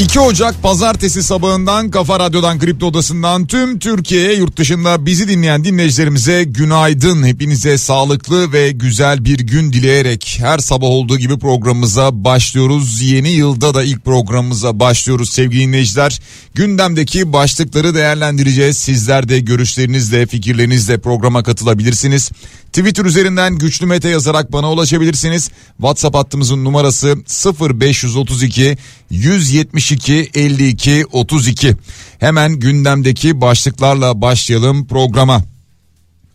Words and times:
...2 0.00 0.18
Ocak 0.18 0.62
pazartesi 0.62 1.22
sabahından 1.22 1.90
Kafa 1.90 2.20
Radyo'dan 2.20 2.58
Kripto 2.58 2.86
Odası'ndan 2.86 3.46
tüm 3.46 3.78
Türkiye'ye 3.78 4.34
yurt 4.34 4.56
dışında 4.56 5.06
bizi 5.06 5.28
dinleyen 5.28 5.64
dinleyicilerimize 5.64 6.44
günaydın. 6.44 7.26
Hepinize 7.26 7.78
sağlıklı 7.78 8.52
ve 8.52 8.70
güzel 8.70 9.24
bir 9.24 9.38
gün 9.38 9.72
dileyerek 9.72 10.36
her 10.40 10.58
sabah 10.58 10.86
olduğu 10.86 11.18
gibi 11.18 11.38
programımıza 11.38 12.24
başlıyoruz. 12.24 13.02
Yeni 13.02 13.30
yılda 13.30 13.74
da 13.74 13.82
ilk 13.82 14.04
programımıza 14.04 14.80
başlıyoruz 14.80 15.30
sevgili 15.30 15.60
dinleyiciler. 15.60 16.20
Gündemdeki 16.54 17.32
başlıkları 17.32 17.94
değerlendireceğiz. 17.94 18.78
Sizler 18.78 19.28
de 19.28 19.40
görüşlerinizle, 19.40 20.26
fikirlerinizle 20.26 20.98
programa 20.98 21.42
katılabilirsiniz. 21.42 22.30
Twitter 22.72 23.04
üzerinden 23.04 23.58
güçlü 23.58 23.86
mete 23.86 24.08
yazarak 24.08 24.52
bana 24.52 24.72
ulaşabilirsiniz. 24.72 25.50
WhatsApp 25.76 26.16
hattımızın 26.16 26.64
numarası 26.64 27.16
0532 27.60 28.76
172 29.10 30.30
52 30.34 31.06
32. 31.12 31.76
Hemen 32.18 32.52
gündemdeki 32.52 33.40
başlıklarla 33.40 34.20
başlayalım 34.20 34.86
programa. 34.86 35.42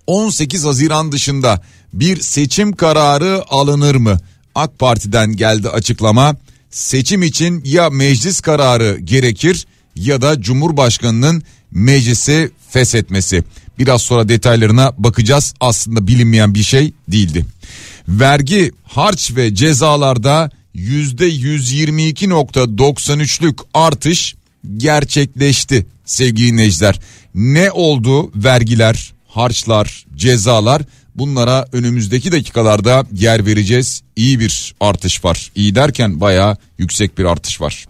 18 0.08 0.66
Haziran 0.66 1.12
dışında 1.12 1.62
bir 1.94 2.22
seçim 2.22 2.72
kararı 2.72 3.44
alınır 3.50 3.96
mı? 3.96 4.20
AK 4.56 4.80
Parti'den 4.80 5.36
geldi 5.36 5.70
açıklama. 5.70 6.36
Seçim 6.70 7.24
için 7.24 7.62
ya 7.66 7.90
meclis 7.90 8.42
kararı 8.42 8.98
gerekir 9.04 9.68
ya 9.96 10.22
da 10.22 10.42
Cumhurbaşkanının 10.42 11.44
meclisi 11.72 12.52
feshetmesi. 12.70 13.44
Biraz 13.80 14.02
sonra 14.02 14.30
detaylarına 14.30 14.94
bakacağız. 14.98 15.54
Aslında 15.60 16.08
bilinmeyen 16.08 16.56
bir 16.56 16.64
şey 16.64 16.94
değildi. 17.08 17.46
Vergi, 18.08 18.72
harç 18.84 19.36
ve 19.36 19.56
cezalarda 19.56 20.52
%122.93'lük 20.76 23.60
artış 23.74 24.36
gerçekleşti 24.78 25.86
sevgili 26.06 26.52
dinleyiciler. 26.52 27.00
Ne 27.36 27.72
oldu 27.72 28.32
vergiler, 28.36 29.14
harçlar, 29.28 30.06
cezalar 30.16 30.82
bunlara 31.16 31.68
önümüzdeki 31.72 32.32
dakikalarda 32.32 33.06
yer 33.14 33.46
vereceğiz. 33.46 34.02
İyi 34.16 34.40
bir 34.40 34.76
artış 34.80 35.26
var. 35.26 35.52
İyi 35.56 35.76
derken 35.76 36.22
bayağı 36.22 36.58
yüksek 36.78 37.18
bir 37.18 37.26
artış 37.26 37.62
var. 37.62 37.86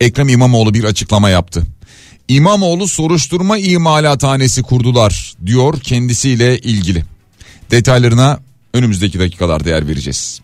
Ekrem 0.00 0.28
İmamoğlu 0.28 0.74
bir 0.74 0.84
açıklama 0.84 1.30
yaptı. 1.30 1.62
İmamoğlu 2.30 2.88
soruşturma 2.88 3.58
imalathanesi 3.58 4.62
kurdular 4.62 5.34
diyor 5.46 5.80
kendisiyle 5.80 6.58
ilgili. 6.58 7.04
Detaylarına 7.70 8.40
önümüzdeki 8.74 9.18
dakikalarda 9.18 9.68
yer 9.68 9.88
vereceğiz. 9.88 10.40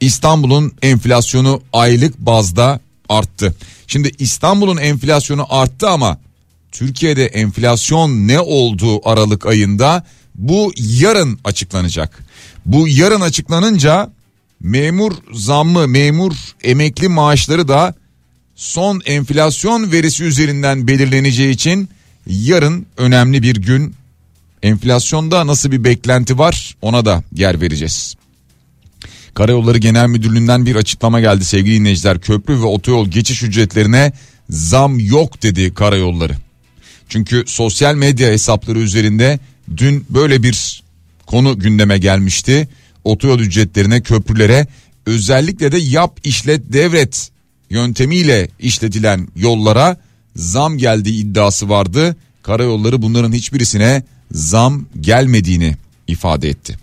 İstanbul'un 0.00 0.72
enflasyonu 0.82 1.62
aylık 1.72 2.18
bazda 2.18 2.80
arttı. 3.08 3.54
Şimdi 3.86 4.10
İstanbul'un 4.18 4.76
enflasyonu 4.76 5.46
arttı 5.48 5.88
ama 5.88 6.18
Türkiye'de 6.72 7.26
enflasyon 7.26 8.28
ne 8.28 8.40
olduğu 8.40 9.08
Aralık 9.08 9.46
ayında 9.46 10.06
bu 10.34 10.72
yarın 10.76 11.38
açıklanacak. 11.44 12.18
Bu 12.66 12.88
yarın 12.88 13.20
açıklanınca 13.20 14.10
memur 14.60 15.12
zammı, 15.32 15.88
memur 15.88 16.32
emekli 16.62 17.08
maaşları 17.08 17.68
da 17.68 17.94
son 18.58 19.02
enflasyon 19.06 19.92
verisi 19.92 20.24
üzerinden 20.24 20.88
belirleneceği 20.88 21.50
için 21.50 21.88
yarın 22.26 22.86
önemli 22.96 23.42
bir 23.42 23.56
gün. 23.56 23.94
Enflasyonda 24.62 25.46
nasıl 25.46 25.72
bir 25.72 25.84
beklenti 25.84 26.38
var 26.38 26.76
ona 26.82 27.04
da 27.04 27.22
yer 27.32 27.60
vereceğiz. 27.60 28.14
Karayolları 29.34 29.78
Genel 29.78 30.06
Müdürlüğü'nden 30.06 30.66
bir 30.66 30.76
açıklama 30.76 31.20
geldi 31.20 31.44
sevgili 31.44 31.74
dinleyiciler. 31.74 32.20
Köprü 32.20 32.60
ve 32.60 32.64
otoyol 32.64 33.08
geçiş 33.08 33.42
ücretlerine 33.42 34.12
zam 34.50 35.00
yok 35.00 35.42
dedi 35.42 35.74
karayolları. 35.74 36.36
Çünkü 37.08 37.44
sosyal 37.46 37.94
medya 37.94 38.28
hesapları 38.28 38.78
üzerinde 38.78 39.38
dün 39.76 40.06
böyle 40.10 40.42
bir 40.42 40.82
konu 41.26 41.58
gündeme 41.58 41.98
gelmişti. 41.98 42.68
Otoyol 43.04 43.40
ücretlerine, 43.40 44.02
köprülere 44.02 44.66
özellikle 45.06 45.72
de 45.72 45.78
yap 45.78 46.20
işlet 46.24 46.72
devret 46.72 47.30
yöntemiyle 47.70 48.48
işletilen 48.58 49.28
yollara 49.36 49.96
zam 50.36 50.78
geldiği 50.78 51.20
iddiası 51.20 51.68
vardı. 51.68 52.16
Karayolları 52.42 53.02
bunların 53.02 53.32
hiçbirisine 53.32 54.02
zam 54.32 54.86
gelmediğini 55.00 55.76
ifade 56.06 56.48
etti. 56.48 56.78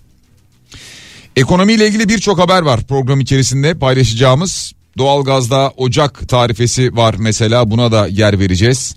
Ekonomiyle 1.35 1.88
ilgili 1.88 2.09
birçok 2.09 2.40
haber 2.40 2.62
var 2.62 2.84
program 2.84 3.19
içerisinde 3.19 3.73
paylaşacağımız. 3.73 4.72
Doğalgazda 4.97 5.73
Ocak 5.78 6.29
tarifesi 6.29 6.96
var 6.96 7.16
mesela 7.19 7.72
buna 7.72 7.91
da 7.91 8.07
yer 8.07 8.40
vereceğiz. 8.40 8.96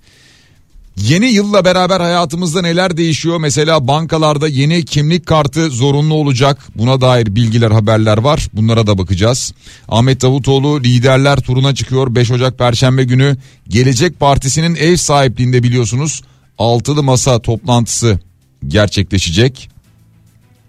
Yeni 1.03 1.27
yılla 1.27 1.65
beraber 1.65 2.01
hayatımızda 2.01 2.63
neler 2.63 2.97
değişiyor? 2.97 3.39
Mesela 3.39 3.89
bankalarda 3.89 4.49
yeni 4.49 4.85
kimlik 4.85 5.27
kartı 5.27 5.71
zorunlu 5.71 6.15
olacak. 6.15 6.59
Buna 6.75 7.01
dair 7.01 7.37
bilgiler, 7.37 7.71
haberler 7.71 8.19
var. 8.19 8.49
Bunlara 8.53 8.87
da 8.87 8.99
bakacağız. 8.99 9.53
Ahmet 9.89 10.23
Davutoğlu 10.23 10.81
liderler 10.85 11.41
turuna 11.41 11.75
çıkıyor. 11.75 12.15
5 12.15 12.31
Ocak 12.31 12.59
Perşembe 12.59 13.05
günü 13.05 13.37
Gelecek 13.69 14.21
Partisi'nin 14.21 14.75
ev 14.75 14.97
sahipliğinde 14.97 15.63
biliyorsunuz 15.63 16.23
altılı 16.59 17.03
masa 17.03 17.43
toplantısı 17.43 18.21
gerçekleşecek. 18.69 19.71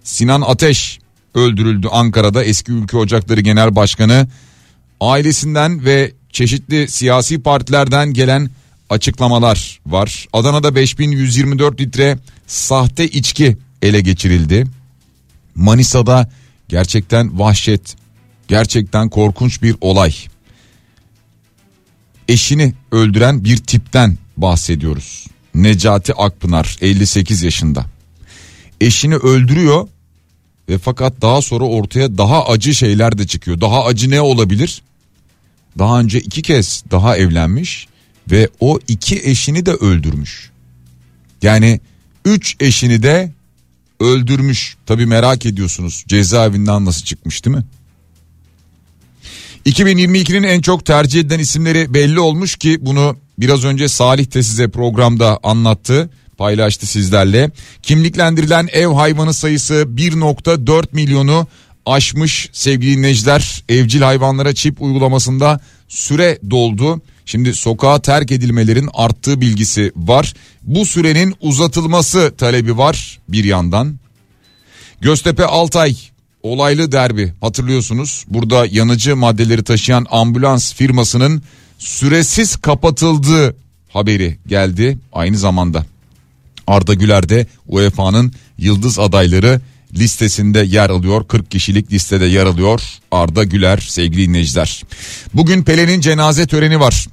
Sinan 0.04 0.40
Ateş 0.40 0.98
öldürüldü 1.34 1.88
Ankara'da 1.92 2.44
eski 2.44 2.72
Ülke 2.72 2.96
Ocakları 2.96 3.40
Genel 3.40 3.76
Başkanı. 3.76 4.28
Ailesinden 5.00 5.84
ve 5.84 6.12
çeşitli 6.32 6.88
siyasi 6.88 7.42
partilerden 7.42 8.12
gelen 8.12 8.50
açıklamalar 8.90 9.80
var. 9.86 10.28
Adana'da 10.32 10.74
5124 10.74 11.80
litre 11.80 12.18
sahte 12.46 13.08
içki 13.08 13.56
ele 13.82 14.00
geçirildi. 14.00 14.66
Manisa'da 15.54 16.30
gerçekten 16.68 17.38
vahşet, 17.38 17.96
gerçekten 18.48 19.08
korkunç 19.08 19.62
bir 19.62 19.76
olay. 19.80 20.14
Eşini 22.28 22.74
öldüren 22.92 23.44
bir 23.44 23.56
tipten 23.56 24.18
bahsediyoruz. 24.36 25.26
Necati 25.54 26.14
Akpınar 26.14 26.76
58 26.80 27.42
yaşında. 27.42 27.86
Eşini 28.80 29.16
öldürüyor 29.16 29.88
ve 30.68 30.78
fakat 30.78 31.22
daha 31.22 31.42
sonra 31.42 31.64
ortaya 31.64 32.18
daha 32.18 32.46
acı 32.46 32.74
şeyler 32.74 33.18
de 33.18 33.26
çıkıyor. 33.26 33.60
Daha 33.60 33.84
acı 33.84 34.10
ne 34.10 34.20
olabilir? 34.20 34.82
Daha 35.78 36.00
önce 36.00 36.20
iki 36.20 36.42
kez 36.42 36.84
daha 36.90 37.16
evlenmiş 37.16 37.88
ve 38.30 38.48
o 38.60 38.78
iki 38.88 39.16
eşini 39.24 39.66
de 39.66 39.72
öldürmüş. 39.72 40.50
Yani 41.42 41.80
üç 42.24 42.56
eşini 42.60 43.02
de 43.02 43.32
öldürmüş. 44.00 44.76
Tabi 44.86 45.06
merak 45.06 45.46
ediyorsunuz 45.46 46.04
cezaevinden 46.08 46.84
nasıl 46.84 47.04
çıkmış 47.04 47.44
değil 47.44 47.56
mi? 47.56 47.64
2022'nin 49.66 50.42
en 50.42 50.60
çok 50.60 50.86
tercih 50.86 51.20
edilen 51.20 51.38
isimleri 51.38 51.94
belli 51.94 52.20
olmuş 52.20 52.56
ki 52.56 52.78
bunu 52.80 53.16
biraz 53.38 53.64
önce 53.64 53.88
Salih 53.88 54.34
de 54.34 54.42
size 54.42 54.68
programda 54.68 55.38
anlattı 55.42 56.10
paylaştı 56.38 56.86
sizlerle. 56.86 57.50
Kimliklendirilen 57.82 58.68
ev 58.72 58.86
hayvanı 58.86 59.34
sayısı 59.34 59.74
1.4 59.74 60.86
milyonu 60.92 61.46
aşmış 61.86 62.48
sevgili 62.52 62.96
dinleyiciler. 62.96 63.64
Evcil 63.68 64.00
hayvanlara 64.00 64.54
çip 64.54 64.82
uygulamasında 64.82 65.60
süre 65.88 66.38
doldu. 66.50 67.00
Şimdi 67.26 67.54
sokağa 67.54 68.02
terk 68.02 68.32
edilmelerin 68.32 68.88
arttığı 68.94 69.40
bilgisi 69.40 69.92
var. 69.96 70.34
Bu 70.62 70.86
sürenin 70.86 71.34
uzatılması 71.40 72.34
talebi 72.38 72.78
var 72.78 73.18
bir 73.28 73.44
yandan. 73.44 73.98
Göztepe 75.00 75.44
Altay 75.44 75.96
olaylı 76.42 76.92
derbi 76.92 77.32
hatırlıyorsunuz. 77.40 78.24
Burada 78.28 78.66
yanıcı 78.70 79.16
maddeleri 79.16 79.64
taşıyan 79.64 80.06
ambulans 80.10 80.74
firmasının 80.74 81.42
süresiz 81.78 82.56
kapatıldığı 82.56 83.56
haberi 83.88 84.38
geldi 84.46 84.98
aynı 85.12 85.38
zamanda. 85.38 85.86
Arda 86.66 86.94
Güler 86.94 87.28
de 87.28 87.46
UEFA'nın 87.66 88.32
yıldız 88.58 88.98
adayları 88.98 89.60
listesinde 89.94 90.60
yer 90.60 90.90
alıyor. 90.90 91.28
40 91.28 91.50
kişilik 91.50 91.92
listede 91.92 92.26
yer 92.26 92.46
alıyor 92.46 92.80
Arda 93.10 93.44
Güler 93.44 93.78
sevgili 93.78 94.28
dinleyiciler. 94.28 94.82
Bugün 95.34 95.62
Pelé'nin 95.62 96.00
cenaze 96.00 96.46
töreni 96.46 96.80
var. 96.80 97.06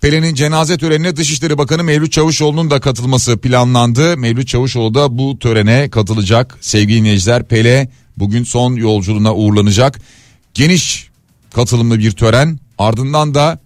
Pelin'in 0.00 0.34
cenaze 0.34 0.78
törenine 0.78 1.16
Dışişleri 1.16 1.58
Bakanı 1.58 1.84
Mevlüt 1.84 2.12
Çavuşoğlu'nun 2.12 2.70
da 2.70 2.80
katılması 2.80 3.38
planlandı. 3.38 4.16
Mevlüt 4.16 4.48
Çavuşoğlu 4.48 4.94
da 4.94 5.18
bu 5.18 5.38
törene 5.38 5.90
katılacak. 5.90 6.58
Sevgili 6.60 6.98
dinleyiciler 6.98 7.48
Pele 7.48 7.88
bugün 8.16 8.44
son 8.44 8.74
yolculuğuna 8.74 9.34
uğurlanacak. 9.34 10.00
Geniş 10.54 11.08
katılımlı 11.54 11.98
bir 11.98 12.12
tören 12.12 12.58
ardından 12.78 13.34
da 13.34 13.60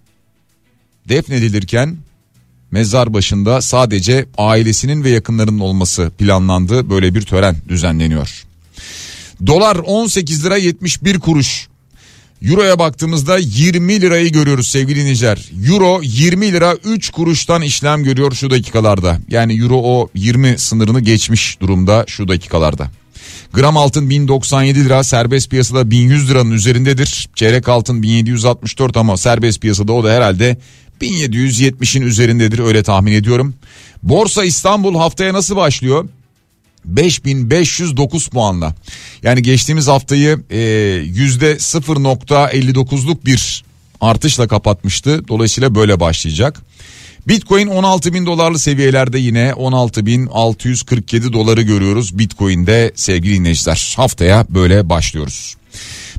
defnedilirken 1.09 1.97
mezar 2.71 3.13
başında 3.13 3.61
sadece 3.61 4.25
ailesinin 4.37 5.03
ve 5.03 5.09
yakınlarının 5.09 5.59
olması 5.59 6.11
planlandı. 6.17 6.89
Böyle 6.89 7.15
bir 7.15 7.21
tören 7.21 7.55
düzenleniyor. 7.69 8.46
Dolar 9.45 9.75
18 9.75 10.45
lira 10.45 10.57
71 10.57 11.19
kuruş. 11.19 11.67
Euro'ya 12.41 12.79
baktığımızda 12.79 13.37
20 13.37 14.01
lirayı 14.01 14.31
görüyoruz 14.31 14.67
sevgili 14.67 14.99
dinleyiciler. 14.99 15.49
Euro 15.69 16.01
20 16.03 16.51
lira 16.51 16.75
3 16.83 17.09
kuruştan 17.09 17.61
işlem 17.61 18.03
görüyor 18.03 18.31
şu 18.31 18.49
dakikalarda. 18.49 19.19
Yani 19.29 19.61
Euro 19.61 19.75
o 19.75 20.09
20 20.15 20.57
sınırını 20.57 20.99
geçmiş 20.99 21.61
durumda 21.61 22.05
şu 22.07 22.27
dakikalarda. 22.27 22.91
Gram 23.53 23.77
altın 23.77 24.09
1097 24.09 24.85
lira 24.85 25.03
serbest 25.03 25.49
piyasada 25.49 25.91
1100 25.91 26.29
liranın 26.29 26.51
üzerindedir. 26.51 27.29
Çeyrek 27.35 27.69
altın 27.69 28.03
1764 28.03 28.97
ama 28.97 29.17
serbest 29.17 29.61
piyasada 29.61 29.93
o 29.93 30.03
da 30.03 30.11
herhalde 30.11 30.57
1770'in 31.01 32.01
üzerindedir 32.01 32.59
öyle 32.59 32.83
tahmin 32.83 33.11
ediyorum. 33.11 33.55
Borsa 34.03 34.43
İstanbul 34.43 34.95
haftaya 34.95 35.33
nasıl 35.33 35.55
başlıyor? 35.55 36.09
5509 36.85 38.27
puanla. 38.27 38.75
Yani 39.23 39.41
geçtiğimiz 39.41 39.87
haftayı 39.87 40.39
e, 40.49 40.59
yüzde 41.05 41.53
0.59'luk 41.53 43.25
bir 43.25 43.63
artışla 44.01 44.47
kapatmıştı. 44.47 45.27
Dolayısıyla 45.27 45.75
böyle 45.75 45.99
başlayacak. 45.99 46.61
Bitcoin 47.27 47.67
16 47.67 48.13
bin 48.13 48.25
dolarlı 48.25 48.59
seviyelerde 48.59 49.19
yine 49.19 49.53
16 49.53 50.05
bin 50.05 50.27
647 50.27 51.33
doları 51.33 51.61
görüyoruz 51.61 52.19
Bitcoin'de 52.19 52.91
sevgili 52.95 53.35
dinleyiciler. 53.35 53.93
Haftaya 53.97 54.45
böyle 54.49 54.89
başlıyoruz. 54.89 55.55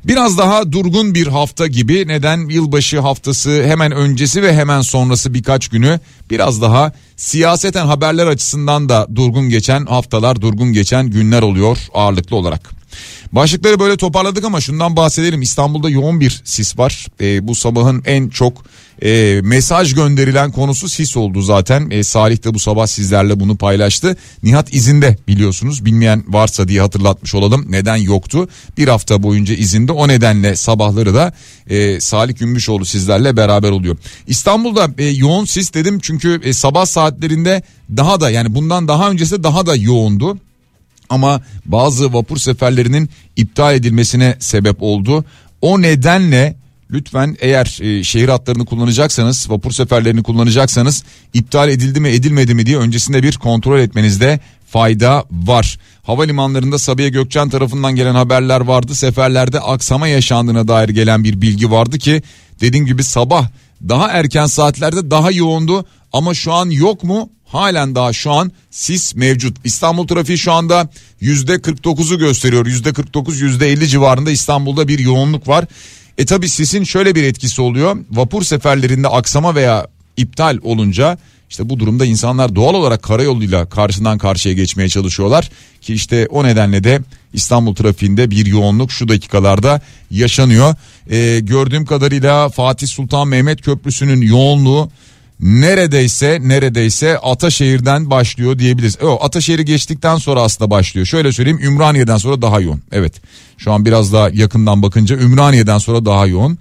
Biraz 0.04 0.38
daha 0.38 0.72
durgun 0.72 1.14
bir 1.14 1.26
hafta 1.26 1.66
gibi. 1.66 2.08
Neden? 2.08 2.48
Yılbaşı 2.48 3.00
haftası 3.00 3.64
hemen 3.66 3.92
öncesi 3.92 4.42
ve 4.42 4.54
hemen 4.54 4.80
sonrası 4.80 5.34
birkaç 5.34 5.68
günü. 5.68 6.00
Biraz 6.30 6.62
daha 6.62 6.92
siyaseten 7.16 7.86
haberler 7.86 8.26
açısından 8.26 8.88
da 8.88 9.06
durgun 9.14 9.48
geçen 9.48 9.86
haftalar 9.86 10.40
durgun 10.40 10.72
geçen 10.72 11.10
günler 11.10 11.42
oluyor 11.42 11.78
ağırlıklı 11.94 12.36
olarak. 12.36 12.77
Başlıkları 13.32 13.80
böyle 13.80 13.96
toparladık 13.96 14.44
ama 14.44 14.60
şundan 14.60 14.96
bahsedelim 14.96 15.42
İstanbul'da 15.42 15.90
yoğun 15.90 16.20
bir 16.20 16.42
sis 16.44 16.78
var 16.78 17.06
ee, 17.20 17.48
bu 17.48 17.54
sabahın 17.54 18.02
en 18.06 18.28
çok 18.28 18.64
e, 19.02 19.40
mesaj 19.44 19.94
gönderilen 19.94 20.52
konusu 20.52 20.88
sis 20.88 21.16
oldu 21.16 21.42
zaten. 21.42 21.90
E, 21.90 22.04
Salih 22.04 22.44
de 22.44 22.54
bu 22.54 22.58
sabah 22.58 22.86
sizlerle 22.86 23.40
bunu 23.40 23.56
paylaştı. 23.56 24.16
Nihat 24.42 24.74
izinde 24.74 25.16
biliyorsunuz 25.28 25.84
bilmeyen 25.84 26.24
varsa 26.28 26.68
diye 26.68 26.80
hatırlatmış 26.80 27.34
olalım. 27.34 27.66
Neden 27.68 27.96
yoktu? 27.96 28.48
Bir 28.78 28.88
hafta 28.88 29.22
boyunca 29.22 29.54
izinde 29.54 29.92
o 29.92 30.08
nedenle 30.08 30.56
sabahları 30.56 31.14
da 31.14 31.32
e, 31.70 32.00
Salih 32.00 32.38
Gümüşoğlu 32.38 32.84
sizlerle 32.84 33.36
beraber 33.36 33.70
oluyor. 33.70 33.96
İstanbul'da 34.26 34.90
e, 34.98 35.04
yoğun 35.04 35.44
sis 35.44 35.74
dedim 35.74 35.98
çünkü 36.02 36.40
e, 36.44 36.52
sabah 36.52 36.86
saatlerinde 36.86 37.62
daha 37.96 38.20
da 38.20 38.30
yani 38.30 38.54
bundan 38.54 38.88
daha 38.88 39.10
öncesi 39.10 39.42
daha 39.42 39.66
da 39.66 39.76
yoğundu 39.76 40.38
ama 41.08 41.40
bazı 41.64 42.12
vapur 42.12 42.36
seferlerinin 42.36 43.10
iptal 43.36 43.74
edilmesine 43.74 44.36
sebep 44.38 44.82
oldu. 44.82 45.24
O 45.62 45.82
nedenle 45.82 46.56
Lütfen 46.90 47.36
eğer 47.40 47.78
e, 47.82 48.04
şehir 48.04 48.28
hatlarını 48.28 48.64
kullanacaksanız 48.64 49.50
vapur 49.50 49.72
seferlerini 49.72 50.22
kullanacaksanız 50.22 51.04
iptal 51.34 51.68
edildi 51.68 52.00
mi 52.00 52.08
edilmedi 52.08 52.54
mi 52.54 52.66
diye 52.66 52.78
öncesinde 52.78 53.22
bir 53.22 53.36
kontrol 53.36 53.78
etmenizde 53.78 54.40
fayda 54.66 55.24
var. 55.30 55.78
Havalimanlarında 56.02 56.78
Sabiha 56.78 57.08
Gökçen 57.08 57.48
tarafından 57.48 57.96
gelen 57.96 58.14
haberler 58.14 58.60
vardı. 58.60 58.94
Seferlerde 58.94 59.60
aksama 59.60 60.08
yaşandığına 60.08 60.68
dair 60.68 60.88
gelen 60.88 61.24
bir 61.24 61.40
bilgi 61.40 61.70
vardı 61.70 61.98
ki 61.98 62.22
dediğim 62.60 62.86
gibi 62.86 63.04
sabah 63.04 63.48
daha 63.88 64.08
erken 64.08 64.46
saatlerde 64.46 65.10
daha 65.10 65.30
yoğundu 65.30 65.84
ama 66.12 66.34
şu 66.34 66.52
an 66.52 66.70
yok 66.70 67.04
mu? 67.04 67.30
Halen 67.48 67.94
daha 67.94 68.12
şu 68.12 68.30
an 68.30 68.52
sis 68.70 69.14
mevcut. 69.14 69.56
İstanbul 69.64 70.06
trafiği 70.06 70.38
şu 70.38 70.52
anda 70.52 70.88
yüzde 71.20 71.54
49'u 71.54 72.18
gösteriyor. 72.18 72.66
Yüzde 72.66 72.92
49 72.92 73.40
yüzde 73.40 73.72
50 73.72 73.88
civarında 73.88 74.30
İstanbul'da 74.30 74.88
bir 74.88 74.98
yoğunluk 74.98 75.48
var. 75.48 75.64
E 76.18 76.26
tabi 76.26 76.48
sisin 76.48 76.84
şöyle 76.84 77.14
bir 77.14 77.22
etkisi 77.22 77.62
oluyor. 77.62 77.96
Vapur 78.10 78.42
seferlerinde 78.42 79.08
aksama 79.08 79.54
veya 79.54 79.86
iptal 80.16 80.58
olunca 80.62 81.18
işte 81.50 81.68
bu 81.68 81.78
durumda 81.78 82.04
insanlar 82.04 82.54
doğal 82.54 82.74
olarak 82.74 83.02
karayoluyla 83.02 83.68
karşından 83.68 84.18
karşıya 84.18 84.54
geçmeye 84.54 84.88
çalışıyorlar 84.88 85.50
ki 85.80 85.94
işte 85.94 86.26
o 86.30 86.44
nedenle 86.44 86.84
de 86.84 87.00
İstanbul 87.32 87.74
trafiğinde 87.74 88.30
bir 88.30 88.46
yoğunluk 88.46 88.92
şu 88.92 89.08
dakikalarda 89.08 89.80
yaşanıyor. 90.10 90.74
Ee, 91.10 91.40
gördüğüm 91.42 91.86
kadarıyla 91.86 92.48
Fatih 92.48 92.86
Sultan 92.86 93.28
Mehmet 93.28 93.62
Köprüsü'nün 93.62 94.22
yoğunluğu 94.22 94.90
neredeyse 95.40 96.38
neredeyse 96.42 97.18
Ataşehir'den 97.18 98.10
başlıyor 98.10 98.58
diyebiliriz. 98.58 98.98
O 99.02 99.24
Ataşehir'i 99.24 99.64
geçtikten 99.64 100.16
sonra 100.16 100.42
aslında 100.42 100.70
başlıyor. 100.70 101.06
Şöyle 101.06 101.32
söyleyeyim 101.32 101.60
Ümraniye'den 101.62 102.16
sonra 102.16 102.42
daha 102.42 102.60
yoğun. 102.60 102.82
Evet 102.92 103.12
şu 103.58 103.72
an 103.72 103.84
biraz 103.84 104.12
daha 104.12 104.30
yakından 104.30 104.82
bakınca 104.82 105.16
Ümraniye'den 105.16 105.78
sonra 105.78 106.04
daha 106.04 106.26
yoğun. 106.26 106.58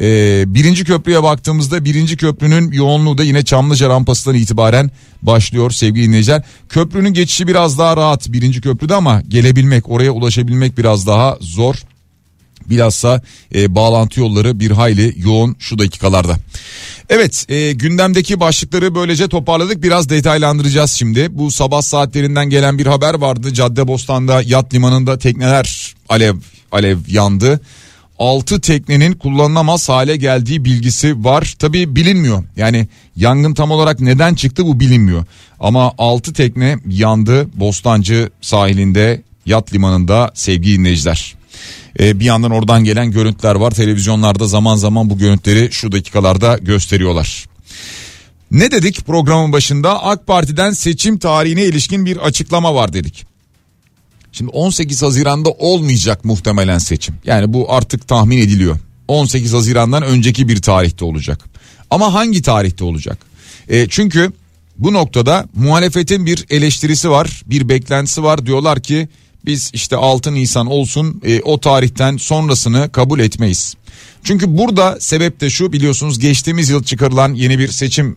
Ee, 0.00 0.44
birinci 0.46 0.84
köprüye 0.84 1.22
baktığımızda 1.22 1.84
birinci 1.84 2.16
köprünün 2.16 2.72
yoğunluğu 2.72 3.18
da 3.18 3.24
yine 3.24 3.44
Çamlıca 3.44 3.88
rampasından 3.88 4.36
itibaren 4.36 4.90
başlıyor 5.22 5.70
sevgili 5.70 6.06
dinleyiciler. 6.06 6.42
Köprünün 6.68 7.12
geçişi 7.12 7.46
biraz 7.46 7.78
daha 7.78 7.96
rahat 7.96 8.32
birinci 8.32 8.60
köprüde 8.60 8.94
ama 8.94 9.22
gelebilmek 9.28 9.90
oraya 9.90 10.10
ulaşabilmek 10.10 10.78
biraz 10.78 11.06
daha 11.06 11.38
zor. 11.40 11.74
Bilhassa 12.66 13.22
e, 13.54 13.74
bağlantı 13.74 14.20
yolları 14.20 14.60
bir 14.60 14.70
hayli 14.70 15.14
yoğun 15.16 15.56
şu 15.58 15.78
dakikalarda. 15.78 16.36
Evet 17.10 17.46
e, 17.48 17.72
gündemdeki 17.72 18.40
başlıkları 18.40 18.94
böylece 18.94 19.28
toparladık 19.28 19.82
biraz 19.82 20.08
detaylandıracağız 20.08 20.90
şimdi. 20.90 21.38
Bu 21.38 21.50
sabah 21.50 21.82
saatlerinden 21.82 22.50
gelen 22.50 22.78
bir 22.78 22.86
haber 22.86 23.14
vardı. 23.14 23.54
Caddebostan'da 23.54 24.42
yat 24.42 24.74
limanında 24.74 25.18
tekneler 25.18 25.94
alev 26.08 26.34
alev 26.72 26.98
yandı. 27.08 27.60
6 28.18 28.60
teknenin 28.60 29.12
kullanılamaz 29.12 29.88
hale 29.88 30.16
geldiği 30.16 30.64
bilgisi 30.64 31.24
var. 31.24 31.54
Tabi 31.58 31.96
bilinmiyor. 31.96 32.44
Yani 32.56 32.88
yangın 33.16 33.54
tam 33.54 33.70
olarak 33.70 34.00
neden 34.00 34.34
çıktı 34.34 34.66
bu 34.66 34.80
bilinmiyor. 34.80 35.24
Ama 35.60 35.92
6 35.98 36.32
tekne 36.32 36.78
yandı 36.88 37.48
Bostancı 37.54 38.30
sahilinde 38.40 39.22
yat 39.46 39.74
limanında 39.74 40.30
sevgili 40.34 40.78
dinleyiciler. 40.78 41.39
Ee, 42.00 42.20
bir 42.20 42.24
yandan 42.24 42.50
oradan 42.50 42.84
gelen 42.84 43.10
görüntüler 43.10 43.54
var. 43.54 43.70
Televizyonlarda 43.70 44.46
zaman 44.46 44.76
zaman 44.76 45.10
bu 45.10 45.18
görüntüleri 45.18 45.72
şu 45.72 45.92
dakikalarda 45.92 46.58
gösteriyorlar. 46.58 47.46
Ne 48.50 48.70
dedik 48.70 49.06
programın 49.06 49.52
başında? 49.52 50.04
AK 50.04 50.26
Parti'den 50.26 50.70
seçim 50.70 51.18
tarihine 51.18 51.64
ilişkin 51.64 52.06
bir 52.06 52.16
açıklama 52.16 52.74
var 52.74 52.92
dedik. 52.92 53.26
Şimdi 54.32 54.50
18 54.50 55.02
Haziran'da 55.02 55.50
olmayacak 55.50 56.24
muhtemelen 56.24 56.78
seçim. 56.78 57.14
Yani 57.24 57.52
bu 57.52 57.72
artık 57.72 58.08
tahmin 58.08 58.38
ediliyor. 58.38 58.76
18 59.08 59.52
Haziran'dan 59.52 60.02
önceki 60.02 60.48
bir 60.48 60.62
tarihte 60.62 61.04
olacak. 61.04 61.44
Ama 61.90 62.14
hangi 62.14 62.42
tarihte 62.42 62.84
olacak? 62.84 63.18
E, 63.68 63.88
çünkü 63.88 64.32
bu 64.78 64.92
noktada 64.92 65.48
muhalefetin 65.54 66.26
bir 66.26 66.44
eleştirisi 66.50 67.10
var, 67.10 67.42
bir 67.46 67.68
beklentisi 67.68 68.22
var. 68.22 68.46
Diyorlar 68.46 68.80
ki 68.82 69.08
biz 69.46 69.70
işte 69.72 69.96
6 69.96 70.34
Nisan 70.34 70.66
olsun 70.66 71.20
e, 71.24 71.40
o 71.40 71.60
tarihten 71.60 72.16
sonrasını 72.16 72.92
kabul 72.92 73.20
etmeyiz. 73.20 73.74
Çünkü 74.24 74.58
burada 74.58 75.00
sebep 75.00 75.40
de 75.40 75.50
şu 75.50 75.72
biliyorsunuz 75.72 76.18
geçtiğimiz 76.18 76.70
yıl 76.70 76.84
çıkarılan 76.84 77.34
yeni 77.34 77.58
bir 77.58 77.68
seçim 77.68 78.16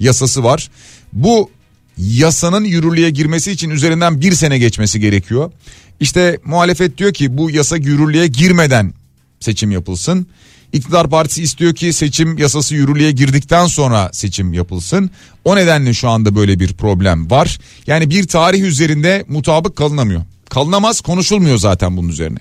yasası 0.00 0.44
var. 0.44 0.70
Bu 1.12 1.50
yasanın 1.98 2.64
yürürlüğe 2.64 3.10
girmesi 3.10 3.52
için 3.52 3.70
üzerinden 3.70 4.20
bir 4.20 4.32
sene 4.32 4.58
geçmesi 4.58 5.00
gerekiyor. 5.00 5.52
İşte 6.00 6.38
muhalefet 6.44 6.98
diyor 6.98 7.12
ki 7.12 7.38
bu 7.38 7.50
yasa 7.50 7.76
yürürlüğe 7.76 8.26
girmeden 8.26 8.94
seçim 9.40 9.70
yapılsın. 9.70 10.26
İktidar 10.72 11.10
partisi 11.10 11.42
istiyor 11.42 11.74
ki 11.74 11.92
seçim 11.92 12.38
yasası 12.38 12.74
yürürlüğe 12.74 13.12
girdikten 13.12 13.66
sonra 13.66 14.10
seçim 14.12 14.52
yapılsın. 14.52 15.10
O 15.44 15.56
nedenle 15.56 15.94
şu 15.94 16.08
anda 16.08 16.36
böyle 16.36 16.60
bir 16.60 16.72
problem 16.72 17.30
var. 17.30 17.58
Yani 17.86 18.10
bir 18.10 18.26
tarih 18.28 18.62
üzerinde 18.62 19.24
mutabık 19.28 19.76
kalınamıyor 19.76 20.22
kalınamaz 20.50 21.00
konuşulmuyor 21.00 21.58
zaten 21.58 21.96
bunun 21.96 22.08
üzerine. 22.08 22.38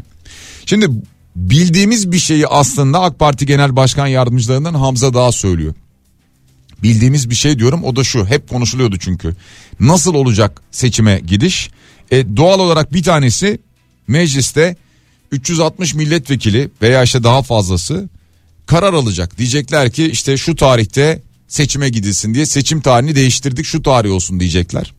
Şimdi 0.66 0.88
bildiğimiz 1.36 2.12
bir 2.12 2.20
şeyi 2.20 2.48
aslında 2.48 3.02
AK 3.02 3.20
Parti 3.20 3.46
Genel 3.46 3.76
Başkan 3.76 4.08
Yardımcılarından 4.08 4.74
Hamza 4.74 5.14
Dağ 5.14 5.32
söylüyor. 5.32 5.74
Bildiğimiz 6.84 7.30
bir 7.30 7.36
şey 7.36 7.60
diyorum 7.60 7.84
o 7.84 7.96
da 7.96 8.04
şu 8.04 8.26
hep 8.26 8.50
konuşuluyordu 8.50 8.98
çünkü. 9.00 9.36
Nasıl 9.80 10.14
olacak 10.14 10.62
seçime 10.72 11.20
gidiş? 11.28 11.70
E, 12.12 12.38
doğal 12.38 12.60
olarak 12.60 12.94
bir 12.94 13.04
tanesi 13.04 13.60
mecliste 14.08 14.76
360 15.32 15.94
milletvekili 15.96 16.70
veya 16.82 17.04
işte 17.04 17.24
daha 17.24 17.42
fazlası 17.42 18.10
karar 18.66 18.94
alacak. 18.94 19.38
Diyecekler 19.38 19.92
ki 19.92 20.06
işte 20.06 20.38
şu 20.38 20.56
tarihte 20.56 21.22
seçime 21.48 21.90
gidilsin 21.90 22.34
diye 22.34 22.46
seçim 22.46 22.82
tarihini 22.82 23.16
değiştirdik 23.16 23.66
şu 23.66 23.84
tarih 23.84 24.12
olsun 24.12 24.40
diyecekler. 24.40 24.94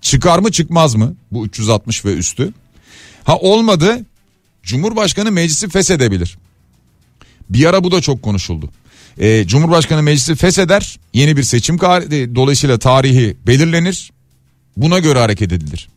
Çıkar 0.00 0.38
mı 0.38 0.52
çıkmaz 0.52 0.94
mı 0.94 1.14
bu 1.32 1.46
360 1.46 2.04
ve 2.04 2.14
üstü? 2.14 2.52
Ha 3.24 3.36
olmadı 3.36 4.04
Cumhurbaşkanı 4.62 5.32
meclisi 5.32 5.68
feshedebilir. 5.68 6.38
Bir 7.50 7.66
ara 7.66 7.84
bu 7.84 7.92
da 7.92 8.00
çok 8.00 8.22
konuşuldu. 8.22 8.70
Ee, 9.18 9.44
Cumhurbaşkanı 9.46 10.02
meclisi 10.02 10.34
fesheder 10.34 10.98
yeni 11.14 11.36
bir 11.36 11.42
seçim 11.42 11.78
dolayısıyla 11.78 12.78
tarihi 12.78 13.36
belirlenir 13.46 14.10
buna 14.76 14.98
göre 14.98 15.18
hareket 15.18 15.52
edilir. 15.52 15.88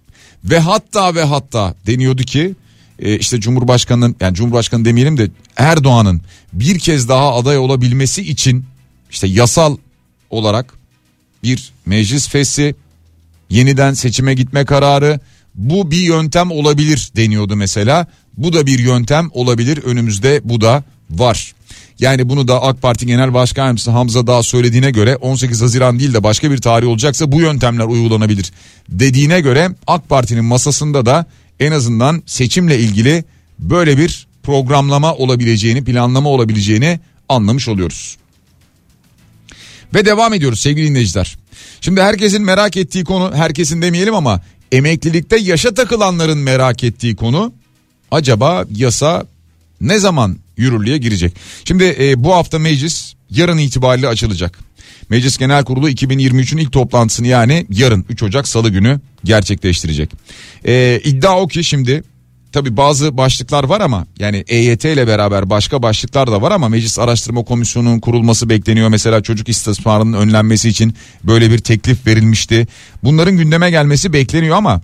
Ve 0.44 0.60
hatta 0.60 1.16
ve 1.16 1.24
hatta 1.24 1.76
deniyordu 1.88 2.24
ki 2.24 2.56
e, 3.00 3.18
işte 3.18 3.40
Cumhurbaşkanı'nın 3.40 4.16
yani 4.20 4.36
Cumhurbaşkanı 4.36 4.86
demeyelim 4.86 5.18
de 5.18 5.30
Erdoğan'ın 5.58 6.22
bir 6.54 6.80
kez 6.80 7.10
daha 7.10 7.36
aday 7.36 7.58
olabilmesi 7.58 8.22
için 8.22 8.66
işte 9.12 9.28
yasal 9.28 9.78
olarak 10.30 10.74
bir 11.44 11.72
meclis 11.86 12.30
fesi 12.30 12.76
yeniden 13.54 13.94
seçime 13.94 14.34
gitme 14.34 14.66
kararı 14.66 15.20
bu 15.56 15.92
bir 15.92 16.02
yöntem 16.02 16.52
olabilir 16.52 17.12
deniyordu 17.16 17.56
mesela. 17.56 18.08
Bu 18.38 18.54
da 18.54 18.66
bir 18.66 18.80
yöntem 18.80 19.30
olabilir 19.32 19.78
önümüzde 19.84 20.42
bu 20.44 20.62
da 20.62 20.84
var. 21.10 21.54
Yani 22.00 22.30
bunu 22.30 22.48
da 22.48 22.62
AK 22.62 22.82
Parti 22.82 23.06
Genel 23.06 23.34
Başkan 23.34 23.64
Yardımcısı 23.64 23.92
Hamza 23.92 24.28
Dağ 24.28 24.44
söylediğine 24.44 24.92
göre 24.92 25.16
18 25.16 25.62
Haziran 25.62 26.00
değil 26.00 26.14
de 26.14 26.24
başka 26.24 26.52
bir 26.52 26.58
tarih 26.58 26.88
olacaksa 26.88 27.32
bu 27.32 27.42
yöntemler 27.42 27.86
uygulanabilir 27.86 28.52
dediğine 28.90 29.42
göre 29.42 29.70
AK 29.88 30.10
Parti'nin 30.10 30.46
masasında 30.46 31.06
da 31.06 31.26
en 31.60 31.72
azından 31.72 32.24
seçimle 32.26 32.80
ilgili 32.80 33.24
böyle 33.60 33.98
bir 33.98 34.28
programlama 34.44 35.14
olabileceğini, 35.16 35.84
planlama 35.84 36.30
olabileceğini 36.30 37.00
anlamış 37.30 37.68
oluyoruz. 37.68 38.18
Ve 39.94 40.06
devam 40.06 40.34
ediyoruz 40.34 40.60
sevgili 40.60 40.90
dinleyiciler. 40.90 41.38
Şimdi 41.82 42.02
herkesin 42.02 42.42
merak 42.42 42.78
ettiği 42.78 43.04
konu, 43.04 43.36
herkesin 43.36 43.82
demeyelim 43.82 44.16
ama 44.16 44.42
emeklilikte 44.72 45.38
yaşa 45.38 45.74
takılanların 45.74 46.38
merak 46.38 46.84
ettiği 46.84 47.16
konu 47.16 47.54
acaba 48.12 48.66
yasa 48.76 49.26
ne 49.82 50.00
zaman 50.00 50.38
yürürlüğe 50.58 50.98
girecek? 50.98 51.34
Şimdi 51.66 51.96
e, 52.00 52.24
bu 52.24 52.34
hafta 52.34 52.60
meclis 52.60 53.14
yarın 53.30 53.58
itibariyle 53.58 54.08
açılacak. 54.08 54.60
Meclis 55.10 55.38
Genel 55.38 55.66
Kurulu 55.66 55.90
2023'ün 55.90 56.58
ilk 56.58 56.72
toplantısını 56.72 57.28
yani 57.28 57.66
yarın 57.70 58.06
3 58.10 58.24
Ocak 58.24 58.48
Salı 58.48 58.70
günü 58.70 59.00
gerçekleştirecek. 59.24 60.12
Ee, 60.68 61.02
iddia 61.04 61.42
o 61.42 61.48
ki 61.48 61.64
şimdi 61.64 62.04
tabi 62.54 62.78
bazı 62.78 63.18
başlıklar 63.18 63.64
var 63.64 63.82
ama 63.82 64.06
yani 64.20 64.44
EYT 64.48 64.86
ile 64.86 65.08
beraber 65.08 65.50
başka 65.50 65.84
başlıklar 65.84 66.32
da 66.32 66.42
var 66.42 66.52
ama 66.52 66.70
Meclis 66.70 67.00
Araştırma 67.00 67.44
Komisyonu'nun 67.44 68.00
kurulması 68.00 68.50
bekleniyor. 68.50 68.90
Mesela 68.90 69.22
çocuk 69.22 69.50
istismarının 69.50 70.14
önlenmesi 70.14 70.70
için 70.70 70.94
böyle 71.24 71.52
bir 71.52 71.58
teklif 71.58 72.08
verilmişti. 72.08 72.68
Bunların 73.04 73.38
gündeme 73.38 73.70
gelmesi 73.70 74.14
bekleniyor 74.14 74.56
ama 74.56 74.82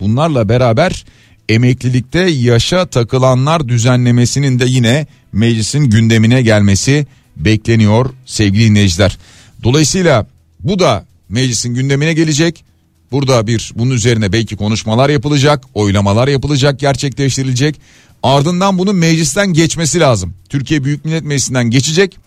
bunlarla 0.00 0.48
beraber 0.48 1.04
emeklilikte 1.48 2.20
yaşa 2.20 2.86
takılanlar 2.86 3.68
düzenlemesinin 3.68 4.58
de 4.58 4.64
yine 4.64 5.06
meclisin 5.32 5.84
gündemine 5.84 6.42
gelmesi 6.42 7.06
bekleniyor 7.36 8.10
sevgili 8.26 8.64
dinleyiciler. 8.64 9.18
Dolayısıyla 9.62 10.26
bu 10.60 10.78
da 10.78 11.04
meclisin 11.28 11.74
gündemine 11.74 12.12
gelecek. 12.12 12.64
Burada 13.12 13.46
bir 13.46 13.72
bunun 13.76 13.90
üzerine 13.90 14.32
belki 14.32 14.56
konuşmalar 14.56 15.08
yapılacak, 15.08 15.64
oylamalar 15.74 16.28
yapılacak, 16.28 16.80
gerçekleştirilecek. 16.80 17.80
Ardından 18.22 18.78
bunun 18.78 18.96
meclisten 18.96 19.52
geçmesi 19.52 20.00
lazım. 20.00 20.34
Türkiye 20.48 20.84
Büyük 20.84 21.04
Millet 21.04 21.24
Meclisi'nden 21.24 21.70
geçecek. 21.70 22.18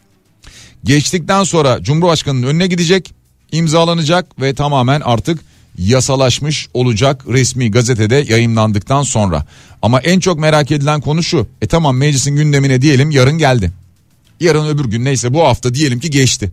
Geçtikten 0.83 1.43
sonra 1.43 1.83
Cumhurbaşkanı'nın 1.83 2.47
önüne 2.47 2.67
gidecek, 2.67 3.13
imzalanacak 3.51 4.41
ve 4.41 4.55
tamamen 4.55 5.01
artık 5.01 5.39
yasalaşmış 5.77 6.67
olacak 6.73 7.25
resmi 7.27 7.71
gazetede 7.71 8.25
yayınlandıktan 8.29 9.03
sonra. 9.03 9.45
Ama 9.81 9.99
en 9.99 10.19
çok 10.19 10.39
merak 10.39 10.71
edilen 10.71 11.01
konu 11.01 11.23
şu. 11.23 11.47
E 11.61 11.67
tamam 11.67 11.97
meclisin 11.97 12.35
gündemine 12.35 12.81
diyelim 12.81 13.11
yarın 13.11 13.37
geldi. 13.37 13.71
Yarın 14.39 14.67
öbür 14.67 14.85
gün 14.85 15.05
neyse 15.05 15.33
bu 15.33 15.43
hafta 15.43 15.73
diyelim 15.73 15.99
ki 15.99 16.09
geçti. 16.09 16.51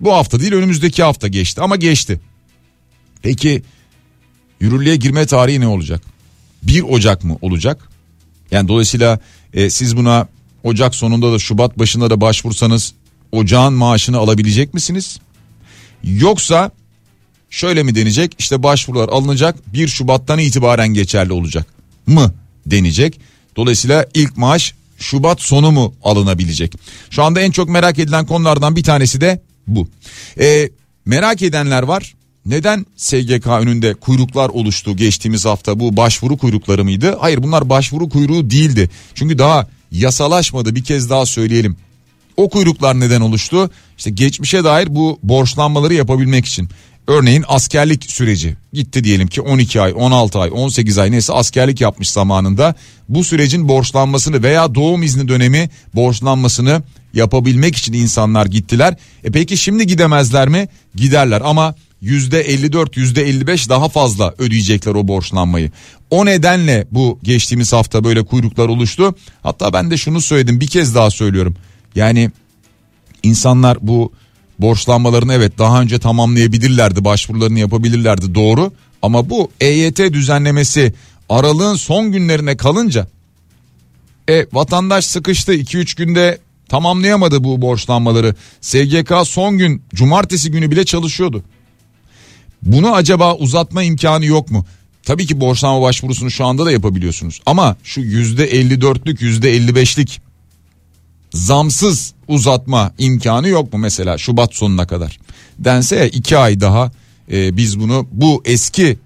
Bu 0.00 0.12
hafta 0.12 0.40
değil 0.40 0.52
önümüzdeki 0.52 1.02
hafta 1.02 1.28
geçti 1.28 1.60
ama 1.60 1.76
geçti. 1.76 2.20
Peki 3.22 3.62
yürürlüğe 4.60 4.96
girme 4.96 5.26
tarihi 5.26 5.60
ne 5.60 5.66
olacak? 5.66 6.02
1 6.62 6.82
Ocak 6.82 7.24
mı 7.24 7.38
olacak? 7.42 7.88
Yani 8.50 8.68
dolayısıyla 8.68 9.18
e, 9.54 9.70
siz 9.70 9.96
buna 9.96 10.28
Ocak 10.64 10.94
sonunda 10.94 11.32
da 11.32 11.38
Şubat 11.38 11.78
başında 11.78 12.10
da 12.10 12.20
başvursanız 12.20 12.92
ocağın 13.32 13.72
maaşını 13.72 14.18
alabilecek 14.18 14.74
misiniz? 14.74 15.18
Yoksa 16.04 16.70
şöyle 17.50 17.82
mi 17.82 17.94
denecek? 17.94 18.34
İşte 18.38 18.62
başvurular 18.62 19.08
alınacak 19.08 19.56
1 19.72 19.88
Şubat'tan 19.88 20.38
itibaren 20.38 20.88
geçerli 20.88 21.32
olacak 21.32 21.66
mı 22.06 22.34
denecek. 22.66 23.20
Dolayısıyla 23.56 24.06
ilk 24.14 24.36
maaş 24.36 24.74
Şubat 24.98 25.42
sonu 25.42 25.70
mu 25.72 25.94
alınabilecek? 26.04 26.72
Şu 27.10 27.22
anda 27.22 27.40
en 27.40 27.50
çok 27.50 27.68
merak 27.68 27.98
edilen 27.98 28.26
konulardan 28.26 28.76
bir 28.76 28.82
tanesi 28.82 29.20
de 29.20 29.42
bu. 29.66 29.88
Ee, 30.40 30.70
merak 31.04 31.42
edenler 31.42 31.82
var. 31.82 32.14
Neden 32.46 32.86
SGK 32.96 33.46
önünde 33.46 33.94
kuyruklar 33.94 34.48
oluştu 34.48 34.96
geçtiğimiz 34.96 35.44
hafta 35.44 35.80
bu 35.80 35.96
başvuru 35.96 36.36
kuyrukları 36.36 36.84
mıydı? 36.84 37.16
Hayır 37.20 37.42
bunlar 37.42 37.68
başvuru 37.68 38.08
kuyruğu 38.08 38.50
değildi. 38.50 38.90
Çünkü 39.14 39.38
daha 39.38 39.66
yasalaşmadı 39.90 40.74
bir 40.74 40.84
kez 40.84 41.10
daha 41.10 41.26
söyleyelim. 41.26 41.76
O 42.36 42.48
kuyruklar 42.48 43.00
neden 43.00 43.20
oluştu? 43.20 43.70
İşte 43.98 44.10
geçmişe 44.10 44.64
dair 44.64 44.94
bu 44.94 45.18
borçlanmaları 45.22 45.94
yapabilmek 45.94 46.46
için. 46.46 46.68
Örneğin 47.06 47.44
askerlik 47.48 48.10
süreci 48.10 48.56
gitti 48.72 49.04
diyelim 49.04 49.28
ki 49.28 49.40
12 49.40 49.80
ay 49.80 49.92
16 49.96 50.38
ay 50.38 50.50
18 50.52 50.98
ay 50.98 51.10
neyse 51.10 51.32
askerlik 51.32 51.80
yapmış 51.80 52.10
zamanında 52.10 52.74
bu 53.08 53.24
sürecin 53.24 53.68
borçlanmasını 53.68 54.42
veya 54.42 54.74
doğum 54.74 55.02
izni 55.02 55.28
dönemi 55.28 55.70
borçlanmasını 55.94 56.82
yapabilmek 57.14 57.76
için 57.76 57.92
insanlar 57.92 58.46
gittiler. 58.46 58.96
E 59.24 59.30
peki 59.30 59.56
şimdi 59.56 59.86
gidemezler 59.86 60.48
mi? 60.48 60.68
Giderler 60.94 61.42
ama 61.44 61.74
%54 62.02 62.96
%55 62.96 63.68
daha 63.68 63.88
fazla 63.88 64.34
ödeyecekler 64.38 64.94
o 64.94 65.08
borçlanmayı. 65.08 65.70
O 66.10 66.26
nedenle 66.26 66.86
bu 66.90 67.18
geçtiğimiz 67.22 67.72
hafta 67.72 68.04
böyle 68.04 68.24
kuyruklar 68.24 68.68
oluştu. 68.68 69.14
Hatta 69.42 69.72
ben 69.72 69.90
de 69.90 69.96
şunu 69.96 70.20
söyledim 70.20 70.60
bir 70.60 70.66
kez 70.66 70.94
daha 70.94 71.10
söylüyorum. 71.10 71.56
Yani 71.94 72.30
insanlar 73.22 73.78
bu 73.80 74.12
borçlanmalarını 74.58 75.34
evet 75.34 75.58
daha 75.58 75.82
önce 75.82 75.98
tamamlayabilirlerdi 75.98 77.04
başvurularını 77.04 77.58
yapabilirlerdi 77.58 78.34
doğru 78.34 78.72
ama 79.02 79.30
bu 79.30 79.50
EYT 79.60 79.98
düzenlemesi 79.98 80.94
aralığın 81.28 81.74
son 81.74 82.12
günlerine 82.12 82.56
kalınca 82.56 83.08
e 84.28 84.46
vatandaş 84.52 85.04
sıkıştı 85.04 85.54
2-3 85.54 85.96
günde 85.96 86.38
tamamlayamadı 86.68 87.44
bu 87.44 87.62
borçlanmaları 87.62 88.34
SGK 88.60 89.12
son 89.24 89.58
gün 89.58 89.82
cumartesi 89.94 90.50
günü 90.50 90.70
bile 90.70 90.84
çalışıyordu. 90.84 91.44
Bunu 92.66 92.94
acaba 92.94 93.36
uzatma 93.36 93.82
imkanı 93.82 94.24
yok 94.24 94.50
mu? 94.50 94.66
Tabii 95.02 95.26
ki 95.26 95.40
borçlanma 95.40 95.82
başvurusunu 95.82 96.30
şu 96.30 96.44
anda 96.44 96.66
da 96.66 96.72
yapabiliyorsunuz 96.72 97.40
ama 97.46 97.76
şu 97.84 98.00
%54'lük 98.00 99.20
%55'lik 99.20 100.20
zamsız 101.34 102.14
uzatma 102.28 102.92
imkanı 102.98 103.48
yok 103.48 103.72
mu 103.72 103.78
mesela 103.78 104.18
Şubat 104.18 104.54
sonuna 104.54 104.86
kadar? 104.86 105.18
Dense 105.58 106.08
iki 106.08 106.38
ay 106.38 106.60
daha 106.60 106.90
e, 107.32 107.56
biz 107.56 107.80
bunu 107.80 108.06
bu 108.12 108.42
eski 108.44 108.98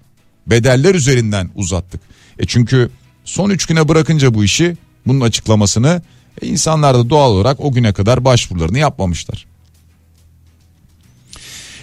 bedeller 0.47 0.95
üzerinden 0.95 1.49
uzattık. 1.55 2.01
E 2.39 2.45
çünkü 2.45 2.89
son 3.25 3.49
üç 3.49 3.65
güne 3.65 3.87
bırakınca 3.87 4.33
bu 4.33 4.43
işi 4.43 4.77
bunun 5.07 5.21
açıklamasını 5.21 6.01
e, 6.41 6.47
insanlar 6.47 6.95
da 6.95 7.09
doğal 7.09 7.31
olarak 7.31 7.59
o 7.59 7.71
güne 7.71 7.93
kadar 7.93 8.25
başvurularını 8.25 8.77
yapmamışlar. 8.77 9.50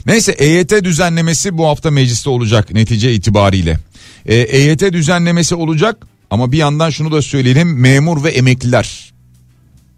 Neyse 0.08 0.32
EYT 0.32 0.84
düzenlemesi 0.84 1.58
bu 1.58 1.66
hafta 1.66 1.90
mecliste 1.90 2.30
olacak 2.30 2.72
netice 2.72 3.12
itibariyle. 3.12 3.78
E, 4.26 4.34
EYT 4.34 4.92
düzenlemesi 4.92 5.54
olacak 5.54 6.06
ama 6.30 6.52
bir 6.52 6.58
yandan 6.58 6.90
şunu 6.90 7.12
da 7.12 7.22
söyleyelim 7.22 7.80
memur 7.80 8.24
ve 8.24 8.30
emekliler 8.30 9.08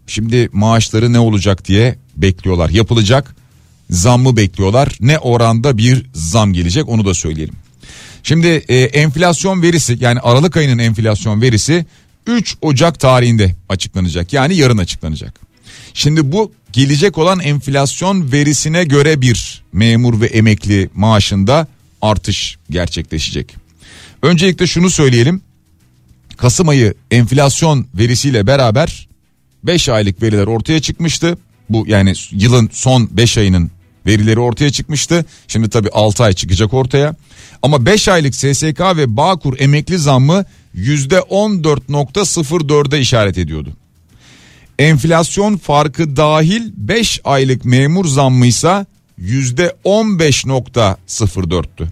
Şimdi 0.07 0.49
maaşları 0.51 1.13
ne 1.13 1.19
olacak 1.19 1.67
diye 1.67 1.95
bekliyorlar. 2.17 2.69
Yapılacak 2.69 3.35
zammı 3.89 4.37
bekliyorlar. 4.37 4.97
Ne 4.99 5.19
oranda 5.19 5.77
bir 5.77 6.05
zam 6.13 6.53
gelecek 6.53 6.89
onu 6.89 7.05
da 7.05 7.13
söyleyelim. 7.13 7.55
Şimdi 8.23 8.47
e, 8.47 8.75
enflasyon 8.77 9.61
verisi 9.61 9.97
yani 9.99 10.19
Aralık 10.19 10.57
ayının 10.57 10.77
enflasyon 10.77 11.41
verisi 11.41 11.85
3 12.27 12.57
Ocak 12.61 12.99
tarihinde 12.99 13.55
açıklanacak. 13.69 14.33
Yani 14.33 14.55
yarın 14.55 14.77
açıklanacak. 14.77 15.50
Şimdi 15.93 16.31
bu 16.31 16.51
gelecek 16.71 17.17
olan 17.17 17.39
enflasyon 17.39 18.31
verisine 18.31 18.83
göre 18.83 19.21
bir 19.21 19.63
memur 19.73 20.21
ve 20.21 20.25
emekli 20.25 20.89
maaşında 20.95 21.67
artış 22.01 22.57
gerçekleşecek. 22.69 23.55
Öncelikle 24.21 24.67
şunu 24.67 24.89
söyleyelim. 24.89 25.41
Kasım 26.37 26.69
ayı 26.69 26.93
enflasyon 27.11 27.87
verisiyle 27.93 28.47
beraber 28.47 29.07
5 29.63 29.89
aylık 29.89 30.21
veriler 30.21 30.47
ortaya 30.47 30.81
çıkmıştı. 30.81 31.37
Bu 31.69 31.85
yani 31.87 32.13
yılın 32.31 32.69
son 32.73 33.09
5 33.11 33.37
ayının 33.37 33.71
verileri 34.05 34.39
ortaya 34.39 34.71
çıkmıştı. 34.71 35.25
Şimdi 35.47 35.69
tabii 35.69 35.89
6 35.89 36.23
ay 36.23 36.33
çıkacak 36.33 36.73
ortaya. 36.73 37.15
Ama 37.61 37.85
5 37.85 38.07
aylık 38.07 38.35
SSK 38.35 38.79
ve 38.79 39.17
Bağkur 39.17 39.59
emekli 39.59 39.97
zammı 39.97 40.45
%14.04'e 40.75 42.99
işaret 42.99 43.37
ediyordu. 43.37 43.73
Enflasyon 44.81 45.57
farkı 45.57 46.15
dahil 46.15 46.71
5 46.77 47.21
aylık 47.23 47.65
memur 47.65 48.05
zammı 48.05 48.45
ise 48.45 48.85
%15.04'tü. 49.19 51.87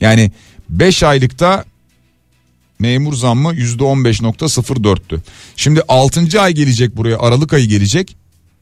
Yani 0.00 0.32
5 0.68 1.02
aylıkta 1.02 1.64
memur 2.78 3.14
zammı 3.14 3.54
%15.04'tü. 3.54 5.20
Şimdi 5.56 5.82
6. 5.88 6.40
ay 6.40 6.54
gelecek 6.54 6.96
buraya 6.96 7.18
Aralık 7.18 7.52
ayı 7.52 7.66
gelecek. 7.66 8.16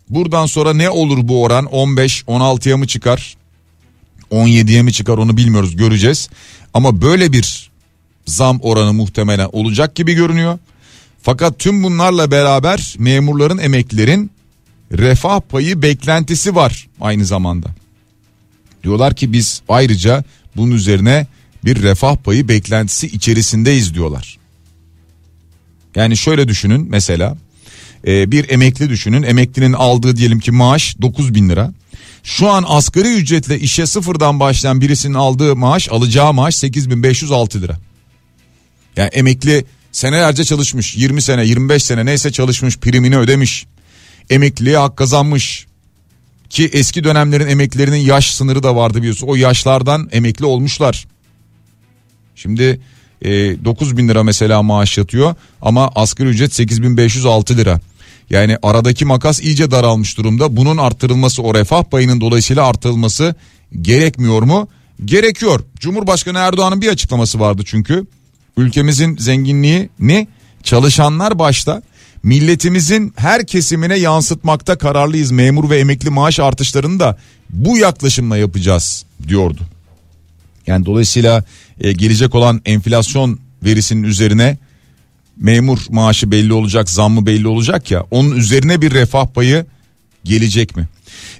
Buradan 0.08 0.46
sonra 0.46 0.74
ne 0.74 0.90
olur 0.90 1.28
bu 1.28 1.42
oran 1.42 1.64
15 1.64 2.22
16'ya 2.22 2.76
mı 2.76 2.86
çıkar? 2.86 3.36
17'ye 4.30 4.82
mi 4.82 4.92
çıkar 4.92 5.18
onu 5.18 5.36
bilmiyoruz 5.36 5.76
göreceğiz. 5.76 6.28
Ama 6.74 7.02
böyle 7.02 7.32
bir 7.32 7.70
zam 8.26 8.60
oranı 8.60 8.92
muhtemelen 8.92 9.48
olacak 9.52 9.94
gibi 9.94 10.14
görünüyor. 10.14 10.58
Fakat 11.22 11.58
tüm 11.58 11.82
bunlarla 11.82 12.30
beraber 12.30 12.94
memurların 12.98 13.58
emeklilerin 13.58 14.30
refah 14.92 15.40
payı 15.40 15.82
beklentisi 15.82 16.54
var 16.54 16.88
aynı 17.00 17.24
zamanda. 17.26 17.68
Diyorlar 18.84 19.14
ki 19.14 19.32
biz 19.32 19.62
ayrıca 19.68 20.24
bunun 20.56 20.70
üzerine 20.70 21.26
bir 21.64 21.82
refah 21.82 22.16
payı 22.16 22.48
beklentisi 22.48 23.06
içerisindeyiz 23.06 23.94
diyorlar. 23.94 24.38
Yani 25.94 26.16
şöyle 26.16 26.48
düşünün 26.48 26.86
mesela 26.90 27.36
e, 28.06 28.30
bir 28.30 28.50
emekli 28.50 28.88
düşünün 28.88 29.22
emeklinin 29.22 29.72
aldığı 29.72 30.16
diyelim 30.16 30.40
ki 30.40 30.50
maaş 30.50 30.96
9 31.02 31.34
bin 31.34 31.48
lira. 31.48 31.72
Şu 32.22 32.50
an 32.50 32.64
asgari 32.68 33.14
ücretle 33.14 33.58
işe 33.58 33.86
sıfırdan 33.86 34.40
başlayan 34.40 34.80
birisinin 34.80 35.14
aldığı 35.14 35.56
maaş 35.56 35.88
alacağı 35.90 36.32
maaş 36.32 36.54
8506 36.54 37.62
lira. 37.62 37.78
Yani 38.96 39.08
emekli 39.12 39.64
senelerce 39.92 40.44
çalışmış 40.44 40.96
20 40.96 41.22
sene 41.22 41.44
25 41.44 41.82
sene 41.82 42.06
neyse 42.06 42.32
çalışmış 42.32 42.78
primini 42.78 43.18
ödemiş. 43.18 43.66
Emekliliğe 44.30 44.76
hak 44.76 44.96
kazanmış. 44.96 45.66
Ki 46.50 46.70
eski 46.72 47.04
dönemlerin 47.04 47.46
emeklilerinin 47.46 47.96
yaş 47.96 48.34
sınırı 48.34 48.62
da 48.62 48.76
vardı 48.76 48.98
biliyorsun. 48.98 49.26
O 49.26 49.34
yaşlardan 49.34 50.08
emekli 50.12 50.44
olmuşlar. 50.44 51.06
Şimdi 52.34 52.80
e, 53.22 53.30
9 53.64 53.96
bin 53.96 54.08
lira 54.08 54.22
mesela 54.22 54.62
maaş 54.62 54.98
yatıyor 54.98 55.34
ama 55.62 55.90
asgari 55.94 56.28
ücret 56.28 56.54
8506 56.54 57.56
lira. 57.56 57.80
Yani 58.30 58.56
aradaki 58.62 59.04
makas 59.04 59.40
iyice 59.40 59.70
daralmış 59.70 60.18
durumda. 60.18 60.56
Bunun 60.56 60.76
arttırılması 60.76 61.42
o 61.42 61.54
refah 61.54 61.84
payının 61.84 62.20
dolayısıyla 62.20 62.66
artırılması 62.66 63.34
gerekmiyor 63.82 64.42
mu? 64.42 64.68
Gerekiyor. 65.04 65.60
Cumhurbaşkanı 65.78 66.38
Erdoğan'ın 66.38 66.82
bir 66.82 66.88
açıklaması 66.88 67.40
vardı 67.40 67.62
çünkü. 67.66 68.06
Ülkemizin 68.56 69.16
zenginliği 69.16 69.88
ne? 69.98 70.26
Çalışanlar 70.62 71.38
başta 71.38 71.82
milletimizin 72.22 73.12
her 73.16 73.46
kesimine 73.46 73.98
yansıtmakta 73.98 74.78
kararlıyız. 74.78 75.30
Memur 75.30 75.70
ve 75.70 75.78
emekli 75.78 76.10
maaş 76.10 76.40
artışlarını 76.40 77.00
da 77.00 77.18
bu 77.50 77.78
yaklaşımla 77.78 78.36
yapacağız 78.36 79.04
diyordu. 79.28 79.60
Yani 80.66 80.86
dolayısıyla 80.86 81.44
e, 81.80 81.92
gelecek 81.92 82.34
olan 82.34 82.62
enflasyon 82.64 83.38
verisinin 83.64 84.02
üzerine 84.02 84.58
memur 85.36 85.78
maaşı 85.90 86.30
belli 86.30 86.52
olacak, 86.52 86.90
zammı 86.90 87.26
belli 87.26 87.48
olacak 87.48 87.90
ya. 87.90 88.06
Onun 88.10 88.36
üzerine 88.36 88.82
bir 88.82 88.90
refah 88.90 89.26
payı 89.26 89.66
gelecek 90.24 90.76
mi? 90.76 90.88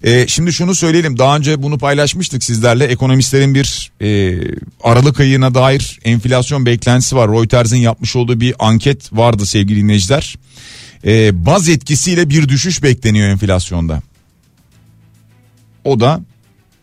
E, 0.02 0.26
şimdi 0.26 0.52
şunu 0.52 0.74
söyleyelim 0.74 1.18
daha 1.18 1.36
önce 1.36 1.62
bunu 1.62 1.78
paylaşmıştık 1.78 2.44
sizlerle 2.44 2.84
ekonomistlerin 2.84 3.54
bir 3.54 3.92
e, 4.00 4.40
Aralık 4.84 5.20
ayına 5.20 5.54
dair 5.54 6.00
enflasyon 6.04 6.66
beklentisi 6.66 7.16
var. 7.16 7.32
Reuters'in 7.32 7.76
yapmış 7.76 8.16
olduğu 8.16 8.40
bir 8.40 8.54
anket 8.58 9.12
vardı 9.12 9.46
sevgili 9.46 9.80
dinleyiciler. 9.80 10.36
E, 11.06 11.46
baz 11.46 11.68
etkisiyle 11.68 12.30
bir 12.30 12.48
düşüş 12.48 12.82
bekleniyor 12.82 13.28
enflasyonda. 13.28 14.02
O 15.84 16.00
da 16.00 16.20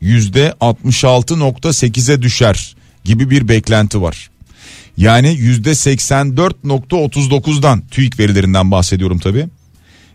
yüzde 0.01 0.53
66.8'e 0.61 2.21
düşer 2.21 2.75
gibi 3.03 3.29
bir 3.29 3.47
beklenti 3.47 4.01
var. 4.01 4.29
Yani 4.97 5.29
yüzde 5.29 5.71
84.39'dan 5.71 7.87
TÜİK 7.87 8.19
verilerinden 8.19 8.71
bahsediyorum 8.71 9.19
tabi. 9.19 9.47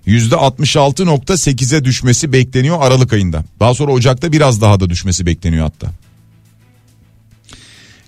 Yüzde 0.07 0.35
66.8'e 0.35 1.85
düşmesi 1.85 2.33
bekleniyor 2.33 2.79
Aralık 2.81 3.13
ayında. 3.13 3.45
Daha 3.61 3.75
sonra 3.75 3.93
Ocak'ta 3.93 4.33
biraz 4.33 4.61
daha 4.61 4.81
da 4.81 4.91
düşmesi 4.91 5.27
bekleniyor 5.27 5.65
hatta. 5.65 5.93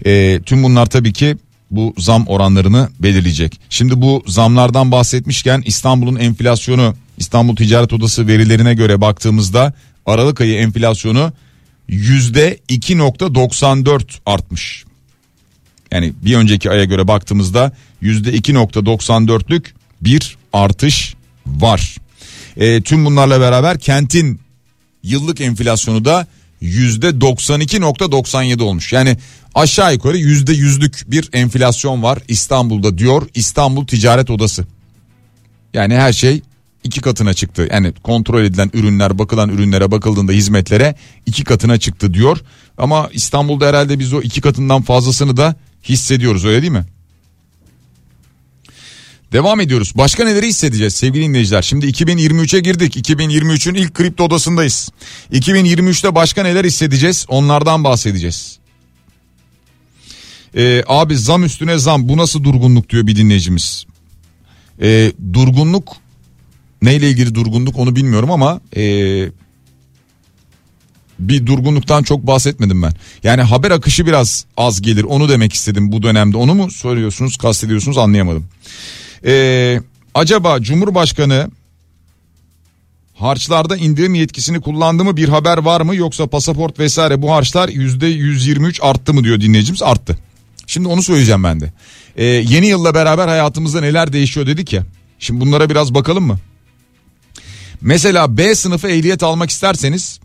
E, 0.06 0.40
tüm 0.46 0.62
bunlar 0.62 0.86
tabii 0.86 1.12
ki 1.12 1.36
bu 1.70 1.94
zam 1.98 2.26
oranlarını 2.26 2.88
belirleyecek. 3.00 3.60
Şimdi 3.70 4.00
bu 4.02 4.22
zamlardan 4.26 4.92
bahsetmişken 4.92 5.62
İstanbul'un 5.66 6.16
enflasyonu 6.16 6.94
İstanbul 7.18 7.56
Ticaret 7.56 7.92
Odası 7.92 8.26
verilerine 8.26 8.74
göre 8.74 9.00
baktığımızda 9.00 9.72
Aralık 10.06 10.40
ayı 10.40 10.54
enflasyonu 10.54 11.32
yüzde 11.88 12.58
2.94 12.68 14.02
artmış. 14.26 14.84
Yani 15.92 16.12
bir 16.22 16.36
önceki 16.36 16.70
aya 16.70 16.84
göre 16.84 17.08
baktığımızda 17.08 17.72
yüzde 18.00 18.30
2.94'lük 18.36 19.64
bir 20.00 20.36
artış 20.52 21.15
var. 21.46 21.96
E, 22.56 22.82
tüm 22.82 23.04
bunlarla 23.04 23.40
beraber 23.40 23.78
kentin 23.78 24.40
yıllık 25.02 25.40
enflasyonu 25.40 26.04
da 26.04 26.26
yüzde 26.60 27.08
92.97 27.08 28.62
olmuş. 28.62 28.92
Yani 28.92 29.16
aşağı 29.54 29.92
yukarı 29.92 30.16
yüzde 30.16 30.52
yüzlük 30.52 31.04
bir 31.06 31.28
enflasyon 31.32 32.02
var 32.02 32.18
İstanbul'da 32.28 32.98
diyor 32.98 33.28
İstanbul 33.34 33.86
Ticaret 33.86 34.30
Odası. 34.30 34.66
Yani 35.74 35.94
her 35.94 36.12
şey 36.12 36.42
iki 36.84 37.00
katına 37.00 37.34
çıktı. 37.34 37.68
Yani 37.72 37.92
kontrol 38.02 38.44
edilen 38.44 38.70
ürünler 38.74 39.18
bakılan 39.18 39.48
ürünlere 39.48 39.90
bakıldığında 39.90 40.32
hizmetlere 40.32 40.94
iki 41.26 41.44
katına 41.44 41.78
çıktı 41.78 42.14
diyor. 42.14 42.38
Ama 42.78 43.08
İstanbul'da 43.12 43.66
herhalde 43.66 43.98
biz 43.98 44.12
o 44.12 44.20
iki 44.20 44.40
katından 44.40 44.82
fazlasını 44.82 45.36
da 45.36 45.54
hissediyoruz 45.84 46.44
öyle 46.44 46.62
değil 46.62 46.72
mi? 46.72 46.84
Devam 49.32 49.60
ediyoruz. 49.60 49.92
Başka 49.94 50.24
neleri 50.24 50.46
hissedeceğiz 50.46 50.94
sevgili 50.94 51.24
dinleyiciler? 51.24 51.62
Şimdi 51.62 51.86
2023'e 51.86 52.60
girdik. 52.60 52.96
2023'ün 52.96 53.74
ilk 53.74 53.94
kripto 53.94 54.24
odasındayız. 54.24 54.90
2023'te 55.32 56.14
başka 56.14 56.42
neler 56.42 56.64
hissedeceğiz? 56.64 57.26
Onlardan 57.28 57.84
bahsedeceğiz. 57.84 58.58
Ee, 60.56 60.82
abi 60.86 61.16
zam 61.16 61.44
üstüne 61.44 61.78
zam 61.78 62.08
bu 62.08 62.16
nasıl 62.16 62.44
durgunluk 62.44 62.90
diyor 62.90 63.06
bir 63.06 63.16
dinleyicimiz. 63.16 63.86
Ee, 64.82 65.12
durgunluk 65.32 65.96
neyle 66.82 67.10
ilgili 67.10 67.34
durgunluk 67.34 67.78
onu 67.78 67.96
bilmiyorum 67.96 68.30
ama 68.30 68.60
ee, 68.76 69.28
bir 71.18 71.46
durgunluktan 71.46 72.02
çok 72.02 72.26
bahsetmedim 72.26 72.82
ben. 72.82 72.92
Yani 73.22 73.42
haber 73.42 73.70
akışı 73.70 74.06
biraz 74.06 74.44
az 74.56 74.82
gelir 74.82 75.04
onu 75.04 75.28
demek 75.28 75.52
istedim 75.52 75.92
bu 75.92 76.02
dönemde. 76.02 76.36
Onu 76.36 76.54
mu 76.54 76.70
soruyorsunuz 76.70 77.36
kastediyorsunuz 77.36 77.98
anlayamadım. 77.98 78.46
Ee, 79.24 79.80
acaba 80.14 80.60
Cumhurbaşkanı 80.60 81.50
harçlarda 83.14 83.76
indirim 83.76 84.14
yetkisini 84.14 84.60
kullandı 84.60 85.04
mı 85.04 85.16
bir 85.16 85.28
haber 85.28 85.58
var 85.58 85.80
mı 85.80 85.96
yoksa 85.96 86.26
pasaport 86.26 86.78
vesaire 86.78 87.22
bu 87.22 87.32
harçlar 87.32 87.68
yüzde 87.68 88.06
123 88.06 88.80
arttı 88.82 89.14
mı 89.14 89.24
diyor 89.24 89.40
dinleyicimiz 89.40 89.82
arttı. 89.82 90.18
Şimdi 90.66 90.88
onu 90.88 91.02
söyleyeceğim 91.02 91.44
ben 91.44 91.60
de. 91.60 91.72
Ee, 92.16 92.24
yeni 92.24 92.66
yılla 92.66 92.94
beraber 92.94 93.28
hayatımızda 93.28 93.80
neler 93.80 94.12
değişiyor 94.12 94.46
dedik 94.46 94.72
ya. 94.72 94.82
Şimdi 95.18 95.40
bunlara 95.40 95.70
biraz 95.70 95.94
bakalım 95.94 96.24
mı? 96.24 96.38
Mesela 97.80 98.36
B 98.36 98.54
sınıfı 98.54 98.88
ehliyet 98.88 99.22
almak 99.22 99.50
isterseniz 99.50 100.20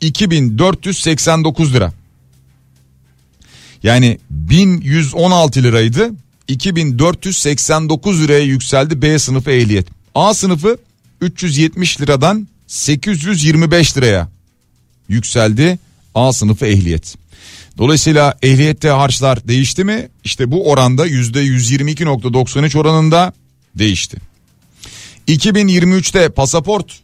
2489 0.00 1.74
lira. 1.74 1.92
Yani 3.82 4.18
1116 4.30 5.62
liraydı 5.62 6.10
2489 6.48 8.22
liraya 8.22 8.44
yükseldi 8.44 9.02
B 9.02 9.18
sınıfı 9.18 9.50
ehliyet. 9.50 9.86
A 10.14 10.34
sınıfı 10.34 10.78
370 11.20 12.00
liradan 12.00 12.48
825 12.66 13.96
liraya 13.96 14.28
yükseldi 15.08 15.78
A 16.14 16.32
sınıfı 16.32 16.66
ehliyet. 16.66 17.14
Dolayısıyla 17.78 18.38
ehliyette 18.42 18.88
harçlar 18.88 19.48
değişti 19.48 19.84
mi? 19.84 20.08
İşte 20.24 20.50
bu 20.50 20.70
oranda 20.70 21.08
%122.93 21.08 22.78
oranında 22.78 23.32
değişti. 23.74 24.16
2023'te 25.28 26.28
pasaport 26.28 27.00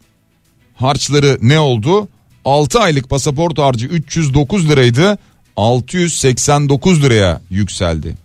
harçları 0.75 1.37
ne 1.41 1.59
oldu? 1.59 2.07
6 2.45 2.79
aylık 2.79 3.09
pasaport 3.09 3.57
harcı 3.57 3.87
309 3.87 4.69
liraydı 4.69 5.17
689 5.57 7.03
liraya 7.03 7.41
yükseldi. 7.49 8.15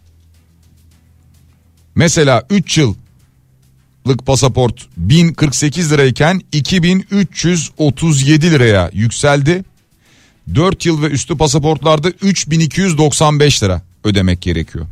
Mesela 1.96 2.46
3 2.50 2.78
yıl 2.78 2.94
lık 4.08 4.26
pasaport 4.26 4.86
1048 4.96 5.92
lirayken 5.92 6.40
2337 6.52 8.50
liraya 8.50 8.90
yükseldi. 8.92 9.64
4 10.54 10.86
yıl 10.86 11.02
ve 11.02 11.06
üstü 11.06 11.36
pasaportlarda 11.36 12.08
3295 12.08 13.62
lira 13.62 13.82
ödemek 14.04 14.42
gerekiyor. 14.42 14.86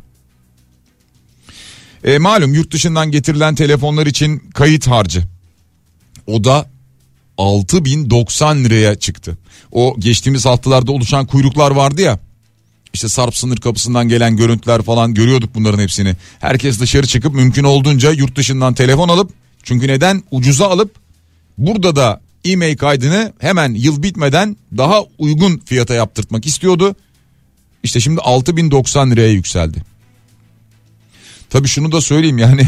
E, 2.03 2.17
malum 2.17 2.53
yurt 2.53 2.71
dışından 2.71 3.11
getirilen 3.11 3.55
telefonlar 3.55 4.05
için 4.05 4.37
kayıt 4.37 4.87
harcı. 4.87 5.23
O 6.27 6.43
da 6.43 6.69
6090 7.37 8.63
liraya 8.63 8.95
çıktı. 8.95 9.37
O 9.71 9.95
geçtiğimiz 9.99 10.45
haftalarda 10.45 10.91
oluşan 10.91 11.25
kuyruklar 11.25 11.71
vardı 11.71 12.01
ya. 12.01 12.19
İşte 12.95 13.09
Sarp 13.09 13.37
sınır 13.37 13.57
kapısından 13.57 14.09
gelen 14.09 14.37
görüntüler 14.37 14.81
falan 14.81 15.13
görüyorduk 15.13 15.55
bunların 15.55 15.79
hepsini. 15.79 16.15
Herkes 16.39 16.79
dışarı 16.79 17.07
çıkıp 17.07 17.33
mümkün 17.33 17.63
olduğunca 17.63 18.11
yurt 18.11 18.35
dışından 18.35 18.73
telefon 18.73 19.09
alıp 19.09 19.31
çünkü 19.63 19.87
neden 19.87 20.23
ucuza 20.31 20.69
alıp 20.69 20.95
burada 21.57 21.95
da 21.95 22.21
e-mail 22.45 22.77
kaydını 22.77 23.33
hemen 23.39 23.73
yıl 23.73 24.03
bitmeden 24.03 24.57
daha 24.77 25.03
uygun 25.17 25.61
fiyata 25.65 25.93
yaptırtmak 25.93 26.45
istiyordu. 26.45 26.95
İşte 27.83 27.99
şimdi 27.99 28.21
6090 28.21 29.11
liraya 29.11 29.31
yükseldi. 29.31 29.83
Tabii 31.49 31.67
şunu 31.67 31.91
da 31.91 32.01
söyleyeyim 32.01 32.37
yani 32.37 32.67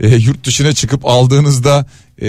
e, 0.00 0.08
yurt 0.08 0.46
dışına 0.46 0.72
çıkıp 0.72 1.06
aldığınızda 1.06 1.86
e, 2.22 2.26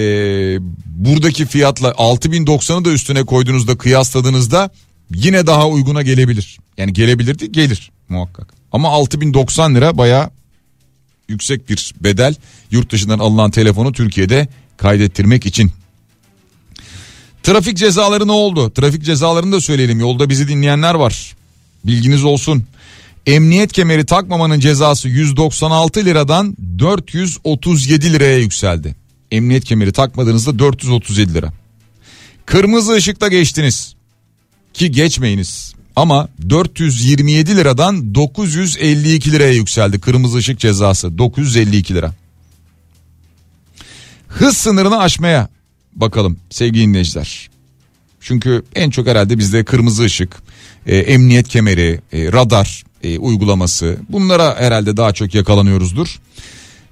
buradaki 0.86 1.46
fiyatla 1.46 1.88
6090'ı 1.90 2.84
da 2.84 2.90
üstüne 2.90 3.24
koyduğunuzda 3.24 3.78
kıyasladığınızda 3.78 4.70
yine 5.14 5.46
daha 5.46 5.68
uyguna 5.68 6.02
gelebilir. 6.02 6.58
Yani 6.78 6.92
gelebilirdi 6.92 7.52
gelir 7.52 7.90
muhakkak. 8.08 8.54
Ama 8.72 8.88
6090 8.88 9.74
lira 9.74 9.98
baya 9.98 10.30
yüksek 11.28 11.70
bir 11.70 11.94
bedel 12.00 12.34
yurt 12.70 12.92
dışından 12.92 13.18
alınan 13.18 13.50
telefonu 13.50 13.92
Türkiye'de 13.92 14.48
kaydettirmek 14.76 15.46
için. 15.46 15.72
Trafik 17.42 17.76
cezaları 17.76 18.28
ne 18.28 18.32
oldu? 18.32 18.70
Trafik 18.70 19.04
cezalarını 19.04 19.52
da 19.52 19.60
söyleyelim. 19.60 20.00
Yolda 20.00 20.28
bizi 20.28 20.48
dinleyenler 20.48 20.94
var. 20.94 21.36
Bilginiz 21.84 22.24
olsun. 22.24 22.64
Emniyet 23.26 23.72
kemeri 23.72 24.06
takmamanın 24.06 24.60
cezası 24.60 25.08
196 25.08 26.04
liradan 26.04 26.56
437 26.78 28.12
liraya 28.12 28.38
yükseldi. 28.38 28.96
Emniyet 29.30 29.64
kemeri 29.64 29.92
takmadığınızda 29.92 30.58
437 30.58 31.34
lira. 31.34 31.52
Kırmızı 32.46 32.92
ışıkta 32.92 33.28
geçtiniz 33.28 33.96
ki 34.76 34.90
geçmeyiniz. 34.90 35.74
Ama 35.96 36.28
427 36.48 37.56
liradan 37.56 38.14
952 38.14 39.32
liraya 39.32 39.52
yükseldi 39.52 40.00
kırmızı 40.00 40.36
ışık 40.36 40.58
cezası 40.58 41.18
952 41.18 41.94
lira. 41.94 42.14
Hız 44.28 44.56
sınırını 44.56 44.98
aşmaya 44.98 45.48
bakalım 45.92 46.38
sevgili 46.50 46.82
dinleyiciler. 46.82 47.50
Çünkü 48.20 48.62
en 48.74 48.90
çok 48.90 49.06
herhalde 49.06 49.38
bizde 49.38 49.64
kırmızı 49.64 50.04
ışık, 50.04 50.36
e, 50.86 50.96
emniyet 50.96 51.48
kemeri, 51.48 52.00
e, 52.12 52.32
radar 52.32 52.84
e, 53.02 53.18
uygulaması 53.18 53.98
bunlara 54.08 54.56
herhalde 54.60 54.96
daha 54.96 55.12
çok 55.12 55.34
yakalanıyoruzdur. 55.34 56.18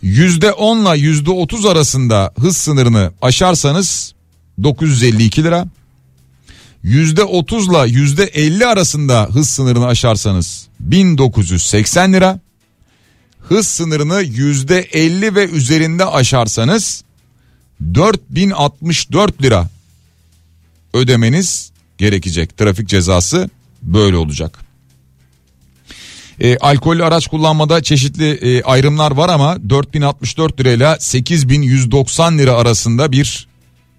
Yüzde 0.02 0.52
10 0.52 0.78
ile 0.78 0.98
yüzde 0.98 1.30
30 1.30 1.66
arasında 1.66 2.32
hız 2.38 2.56
sınırını 2.56 3.12
aşarsanız 3.22 4.14
952 4.62 5.44
lira. 5.44 5.66
Yüzde 6.84 7.24
30 7.24 7.68
ile 7.68 7.88
yüzde 7.88 8.24
50 8.24 8.66
arasında 8.66 9.28
hız 9.32 9.48
sınırını 9.48 9.86
aşarsanız 9.86 10.66
1980 10.80 12.12
lira. 12.12 12.40
Hız 13.40 13.66
sınırını 13.66 14.22
yüzde 14.22 14.80
50 14.80 15.34
ve 15.34 15.48
üzerinde 15.48 16.04
aşarsanız 16.04 17.04
4064 17.94 19.42
lira 19.42 19.68
ödemeniz 20.92 21.72
gerekecek. 21.98 22.56
Trafik 22.56 22.88
cezası 22.88 23.50
böyle 23.82 24.16
olacak. 24.16 24.58
E, 26.40 26.56
alkollü 26.56 27.04
araç 27.04 27.26
kullanmada 27.26 27.82
çeşitli 27.82 28.30
e, 28.30 28.62
ayrımlar 28.62 29.10
var 29.10 29.28
ama 29.28 29.70
4064 29.70 30.60
lirayla 30.60 30.96
8190 31.00 32.38
lira 32.38 32.52
arasında 32.52 33.12
bir 33.12 33.46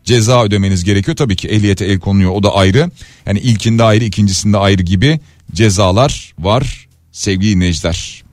ceza 0.06 0.44
ödemeniz 0.44 0.84
gerekiyor. 0.84 1.18
Tabii 1.18 1.36
ki 1.36 1.48
ehliyete 1.48 1.86
el 1.86 2.00
konuyor 2.00 2.32
o 2.32 2.44
da 2.44 2.56
ayrı. 2.56 2.92
Yani 3.26 3.40
ilkinde 3.40 3.84
ayrı 3.84 4.06
ikincisinde 4.06 4.58
ayrı 4.58 4.84
gibi 4.84 5.20
cezalar 5.54 6.34
var 6.40 6.88
sevgili 7.12 7.56
dinleyiciler. 7.56 8.24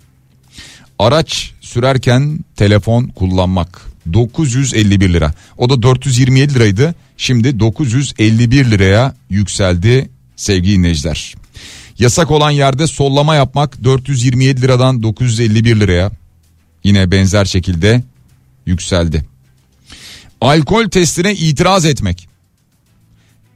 Araç 0.98 1.52
sürerken 1.61 2.38
telefon 2.56 3.08
kullanmak 3.08 3.92
951 4.12 5.12
lira. 5.12 5.35
O 5.58 5.70
da 5.70 5.82
427 5.82 6.54
liraydı. 6.54 6.94
Şimdi 7.16 7.61
951 7.61 8.70
liraya 8.70 9.14
yükseldi 9.30 10.11
sevgili 10.37 10.78
dinleyiciler. 10.78 11.35
Yasak 11.98 12.30
olan 12.30 12.50
yerde 12.50 12.87
sollama 12.87 13.35
yapmak 13.35 13.85
427 13.85 14.62
liradan 14.62 15.02
951 15.02 15.80
liraya 15.80 16.11
yine 16.85 17.11
benzer 17.11 17.44
şekilde 17.44 18.02
yükseldi. 18.66 19.32
Alkol 20.42 20.88
testine 20.88 21.35
itiraz 21.35 21.85
etmek 21.85 22.28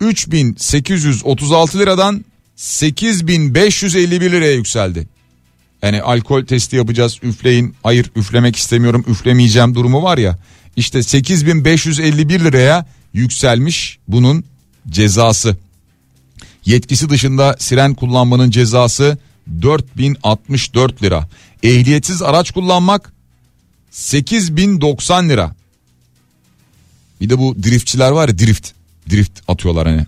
3836 0.00 1.78
liradan 1.78 2.24
8551 2.56 4.32
liraya 4.32 4.54
yükseldi. 4.54 5.08
Yani 5.82 6.02
alkol 6.02 6.44
testi 6.44 6.76
yapacağız 6.76 7.18
üfleyin 7.22 7.74
hayır 7.82 8.10
üflemek 8.16 8.56
istemiyorum 8.56 9.04
üflemeyeceğim 9.08 9.74
durumu 9.74 10.02
var 10.02 10.18
ya 10.18 10.38
işte 10.76 11.02
8551 11.02 12.40
liraya 12.44 12.86
yükselmiş 13.12 13.98
bunun 14.08 14.44
cezası. 14.88 15.56
Yetkisi 16.64 17.10
dışında 17.10 17.56
siren 17.58 17.94
kullanmanın 17.94 18.50
cezası 18.50 19.18
4064 19.62 21.02
lira. 21.02 21.28
Ehliyetsiz 21.62 22.22
araç 22.22 22.50
kullanmak 22.50 23.12
8090 23.90 25.28
lira. 25.28 25.54
Bir 27.20 27.30
de 27.30 27.38
bu 27.38 27.62
driftçiler 27.62 28.10
var 28.10 28.28
ya 28.28 28.38
drift. 28.38 28.70
Drift 29.10 29.40
atıyorlar 29.48 29.88
hani. 29.88 30.06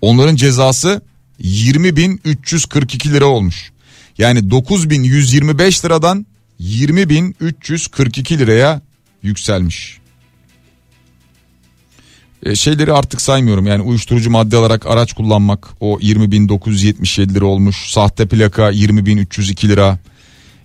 Onların 0.00 0.36
cezası 0.36 1.02
20.342 1.40 3.12
lira 3.12 3.24
olmuş. 3.24 3.72
Yani 4.18 4.50
9125 4.50 5.84
liradan 5.84 6.26
20.342 6.60 8.38
liraya 8.38 8.80
yükselmiş. 9.22 9.98
E, 12.42 12.56
şeyleri 12.56 12.92
artık 12.92 13.22
saymıyorum 13.22 13.66
yani 13.66 13.82
uyuşturucu 13.82 14.30
madde 14.30 14.56
alarak 14.56 14.86
araç 14.86 15.12
kullanmak 15.12 15.68
o 15.80 15.98
20.977 15.98 17.34
lira 17.34 17.44
olmuş 17.44 17.76
sahte 17.90 18.26
plaka 18.26 18.72
20.302 18.72 19.68
lira 19.68 19.98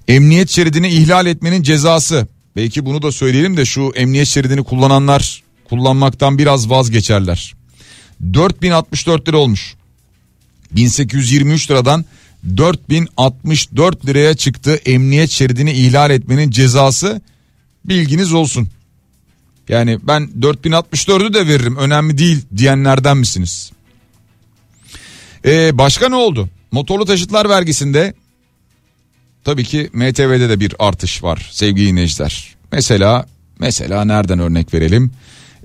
emniyet 0.07 0.49
şeridini 0.49 0.89
ihlal 0.89 1.25
etmenin 1.25 1.63
cezası 1.63 2.27
belki 2.55 2.85
bunu 2.85 3.01
da 3.01 3.11
söyleyelim 3.11 3.57
de 3.57 3.65
şu 3.65 3.91
emniyet 3.95 4.27
şeridini 4.27 4.63
kullananlar 4.63 5.43
kullanmaktan 5.69 6.37
biraz 6.37 6.69
vazgeçerler 6.69 7.55
4064 8.33 9.27
lira 9.27 9.37
olmuş 9.37 9.75
1823 10.71 11.71
liradan 11.71 12.05
4064 12.57 14.05
liraya 14.05 14.33
çıktı 14.33 14.75
emniyet 14.85 15.29
şeridini 15.29 15.71
ihlal 15.71 16.11
etmenin 16.11 16.49
cezası 16.49 17.21
bilginiz 17.85 18.33
olsun. 18.33 18.67
Yani 19.69 19.99
ben 20.03 20.29
4064'ü 20.39 21.33
de 21.33 21.47
veririm 21.47 21.77
önemli 21.77 22.17
değil 22.17 22.41
diyenlerden 22.57 23.17
misiniz? 23.17 23.71
Ee, 25.45 25.77
başka 25.77 26.09
ne 26.09 26.15
oldu? 26.15 26.49
Motorlu 26.71 27.05
taşıtlar 27.05 27.49
vergisinde 27.49 28.13
tabii 29.43 29.63
ki 29.63 29.89
MTV'de 29.93 30.49
de 30.49 30.59
bir 30.59 30.75
artış 30.79 31.23
var 31.23 31.49
sevgili 31.51 31.87
dinleyiciler. 31.87 32.55
Mesela 32.71 33.25
mesela 33.59 34.05
nereden 34.05 34.39
örnek 34.39 34.73
verelim? 34.73 35.11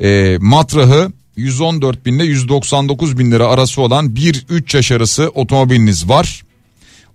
Ee, 0.01 0.39
matrahı 0.41 1.13
114 1.37 2.07
bin 2.07 2.15
ile 2.15 2.25
199 2.25 3.19
bin 3.19 3.31
lira 3.31 3.47
arası 3.47 3.81
olan 3.81 4.07
1-3 4.07 4.77
yaş 4.77 4.93
arası 4.93 5.31
otomobiliniz 5.35 6.09
var. 6.09 6.43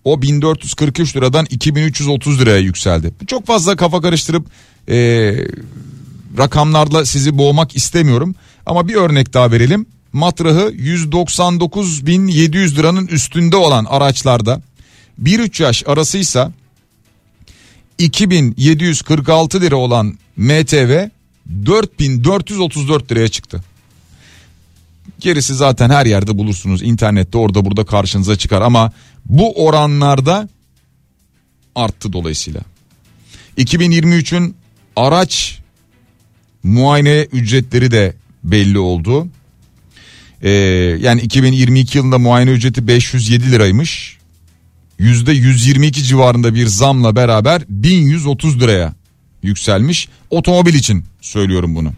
O 0.03 0.21
1443 0.21 1.15
liradan 1.15 1.45
2330 1.49 2.41
liraya 2.41 2.59
yükseldi. 2.59 3.13
Çok 3.27 3.45
fazla 3.45 3.75
kafa 3.75 4.01
karıştırıp 4.01 4.45
e, 4.89 4.97
rakamlarla 6.37 7.05
sizi 7.05 7.37
boğmak 7.37 7.75
istemiyorum. 7.75 8.35
Ama 8.65 8.87
bir 8.87 8.95
örnek 8.95 9.33
daha 9.33 9.51
verelim. 9.51 9.85
Matrahı 10.13 10.71
199.700 10.71 12.75
liranın 12.75 13.07
üstünde 13.07 13.55
olan 13.55 13.85
araçlarda 13.85 14.61
1-3 15.23 15.63
yaş 15.63 15.83
arasıysa 15.87 16.51
2746 17.97 19.61
lira 19.61 19.75
olan 19.75 20.17
MTV 20.37 21.09
4434 21.65 23.11
liraya 23.11 23.27
çıktı. 23.27 23.63
Gerisi 25.19 25.55
zaten 25.55 25.89
her 25.89 26.05
yerde 26.05 26.37
bulursunuz. 26.37 26.83
internette 26.83 27.37
orada 27.37 27.65
burada 27.65 27.85
karşınıza 27.85 28.35
çıkar 28.35 28.61
ama 28.61 28.91
bu 29.25 29.65
oranlarda 29.65 30.49
arttı 31.75 32.13
dolayısıyla. 32.13 32.61
2023'ün 33.57 34.55
araç 34.95 35.59
muayene 36.63 37.27
ücretleri 37.31 37.91
de 37.91 38.15
belli 38.43 38.79
oldu. 38.79 39.27
Ee, 40.41 40.49
yani 41.01 41.21
2022 41.21 41.97
yılında 41.97 42.17
muayene 42.17 42.51
ücreti 42.51 42.87
507 42.87 43.51
liraymış. 43.51 44.17
Yüzde 44.99 45.31
122 45.31 46.03
civarında 46.03 46.55
bir 46.55 46.67
zamla 46.67 47.15
beraber 47.15 47.61
1130 47.69 48.59
liraya 48.59 48.98
yükselmiş. 49.43 50.09
Otomobil 50.29 50.73
için 50.73 51.03
söylüyorum 51.21 51.75
bunu. 51.75 51.93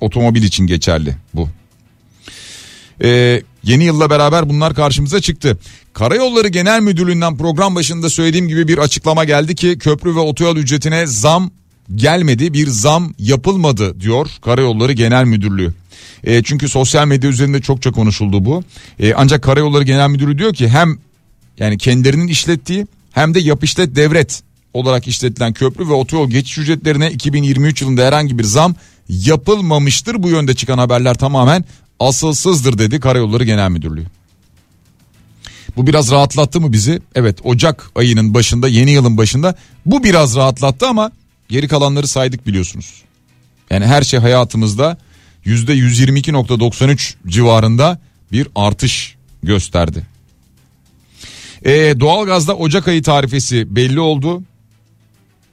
Otomobil 0.00 0.42
için 0.42 0.66
geçerli 0.66 1.16
bu. 1.34 1.48
Ee, 3.04 3.42
yeni 3.62 3.84
yılla 3.84 4.10
beraber 4.10 4.48
bunlar 4.48 4.74
karşımıza 4.74 5.20
çıktı. 5.20 5.58
Karayolları 5.92 6.48
Genel 6.48 6.80
Müdürlüğü'nden 6.80 7.36
program 7.36 7.74
başında 7.74 8.10
söylediğim 8.10 8.48
gibi 8.48 8.68
bir 8.68 8.78
açıklama 8.78 9.24
geldi 9.24 9.54
ki 9.54 9.78
köprü 9.78 10.14
ve 10.14 10.20
otoyol 10.20 10.56
ücretine 10.56 11.06
zam 11.06 11.50
gelmedi 11.94 12.52
bir 12.52 12.66
zam 12.66 13.14
yapılmadı 13.18 14.00
diyor 14.00 14.30
Karayolları 14.42 14.92
Genel 14.92 15.24
Müdürlüğü. 15.24 15.74
E, 16.24 16.42
çünkü 16.42 16.68
sosyal 16.68 17.06
medya 17.06 17.30
üzerinde 17.30 17.60
çokça 17.60 17.92
konuşuldu 17.92 18.44
bu. 18.44 18.64
E, 18.98 19.14
ancak 19.14 19.42
Karayolları 19.42 19.84
Genel 19.84 20.08
Müdürlüğü 20.08 20.38
diyor 20.38 20.54
ki 20.54 20.68
hem 20.68 20.98
yani 21.58 21.78
kendilerinin 21.78 22.28
işlettiği 22.28 22.86
hem 23.12 23.34
de 23.34 23.40
yap 23.40 23.64
işlet 23.64 23.96
devret 23.96 24.42
olarak 24.74 25.08
işletilen 25.08 25.52
köprü 25.52 25.88
ve 25.88 25.92
otoyol 25.92 26.30
geçiş 26.30 26.58
ücretlerine 26.58 27.10
2023 27.10 27.82
yılında 27.82 28.06
herhangi 28.06 28.38
bir 28.38 28.44
zam 28.44 28.74
yapılmamıştır. 29.08 30.22
Bu 30.22 30.28
yönde 30.28 30.54
çıkan 30.54 30.78
haberler 30.78 31.14
tamamen 31.14 31.64
asılsızdır 32.00 32.78
dedi 32.78 33.00
Karayolları 33.00 33.44
Genel 33.44 33.70
Müdürlüğü. 33.70 34.06
Bu 35.76 35.86
biraz 35.86 36.10
rahatlattı 36.10 36.60
mı 36.60 36.72
bizi? 36.72 37.02
Evet 37.14 37.38
Ocak 37.44 37.90
ayının 37.94 38.34
başında 38.34 38.68
yeni 38.68 38.90
yılın 38.90 39.16
başında 39.16 39.54
bu 39.86 40.04
biraz 40.04 40.36
rahatlattı 40.36 40.88
ama 40.88 41.10
geri 41.48 41.68
kalanları 41.68 42.08
saydık 42.08 42.46
biliyorsunuz. 42.46 43.02
Yani 43.70 43.86
her 43.86 44.02
şey 44.02 44.20
hayatımızda 44.20 44.98
yüzde 45.44 45.74
122.93 45.74 47.14
civarında 47.26 48.00
bir 48.32 48.48
artış 48.54 49.16
gösterdi. 49.42 50.06
Ee, 51.64 51.94
doğalgazda 52.00 52.56
Ocak 52.56 52.88
ayı 52.88 53.02
tarifesi 53.02 53.76
belli 53.76 54.00
oldu. 54.00 54.42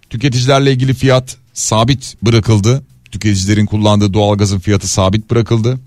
Tüketicilerle 0.09 0.71
ilgili 0.71 0.93
fiyat 0.93 1.37
sabit 1.53 2.15
bırakıldı. 2.21 2.83
Tüketicilerin 3.11 3.65
kullandığı 3.65 4.13
doğalgazın 4.13 4.59
fiyatı 4.59 4.87
sabit 4.87 5.31
bırakıldı. 5.31 5.79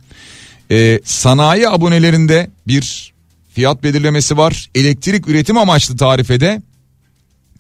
Ee, 0.71 1.01
sanayi 1.05 1.69
abonelerinde 1.69 2.51
bir 2.67 3.13
fiyat 3.55 3.83
belirlemesi 3.83 4.37
var. 4.37 4.71
Elektrik 4.75 5.29
üretim 5.29 5.59
amaçlı 5.59 5.97
tarifede 5.97 6.63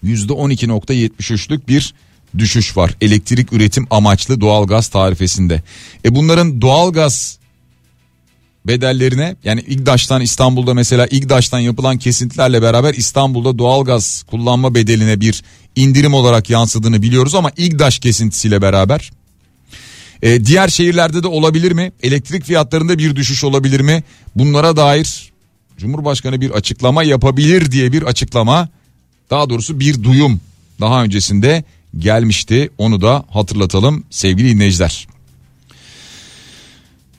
%12.73'lük 0.05 1.69
bir 1.69 1.95
düşüş 2.39 2.77
var. 2.77 2.95
Elektrik 3.01 3.53
üretim 3.53 3.87
amaçlı 3.91 4.41
doğalgaz 4.41 4.89
tarifesinde. 4.89 5.63
E 6.05 6.15
bunların 6.15 6.61
doğalgaz 6.61 7.39
bedellerine 8.67 9.37
yani 9.45 9.61
İGDAŞ'tan 9.61 10.21
İstanbul'da 10.21 10.75
mesela 10.75 11.07
İGDAŞ'tan 11.07 11.59
yapılan 11.59 11.99
kesintilerle 11.99 12.63
beraber 12.63 12.95
İstanbul'da 12.95 13.59
doğalgaz 13.59 14.23
kullanma 14.31 14.75
bedeline 14.75 15.21
bir 15.21 15.43
indirim 15.77 16.15
olarak 16.15 16.51
yansıdığını 16.51 17.03
biliyoruz 17.03 17.35
ama 17.35 17.51
İGDAŞ 17.57 17.99
kesintisiyle 17.99 18.63
beraber 18.63 19.11
ee, 20.23 20.45
diğer 20.45 20.69
şehirlerde 20.69 21.23
de 21.23 21.27
olabilir 21.27 21.73
mi? 21.73 21.93
Elektrik 22.03 22.45
fiyatlarında 22.45 22.99
bir 22.99 23.17
düşüş 23.17 23.45
olabilir 23.45 23.81
mi? 23.81 24.03
Bunlara 24.37 24.77
dair 24.77 25.33
Cumhurbaşkanı 25.79 26.41
bir 26.41 26.51
açıklama 26.51 27.03
yapabilir 27.03 27.73
diye 27.73 27.93
bir 27.93 28.03
açıklama 28.03 28.69
daha 29.31 29.51
doğrusu 29.51 29.81
bir 29.81 30.03
duyum 30.03 30.41
daha 30.81 31.03
öncesinde 31.03 31.65
gelmişti. 31.99 32.71
Onu 32.79 33.01
da 33.01 33.25
hatırlatalım 33.31 34.05
sevgili 34.11 34.55
dinleyiciler. 34.55 35.07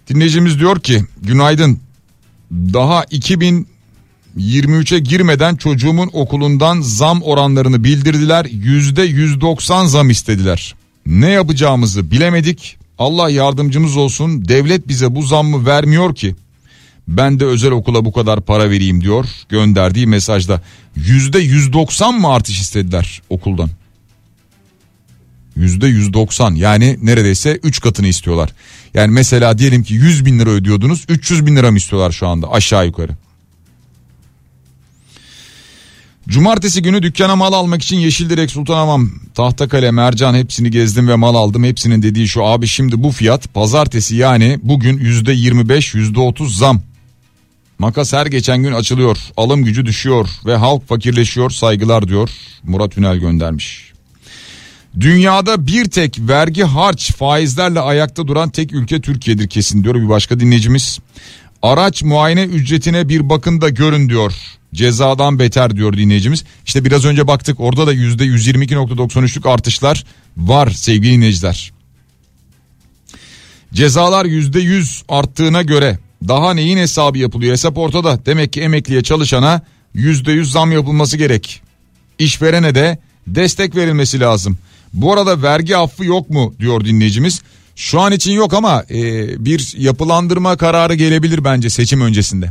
Dinleyicimiz 0.10 0.60
diyor 0.60 0.80
ki 0.80 1.04
günaydın. 1.22 1.80
Daha 2.52 3.04
2023'e 3.04 5.00
girmeden 5.00 5.56
çocuğumun 5.56 6.10
okulundan 6.14 6.82
zam 6.82 7.22
oranlarını 7.22 7.84
bildirdiler. 7.84 8.46
Yüzde 8.46 9.02
190 9.04 9.86
zam 9.86 10.10
istediler. 10.10 10.76
Ne 11.06 11.30
yapacağımızı 11.30 12.12
bilemedik. 12.12 12.78
Allah 12.98 13.30
yardımcımız 13.30 13.98
olsun. 13.98 14.48
Devlet 14.48 14.88
bize 14.88 15.16
bu 15.16 15.22
zammı 15.22 15.66
vermiyor 15.66 16.16
ki. 16.16 16.36
Ben 17.08 17.40
de 17.40 17.46
özel 17.46 17.72
okula 17.72 18.06
bu 18.06 18.12
kadar 18.14 18.42
para 18.42 18.70
vereyim 18.70 19.02
diyor 19.02 19.26
gönderdiği 19.50 20.08
mesajda. 20.08 20.62
Yüzde 20.96 21.40
190 21.40 22.20
mı 22.20 22.28
artış 22.28 22.62
istediler 22.62 23.22
okuldan? 23.30 23.70
Yüzde 25.56 25.88
190 25.88 26.56
yani 26.56 26.98
neredeyse 27.02 27.60
3 27.64 27.82
katını 27.82 28.08
istiyorlar 28.08 28.54
yani 28.94 29.12
mesela 29.12 29.58
diyelim 29.58 29.84
ki 29.84 29.94
100 29.94 30.26
bin 30.26 30.40
lira 30.40 30.50
ödüyordunuz 30.50 31.06
300 31.10 31.46
bin 31.46 31.56
lira 31.56 31.72
mı 31.72 31.78
istiyorlar 31.78 32.12
şu 32.12 32.28
anda 32.28 32.52
aşağı 32.52 32.86
yukarı 32.86 33.12
Cumartesi 36.30 36.82
günü 36.82 37.04
dükkana 37.04 37.36
mal 37.36 37.54
almak 37.54 37.82
için 37.82 37.98
Yeşildirek 37.98 38.52
Sultanamam, 38.52 39.12
Tahtakale, 39.36 39.92
Mercan 39.92 40.36
hepsini 40.36 40.72
gezdim 40.72 41.08
ve 41.08 41.16
mal 41.16 41.36
aldım. 41.36 41.64
Hepsinin 41.64 42.02
dediği 42.02 42.28
şu 42.28 42.46
abi 42.46 42.68
şimdi 42.68 43.04
bu 43.04 43.12
fiyat 43.12 43.54
pazartesi 43.54 44.16
yani 44.16 44.60
bugün 44.64 44.98
yüzde 44.98 45.34
25 45.34 45.94
yüzde 45.94 46.20
30 46.20 46.58
zam. 46.58 46.82
Makas 47.80 48.14
her 48.14 48.26
geçen 48.26 48.64
gün 48.64 48.74
açılıyor. 48.74 49.18
Alım 49.38 49.64
gücü 49.64 49.86
düşüyor 49.86 50.30
ve 50.46 50.56
halk 50.56 50.88
fakirleşiyor 50.88 51.50
saygılar 51.50 52.08
diyor. 52.08 52.30
Murat 52.64 52.98
Ünel 52.98 53.18
göndermiş. 53.18 53.93
Dünyada 55.00 55.68
bir 55.68 55.86
tek 55.86 56.20
vergi 56.20 56.64
harç 56.64 57.12
faizlerle 57.16 57.80
ayakta 57.80 58.28
duran 58.28 58.50
tek 58.50 58.74
ülke 58.74 59.02
Türkiye'dir 59.02 59.48
kesin 59.48 59.84
diyor 59.84 59.96
bir 59.96 60.10
başka 60.10 60.40
dinleyicimiz. 60.40 61.00
Araç 61.62 62.04
muayene 62.04 62.44
ücretine 62.44 63.10
bir 63.10 63.30
bakın 63.30 63.62
da 63.62 63.70
görün 63.70 64.10
diyor. 64.10 64.34
Cezadan 64.74 65.40
beter 65.40 65.76
diyor 65.76 65.94
dinleyicimiz. 65.98 66.44
İşte 66.66 66.86
biraz 66.86 67.06
önce 67.06 67.28
baktık 67.28 67.60
orada 67.60 67.88
da 67.88 67.94
yüzde 67.94 68.26
122.93'lük 68.26 69.50
artışlar 69.50 70.06
var 70.38 70.70
sevgili 70.70 71.14
dinleyiciler. 71.14 71.74
Cezalar 73.74 74.26
yüzde 74.26 74.60
100 74.60 75.04
arttığına 75.10 75.62
göre 75.62 76.00
daha 76.28 76.54
neyin 76.54 76.78
hesabı 76.78 77.18
yapılıyor? 77.18 77.52
Hesap 77.52 77.78
ortada. 77.78 78.26
Demek 78.26 78.54
ki 78.54 78.62
emekliye 78.62 79.04
çalışana 79.04 79.62
yüzde 79.94 80.32
100 80.32 80.52
zam 80.52 80.72
yapılması 80.72 81.18
gerek. 81.18 81.62
İşverene 82.20 82.76
de 82.76 83.00
destek 83.28 83.76
verilmesi 83.76 84.20
lazım. 84.20 84.58
Bu 84.94 85.14
arada 85.14 85.42
vergi 85.42 85.78
affı 85.78 86.06
yok 86.06 86.30
mu 86.30 86.54
diyor 86.60 86.86
dinleyicimiz. 86.86 87.42
Şu 87.76 88.00
an 88.00 88.12
için 88.12 88.32
yok 88.32 88.54
ama 88.54 88.84
e, 88.90 89.46
bir 89.46 89.74
yapılandırma 89.78 90.58
kararı 90.58 90.96
gelebilir 90.96 91.44
bence 91.44 91.70
seçim 91.70 92.02
öncesinde. 92.02 92.50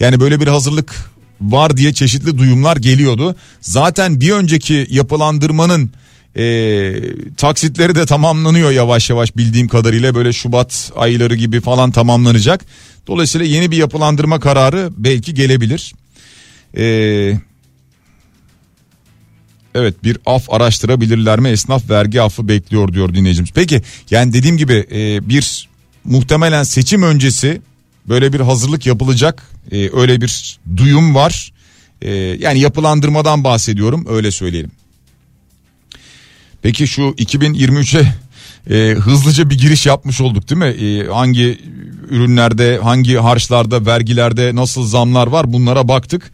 Yani 0.00 0.20
böyle 0.20 0.40
bir 0.40 0.46
hazırlık 0.46 0.94
var 1.40 1.76
diye 1.76 1.92
çeşitli 1.92 2.38
duyumlar 2.38 2.76
geliyordu. 2.76 3.36
Zaten 3.60 4.20
bir 4.20 4.30
önceki 4.30 4.86
yapılandırmanın 4.90 5.90
e, 6.36 6.44
taksitleri 7.36 7.94
de 7.94 8.06
tamamlanıyor 8.06 8.70
yavaş 8.70 9.10
yavaş 9.10 9.36
bildiğim 9.36 9.68
kadarıyla 9.68 10.14
böyle 10.14 10.32
Şubat 10.32 10.92
ayları 10.96 11.34
gibi 11.34 11.60
falan 11.60 11.90
tamamlanacak. 11.90 12.64
Dolayısıyla 13.06 13.46
yeni 13.46 13.70
bir 13.70 13.76
yapılandırma 13.76 14.40
kararı 14.40 14.90
belki 14.96 15.34
gelebilir. 15.34 15.94
Eee 16.76 17.40
Evet 19.74 20.04
bir 20.04 20.18
af 20.26 20.50
araştırabilirler 20.50 21.40
mi 21.40 21.48
esnaf 21.48 21.90
vergi 21.90 22.22
affı 22.22 22.48
bekliyor 22.48 22.92
diyor 22.92 23.14
dinleyicimiz. 23.14 23.50
Peki 23.54 23.82
yani 24.10 24.32
dediğim 24.32 24.56
gibi 24.56 24.86
e, 24.92 25.28
bir 25.28 25.68
muhtemelen 26.04 26.62
seçim 26.62 27.02
öncesi 27.02 27.62
böyle 28.08 28.32
bir 28.32 28.40
hazırlık 28.40 28.86
yapılacak 28.86 29.42
e, 29.72 29.90
öyle 30.00 30.20
bir 30.20 30.58
duyum 30.76 31.14
var. 31.14 31.52
E, 32.02 32.10
yani 32.14 32.60
yapılandırmadan 32.60 33.44
bahsediyorum 33.44 34.06
öyle 34.08 34.30
söyleyelim. 34.30 34.70
Peki 36.62 36.88
şu 36.88 37.02
2023'e 37.02 38.14
e, 38.70 38.94
hızlıca 38.94 39.50
bir 39.50 39.58
giriş 39.58 39.86
yapmış 39.86 40.20
olduk 40.20 40.50
değil 40.50 40.58
mi? 40.58 40.84
E, 40.84 41.06
hangi 41.06 41.58
ürünlerde, 42.10 42.78
hangi 42.82 43.16
harçlarda, 43.16 43.86
vergilerde 43.86 44.54
nasıl 44.54 44.86
zamlar 44.86 45.26
var 45.26 45.52
bunlara 45.52 45.88
baktık. 45.88 46.32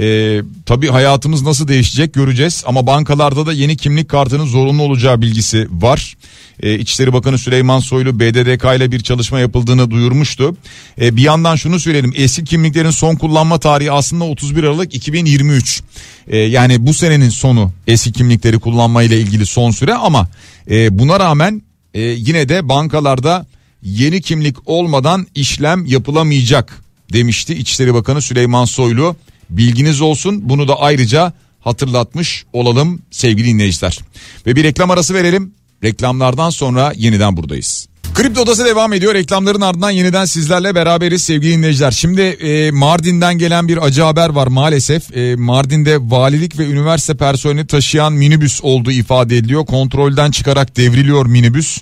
Ee, 0.00 0.42
tabii 0.66 0.88
hayatımız 0.88 1.42
nasıl 1.42 1.68
değişecek 1.68 2.14
göreceğiz 2.14 2.62
ama 2.66 2.86
bankalarda 2.86 3.46
da 3.46 3.52
yeni 3.52 3.76
kimlik 3.76 4.08
kartının 4.08 4.46
zorunlu 4.46 4.82
olacağı 4.82 5.20
bilgisi 5.20 5.68
var. 5.70 6.16
Ee, 6.62 6.78
İçişleri 6.78 7.12
Bakanı 7.12 7.38
Süleyman 7.38 7.80
Soylu 7.80 8.20
BDDK 8.20 8.76
ile 8.76 8.92
bir 8.92 9.00
çalışma 9.00 9.40
yapıldığını 9.40 9.90
duyurmuştu. 9.90 10.56
Ee, 11.00 11.16
bir 11.16 11.22
yandan 11.22 11.56
şunu 11.56 11.80
söyleyelim 11.80 12.12
eski 12.16 12.44
kimliklerin 12.44 12.90
son 12.90 13.14
kullanma 13.14 13.58
tarihi 13.58 13.92
aslında 13.92 14.24
31 14.24 14.64
Aralık 14.64 14.94
2023. 14.94 15.82
Ee, 16.28 16.38
yani 16.38 16.86
bu 16.86 16.94
senenin 16.94 17.30
sonu 17.30 17.72
eski 17.86 18.12
kimlikleri 18.12 18.58
kullanma 18.58 19.02
ile 19.02 19.20
ilgili 19.20 19.46
son 19.46 19.70
süre 19.70 19.94
ama 19.94 20.28
e, 20.70 20.98
buna 20.98 21.20
rağmen 21.20 21.62
e, 21.94 22.00
yine 22.00 22.48
de 22.48 22.68
bankalarda 22.68 23.46
yeni 23.82 24.20
kimlik 24.20 24.56
olmadan 24.66 25.26
işlem 25.34 25.86
yapılamayacak 25.86 26.82
demişti 27.12 27.54
İçişleri 27.54 27.94
Bakanı 27.94 28.22
Süleyman 28.22 28.64
Soylu. 28.64 29.16
Bilginiz 29.50 30.00
olsun 30.00 30.48
bunu 30.48 30.68
da 30.68 30.80
ayrıca 30.80 31.32
hatırlatmış 31.60 32.44
olalım 32.52 33.02
sevgili 33.10 33.48
dinleyiciler. 33.48 33.98
Ve 34.46 34.56
bir 34.56 34.64
reklam 34.64 34.90
arası 34.90 35.14
verelim. 35.14 35.54
Reklamlardan 35.84 36.50
sonra 36.50 36.92
yeniden 36.96 37.36
buradayız. 37.36 37.88
Kripto 38.14 38.40
Odası 38.40 38.64
devam 38.64 38.92
ediyor. 38.92 39.14
Reklamların 39.14 39.60
ardından 39.60 39.90
yeniden 39.90 40.24
sizlerle 40.24 40.74
beraberiz 40.74 41.22
sevgili 41.22 41.52
dinleyiciler. 41.52 41.90
Şimdi 41.90 42.20
e, 42.20 42.70
Mardin'den 42.70 43.38
gelen 43.38 43.68
bir 43.68 43.84
acı 43.86 44.02
haber 44.02 44.28
var 44.28 44.46
maalesef. 44.46 45.16
E, 45.16 45.36
Mardin'de 45.36 45.98
valilik 46.00 46.58
ve 46.58 46.66
üniversite 46.66 47.16
personeli 47.16 47.66
taşıyan 47.66 48.12
minibüs 48.12 48.60
olduğu 48.62 48.90
ifade 48.90 49.36
ediliyor. 49.36 49.66
Kontrolden 49.66 50.30
çıkarak 50.30 50.76
devriliyor 50.76 51.26
minibüs. 51.26 51.78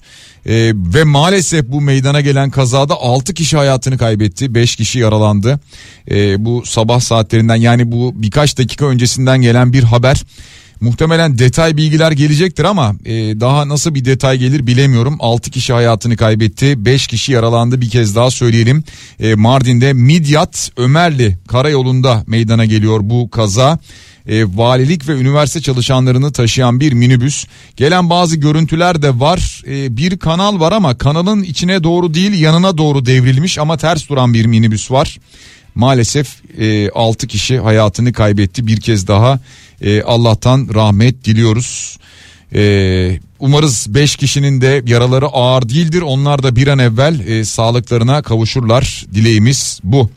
E, 0.49 0.73
ve 0.77 1.05
maalesef 1.05 1.69
bu 1.69 1.81
meydana 1.81 2.21
gelen 2.21 2.51
kazada 2.51 2.95
6 2.95 3.35
kişi 3.35 3.57
hayatını 3.57 3.99
kaybetti. 3.99 4.55
5 4.55 4.77
kişi 4.77 4.99
yaralandı. 4.99 5.61
E, 6.11 6.45
bu 6.45 6.63
sabah 6.67 7.01
saatlerinden 7.01 7.57
yani 7.57 7.93
bu 7.93 8.13
birkaç 8.15 8.59
dakika 8.59 8.87
öncesinden 8.87 9.41
gelen 9.41 9.73
bir 9.73 9.83
haber. 9.83 10.23
Muhtemelen 10.81 11.39
detay 11.39 11.77
bilgiler 11.77 12.13
gelecektir 12.13 12.65
ama 12.65 12.95
e, 13.05 13.13
daha 13.41 13.69
nasıl 13.69 13.95
bir 13.95 14.05
detay 14.05 14.39
gelir 14.39 14.67
bilemiyorum. 14.67 15.17
6 15.21 15.51
kişi 15.51 15.73
hayatını 15.73 16.17
kaybetti, 16.17 16.85
5 16.85 17.07
kişi 17.07 17.33
yaralandı 17.33 17.81
bir 17.81 17.91
kez 17.91 18.17
daha 18.17 18.31
söyleyelim. 18.31 18.85
E, 19.21 19.35
Mardin'de 19.35 19.93
Midyat 19.93 20.71
Ömerli 20.77 21.39
karayolunda 21.49 22.25
meydana 22.27 22.65
geliyor 22.65 23.01
bu 23.03 23.31
kaza. 23.31 23.79
E, 24.29 24.45
valilik 24.57 25.09
ve 25.09 25.13
üniversite 25.13 25.61
çalışanlarını 25.61 26.33
taşıyan 26.33 26.81
bir 26.81 26.93
minibüs. 26.93 27.47
Gelen 27.77 28.11
bazı 28.11 28.37
görüntüler 28.37 29.03
de 29.03 29.21
var. 29.21 29.63
E, 29.69 29.97
bir 29.97 30.19
kanal 30.19 30.61
var 30.61 30.73
ama 30.73 30.99
kanalın 30.99 31.43
içine 31.43 31.85
doğru 31.85 32.15
değil 32.15 32.41
yanına 32.41 32.79
doğru 32.79 33.07
devrilmiş 33.07 33.59
ama 33.59 33.77
ters 33.77 34.09
duran 34.09 34.35
bir 34.35 34.47
minibüs 34.47 34.91
var. 34.91 35.19
Maalesef 35.75 36.29
e, 36.59 36.91
6 36.91 37.27
kişi 37.27 37.59
hayatını 37.59 38.13
kaybetti 38.13 38.67
bir 38.67 38.81
kez 38.81 39.09
daha 39.09 39.41
e, 39.81 40.03
Allah'tan 40.03 40.69
rahmet 40.75 41.25
diliyoruz. 41.25 41.99
E, 42.55 43.21
umarız 43.39 43.87
5 43.89 44.17
kişinin 44.17 44.61
de 44.61 44.83
yaraları 44.87 45.27
ağır 45.27 45.69
değildir. 45.69 46.03
Onlar 46.03 46.43
da 46.43 46.57
bir 46.57 46.67
an 46.67 46.79
evvel 46.79 47.21
e, 47.21 47.45
sağlıklarına 47.45 48.23
kavuşurlar. 48.23 49.07
Dileğimiz 49.15 49.81
bu. 49.85 50.11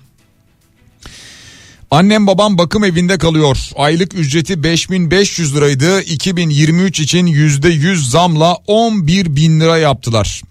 Annem 1.91 2.27
babam 2.27 2.57
bakım 2.57 2.83
evinde 2.83 3.17
kalıyor. 3.17 3.57
Aylık 3.75 4.15
ücreti 4.15 4.63
5500 4.63 5.55
liraydı. 5.55 6.01
2023 6.01 6.99
için 6.99 7.27
%100 7.27 7.95
zamla 8.09 8.57
11 8.67 9.35
bin 9.35 9.59
lira 9.59 9.77
yaptılar. 9.77 10.41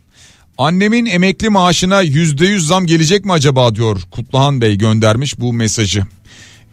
Annemin 0.59 1.07
emekli 1.07 1.48
maaşına 1.48 2.03
%100 2.05 2.59
zam 2.59 2.87
gelecek 2.87 3.24
mi 3.24 3.33
acaba 3.33 3.74
diyor 3.74 4.03
Kutluhan 4.11 4.61
Bey 4.61 4.79
göndermiş 4.79 5.40
bu 5.40 5.53
mesajı. 5.53 6.05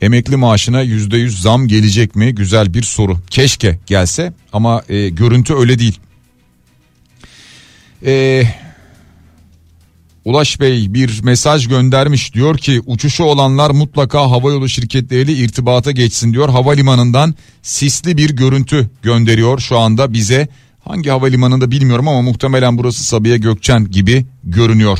Emekli 0.02 0.36
maaşına 0.36 0.84
%100 0.84 1.30
zam 1.42 1.68
gelecek 1.68 2.16
mi? 2.16 2.36
Güzel 2.36 2.74
bir 2.74 2.84
soru. 2.84 3.18
Keşke 3.30 3.80
gelse 3.86 4.34
ama 4.54 4.84
e, 4.90 5.10
görüntü 5.10 5.54
öyle 5.56 5.80
değil. 5.80 6.00
E, 8.06 8.44
Ulaş 10.26 10.60
Bey 10.60 10.94
bir 10.94 11.24
mesaj 11.24 11.68
göndermiş 11.68 12.34
diyor 12.34 12.58
ki 12.58 12.82
uçuşu 12.86 13.24
olanlar 13.24 13.72
mutlaka 13.72 14.32
havayolu 14.32 14.70
şirketleriyle 14.70 15.34
irtibata 15.34 15.92
geçsin 15.92 16.34
diyor. 16.34 16.50
Havalimanından 16.50 17.36
sisli 17.62 18.18
bir 18.18 18.30
görüntü 18.30 18.90
gönderiyor 19.04 19.60
şu 19.60 19.78
anda 19.78 20.14
bize. 20.14 20.48
Hangi 20.86 21.10
havalimanında 21.10 21.72
bilmiyorum 21.72 22.08
ama 22.08 22.22
muhtemelen 22.22 22.78
burası 22.78 23.04
Sabiha 23.04 23.36
Gökçen 23.36 23.92
gibi 23.92 24.26
görünüyor. 24.44 25.00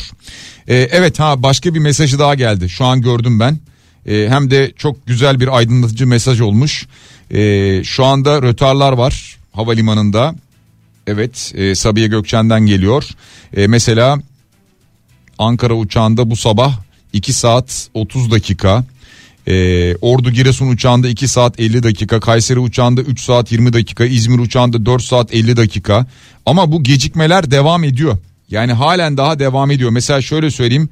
Ee, 0.68 0.76
evet 0.76 1.20
ha 1.20 1.44
başka 1.44 1.74
bir 1.74 1.80
mesajı 1.80 2.20
daha 2.20 2.36
geldi 2.36 2.70
şu 2.70 2.86
an 2.86 3.02
gördüm 3.02 3.40
ben. 3.40 3.60
Ee, 4.06 4.28
hem 4.30 4.52
de 4.52 4.72
çok 4.78 5.08
güzel 5.08 5.40
bir 5.40 5.58
aydınlatıcı 5.58 6.08
mesaj 6.08 6.42
olmuş. 6.42 6.88
Ee, 7.32 7.82
şu 7.84 8.06
anda 8.06 8.42
rötarlar 8.42 8.94
var 8.94 9.38
havalimanında. 9.52 10.36
Evet 11.08 11.54
e, 11.56 11.76
Sabiha 11.76 12.08
Gökçen'den 12.08 12.66
geliyor. 12.66 13.10
E, 13.58 13.68
mesela 13.68 14.20
Ankara 15.40 15.74
uçağında 15.74 16.30
bu 16.30 16.36
sabah 16.36 16.80
2 17.14 17.34
saat 17.34 17.90
30 17.94 18.32
dakika. 18.32 18.84
Ee, 19.48 19.96
Ordu 19.96 20.32
Giresun 20.32 20.68
uçağında 20.68 21.08
2 21.08 21.28
saat 21.28 21.60
50 21.60 21.84
dakika, 21.84 22.20
Kayseri 22.20 22.60
uçağında 22.60 23.02
3 23.02 23.20
saat 23.20 23.52
20 23.52 23.74
dakika, 23.74 24.06
İzmir 24.06 24.40
uçağında 24.40 24.86
4 24.86 25.04
saat 25.04 25.34
50 25.34 25.58
dakika. 25.58 26.06
Ama 26.46 26.72
bu 26.72 26.84
gecikmeler 26.84 27.52
devam 27.52 27.84
ediyor. 27.84 28.18
Yani 28.50 28.74
halen 28.74 29.18
daha 29.18 29.40
devam 29.40 29.72
ediyor. 29.72 29.90
Mesela 29.90 30.22
şöyle 30.22 30.52
söyleyeyim. 30.52 30.90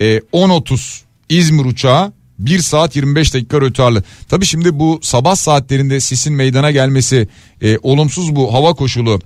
E, 0.00 0.04
10.30 0.32 1.00
İzmir 1.28 1.64
uçağı 1.64 2.12
1 2.38 2.58
saat 2.58 2.96
25 2.96 3.34
dakika 3.34 3.60
rötarlı. 3.60 4.02
Tabii 4.28 4.46
şimdi 4.46 4.78
bu 4.78 5.00
sabah 5.02 5.36
saatlerinde 5.36 6.00
sisin 6.00 6.34
meydana 6.34 6.70
gelmesi, 6.70 7.28
e, 7.62 7.78
olumsuz 7.82 8.36
bu 8.36 8.54
hava 8.54 8.74
koşulu 8.74 9.20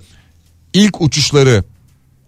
ilk 0.73 1.01
uçuşları 1.01 1.63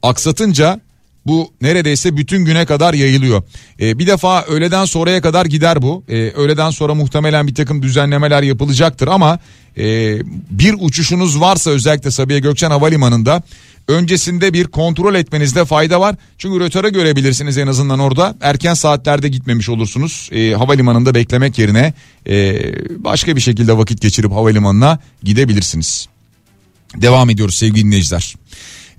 aksatınca 0.01 0.79
bu 1.25 1.51
neredeyse 1.61 2.17
bütün 2.17 2.45
güne 2.45 2.65
kadar 2.65 2.93
yayılıyor. 2.93 3.43
E, 3.81 3.99
bir 3.99 4.07
defa 4.07 4.43
öğleden 4.43 4.85
sonraya 4.85 5.21
kadar 5.21 5.45
gider 5.45 5.81
bu. 5.81 6.03
E, 6.09 6.15
öğleden 6.15 6.69
sonra 6.69 6.95
muhtemelen 6.95 7.47
bir 7.47 7.55
takım 7.55 7.81
düzenlemeler 7.81 8.43
yapılacaktır 8.43 9.07
ama 9.07 9.39
e, 9.77 10.17
bir 10.51 10.75
uçuşunuz 10.79 11.39
varsa 11.39 11.71
özellikle 11.71 12.11
Sabiha 12.11 12.39
Gökçen 12.39 12.69
Havalimanı'nda 12.69 13.43
öncesinde 13.87 14.53
bir 14.53 14.67
kontrol 14.67 15.15
etmenizde 15.15 15.65
fayda 15.65 15.99
var. 16.01 16.15
Çünkü 16.37 16.59
rötara 16.59 16.89
görebilirsiniz 16.89 17.57
en 17.57 17.67
azından 17.67 17.99
orada. 17.99 18.35
Erken 18.41 18.73
saatlerde 18.73 19.29
gitmemiş 19.29 19.69
olursunuz. 19.69 20.29
E, 20.31 20.53
havalimanında 20.53 21.15
beklemek 21.15 21.59
yerine 21.59 21.93
e, 22.27 22.61
başka 23.03 23.35
bir 23.35 23.41
şekilde 23.41 23.77
vakit 23.77 24.01
geçirip 24.01 24.31
havalimanına 24.31 24.99
gidebilirsiniz. 25.23 26.07
Devam 26.95 27.29
ediyoruz 27.29 27.55
sevgili 27.55 27.85
dinleyiciler. 27.85 28.35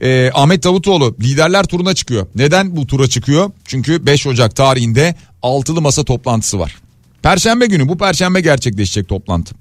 Ee, 0.02 0.30
Ahmet 0.34 0.64
Davutoğlu 0.64 1.16
liderler 1.20 1.64
turuna 1.64 1.94
çıkıyor. 1.94 2.26
Neden 2.34 2.76
bu 2.76 2.86
tura 2.86 3.08
çıkıyor? 3.08 3.50
Çünkü 3.64 4.06
5 4.06 4.26
Ocak 4.26 4.56
tarihinde 4.56 5.14
altılı 5.42 5.80
masa 5.80 6.04
toplantısı 6.04 6.58
var. 6.58 6.76
Perşembe 7.22 7.66
günü 7.66 7.88
bu 7.88 7.98
perşembe 7.98 8.40
gerçekleşecek 8.40 9.08
toplantı. 9.08 9.54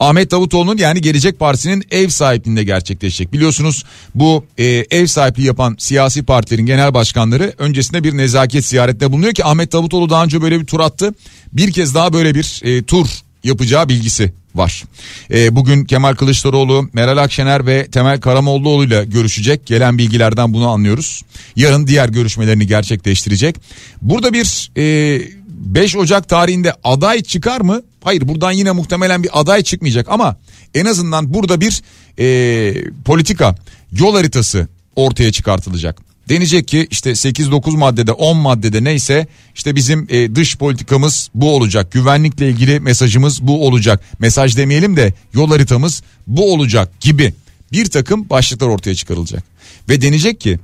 Ahmet 0.00 0.30
Davutoğlu'nun 0.30 0.76
yani 0.76 1.00
Gelecek 1.00 1.38
Partisi'nin 1.38 1.84
ev 1.90 2.08
sahipliğinde 2.08 2.64
gerçekleşecek. 2.64 3.32
Biliyorsunuz 3.32 3.84
bu 4.14 4.44
e, 4.58 4.64
ev 4.90 5.06
sahipliği 5.06 5.46
yapan 5.46 5.76
siyasi 5.78 6.22
partilerin 6.22 6.66
genel 6.66 6.94
başkanları 6.94 7.52
öncesinde 7.58 8.04
bir 8.04 8.16
nezaket 8.16 8.64
ziyaretinde 8.64 9.12
bulunuyor 9.12 9.32
ki 9.32 9.44
Ahmet 9.44 9.72
Davutoğlu 9.72 10.10
daha 10.10 10.24
önce 10.24 10.42
böyle 10.42 10.60
bir 10.60 10.66
tur 10.66 10.80
attı. 10.80 11.14
Bir 11.52 11.72
kez 11.72 11.94
daha 11.94 12.12
böyle 12.12 12.34
bir 12.34 12.60
e, 12.64 12.82
tur 12.82 13.06
yapacağı 13.44 13.88
bilgisi 13.88 14.32
var. 14.54 14.84
E, 15.30 15.56
bugün 15.56 15.84
Kemal 15.84 16.14
Kılıçdaroğlu, 16.14 16.90
Meral 16.92 17.16
Akşener 17.16 17.66
ve 17.66 17.86
Temel 17.86 18.20
Karamollaoğlu 18.20 18.84
ile 18.84 19.04
görüşecek. 19.04 19.66
Gelen 19.66 19.98
bilgilerden 19.98 20.52
bunu 20.52 20.68
anlıyoruz. 20.68 21.22
Yarın 21.56 21.86
diğer 21.86 22.08
görüşmelerini 22.08 22.66
gerçekleştirecek. 22.66 23.56
Burada 24.02 24.32
bir 24.32 24.70
e, 24.76 25.20
5 25.48 25.96
Ocak 25.96 26.28
tarihinde 26.28 26.74
aday 26.84 27.22
çıkar 27.22 27.60
mı? 27.60 27.82
Hayır 28.04 28.28
buradan 28.28 28.52
yine 28.52 28.72
muhtemelen 28.72 29.22
bir 29.22 29.40
aday 29.40 29.62
çıkmayacak 29.62 30.06
ama 30.08 30.36
en 30.74 30.84
azından 30.84 31.34
burada 31.34 31.60
bir 31.60 31.82
e, 32.18 32.74
politika 33.04 33.54
yol 33.92 34.14
haritası 34.14 34.68
ortaya 34.96 35.32
çıkartılacak. 35.32 36.09
Denecek 36.30 36.68
ki 36.68 36.86
işte 36.90 37.10
8-9 37.10 37.76
maddede 37.76 38.12
10 38.12 38.36
maddede 38.36 38.84
neyse 38.84 39.26
işte 39.54 39.76
bizim 39.76 40.06
e, 40.10 40.34
dış 40.34 40.56
politikamız 40.56 41.30
bu 41.34 41.56
olacak. 41.56 41.92
Güvenlikle 41.92 42.50
ilgili 42.50 42.80
mesajımız 42.80 43.42
bu 43.42 43.66
olacak. 43.66 44.00
Mesaj 44.18 44.56
demeyelim 44.56 44.96
de 44.96 45.14
yol 45.34 45.48
haritamız 45.48 46.02
bu 46.26 46.52
olacak 46.52 47.00
gibi 47.00 47.34
bir 47.72 47.86
takım 47.86 48.30
başlıklar 48.30 48.68
ortaya 48.68 48.94
çıkarılacak. 48.94 49.44
Ve 49.88 50.02
denecek 50.02 50.40
ki 50.40 50.58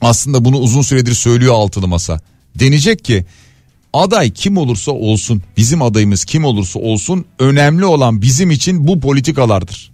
aslında 0.00 0.44
bunu 0.44 0.58
uzun 0.58 0.82
süredir 0.82 1.14
söylüyor 1.14 1.54
altılı 1.54 1.88
masa. 1.88 2.20
Denecek 2.54 3.04
ki 3.04 3.24
aday 3.92 4.30
kim 4.30 4.56
olursa 4.56 4.92
olsun 4.92 5.42
bizim 5.56 5.82
adayımız 5.82 6.24
kim 6.24 6.44
olursa 6.44 6.78
olsun 6.78 7.24
önemli 7.38 7.84
olan 7.84 8.22
bizim 8.22 8.50
için 8.50 8.86
bu 8.86 9.00
politikalardır. 9.00 9.91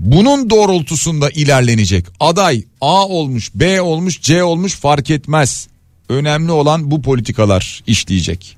Bunun 0.00 0.50
doğrultusunda 0.50 1.30
ilerlenecek. 1.30 2.06
Aday 2.20 2.64
A 2.80 3.08
olmuş, 3.08 3.50
B 3.54 3.80
olmuş, 3.80 4.20
C 4.20 4.44
olmuş 4.44 4.74
fark 4.74 5.10
etmez. 5.10 5.68
Önemli 6.08 6.52
olan 6.52 6.90
bu 6.90 7.02
politikalar 7.02 7.82
işleyecek. 7.86 8.56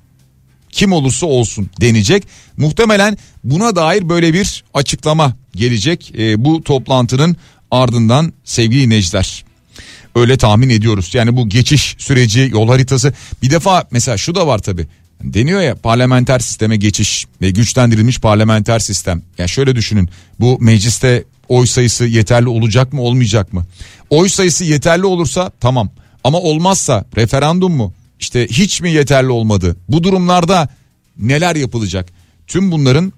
Kim 0.71 0.93
olursa 0.93 1.25
olsun 1.25 1.69
denecek. 1.81 2.23
Muhtemelen 2.57 3.17
buna 3.43 3.75
dair 3.75 4.09
böyle 4.09 4.33
bir 4.33 4.63
açıklama 4.73 5.35
gelecek 5.55 6.13
e, 6.17 6.45
bu 6.45 6.63
toplantının 6.63 7.35
ardından 7.71 8.33
sevgili 8.43 8.81
dinleyiciler. 8.81 9.45
Öyle 10.15 10.37
tahmin 10.37 10.69
ediyoruz. 10.69 11.15
Yani 11.15 11.35
bu 11.35 11.49
geçiş 11.49 11.95
süreci, 11.99 12.49
yol 12.51 12.67
haritası. 12.67 13.13
Bir 13.41 13.51
defa 13.51 13.87
mesela 13.91 14.17
şu 14.17 14.35
da 14.35 14.47
var 14.47 14.59
tabi. 14.59 14.87
Deniyor 15.23 15.61
ya 15.61 15.75
parlamenter 15.75 16.39
sisteme 16.39 16.75
geçiş 16.75 17.25
ve 17.41 17.51
güçlendirilmiş 17.51 18.19
parlamenter 18.19 18.79
sistem. 18.79 19.21
Ya 19.37 19.47
şöyle 19.47 19.75
düşünün. 19.75 20.09
Bu 20.39 20.57
mecliste 20.59 21.23
oy 21.49 21.65
sayısı 21.65 22.05
yeterli 22.05 22.49
olacak 22.49 22.93
mı 22.93 23.01
olmayacak 23.01 23.53
mı? 23.53 23.65
Oy 24.09 24.29
sayısı 24.29 24.65
yeterli 24.65 25.05
olursa 25.05 25.51
tamam 25.59 25.89
ama 26.23 26.37
olmazsa 26.37 27.05
referandum 27.17 27.73
mu? 27.73 27.93
İşte 28.19 28.47
hiç 28.47 28.81
mi 28.81 28.91
yeterli 28.91 29.29
olmadı? 29.29 29.77
Bu 29.89 30.03
durumlarda 30.03 30.67
neler 31.19 31.55
yapılacak? 31.55 32.09
Tüm 32.47 32.71
bunların 32.71 33.13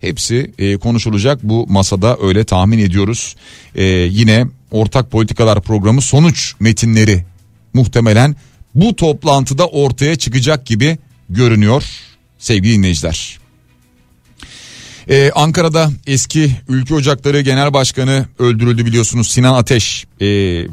hepsi 0.00 0.52
e, 0.58 0.76
konuşulacak 0.76 1.42
bu 1.42 1.66
masada 1.68 2.18
öyle 2.22 2.44
tahmin 2.44 2.78
ediyoruz. 2.78 3.36
E, 3.74 3.84
yine 3.84 4.46
ortak 4.70 5.10
politikalar 5.10 5.62
programı 5.62 6.02
sonuç 6.02 6.54
metinleri 6.60 7.24
muhtemelen 7.74 8.36
bu 8.74 8.96
toplantıda 8.96 9.66
ortaya 9.66 10.16
çıkacak 10.16 10.66
gibi 10.66 10.98
görünüyor 11.28 11.84
sevgili 12.38 12.74
dinleyiciler. 12.74 13.38
Ee, 15.08 15.30
Ankara'da 15.34 15.90
eski 16.06 16.50
Ülke 16.68 16.94
Ocakları 16.94 17.40
Genel 17.40 17.72
Başkanı 17.72 18.26
öldürüldü 18.38 18.86
biliyorsunuz 18.86 19.30
Sinan 19.30 19.54
Ateş 19.54 20.04
ee, 20.20 20.26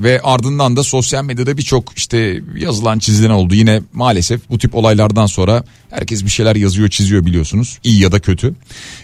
ve 0.03 0.21
ardından 0.23 0.75
da 0.75 0.83
sosyal 0.83 1.23
medyada 1.23 1.57
birçok 1.57 1.97
işte 1.97 2.41
yazılan 2.57 2.99
çizilen 2.99 3.29
oldu 3.29 3.55
yine 3.55 3.81
maalesef 3.93 4.49
bu 4.49 4.57
tip 4.57 4.75
olaylardan 4.75 5.25
sonra 5.25 5.63
herkes 5.89 6.25
bir 6.25 6.29
şeyler 6.29 6.55
yazıyor 6.55 6.89
çiziyor 6.89 7.25
biliyorsunuz 7.25 7.79
iyi 7.83 8.01
ya 8.01 8.11
da 8.11 8.19
kötü. 8.19 8.53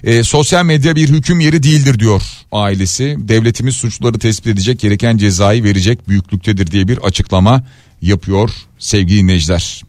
Ee, 0.03 0.23
sosyal 0.23 0.65
medya 0.65 0.95
bir 0.95 1.09
hüküm 1.09 1.39
yeri 1.39 1.63
değildir 1.63 1.99
diyor 1.99 2.21
ailesi 2.51 3.15
devletimiz 3.19 3.75
suçluları 3.75 4.19
tespit 4.19 4.47
edecek 4.47 4.79
gereken 4.79 5.17
cezayı 5.17 5.63
verecek 5.63 6.09
büyüklüktedir 6.09 6.71
diye 6.71 6.87
bir 6.87 6.97
açıklama 6.97 7.63
yapıyor 8.01 8.49
sevgili 8.79 9.17
dinleyiciler. 9.17 9.83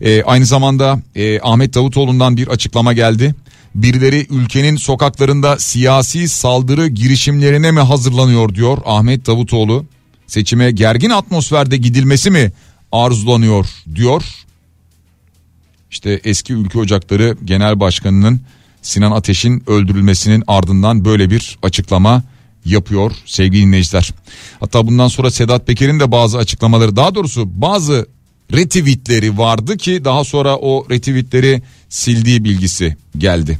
Ee, 0.00 0.22
aynı 0.22 0.46
zamanda 0.46 1.00
e, 1.14 1.40
Ahmet 1.40 1.74
Davutoğlu'ndan 1.74 2.36
bir 2.36 2.48
açıklama 2.48 2.92
geldi 2.92 3.34
birileri 3.76 4.26
ülkenin 4.30 4.76
sokaklarında 4.76 5.58
siyasi 5.58 6.28
saldırı 6.28 6.86
girişimlerine 6.86 7.70
mi 7.70 7.80
hazırlanıyor 7.80 8.54
diyor 8.54 8.78
Ahmet 8.84 9.26
Davutoğlu. 9.26 9.86
Seçime 10.26 10.70
gergin 10.70 11.10
atmosferde 11.10 11.76
gidilmesi 11.76 12.30
mi 12.30 12.52
arzulanıyor 12.92 13.66
diyor. 13.94 14.24
İşte 15.90 16.20
eski 16.24 16.52
Ülke 16.52 16.78
Ocakları 16.78 17.36
Genel 17.44 17.80
Başkanı'nın 17.80 18.40
Sinan 18.82 19.12
Ateş'in 19.12 19.62
öldürülmesinin 19.66 20.44
ardından 20.46 21.04
böyle 21.04 21.30
bir 21.30 21.58
açıklama 21.62 22.22
yapıyor 22.64 23.12
sevgili 23.26 23.62
dinleyiciler. 23.62 24.12
Hatta 24.60 24.86
bundan 24.86 25.08
sonra 25.08 25.30
Sedat 25.30 25.66
Peker'in 25.66 26.00
de 26.00 26.12
bazı 26.12 26.38
açıklamaları 26.38 26.96
daha 26.96 27.14
doğrusu 27.14 27.60
bazı 27.60 28.06
retweetleri 28.52 29.38
vardı 29.38 29.76
ki 29.76 30.04
daha 30.04 30.24
sonra 30.24 30.56
o 30.56 30.86
retweetleri 30.90 31.62
sildiği 31.88 32.44
bilgisi 32.44 32.96
geldi. 33.18 33.58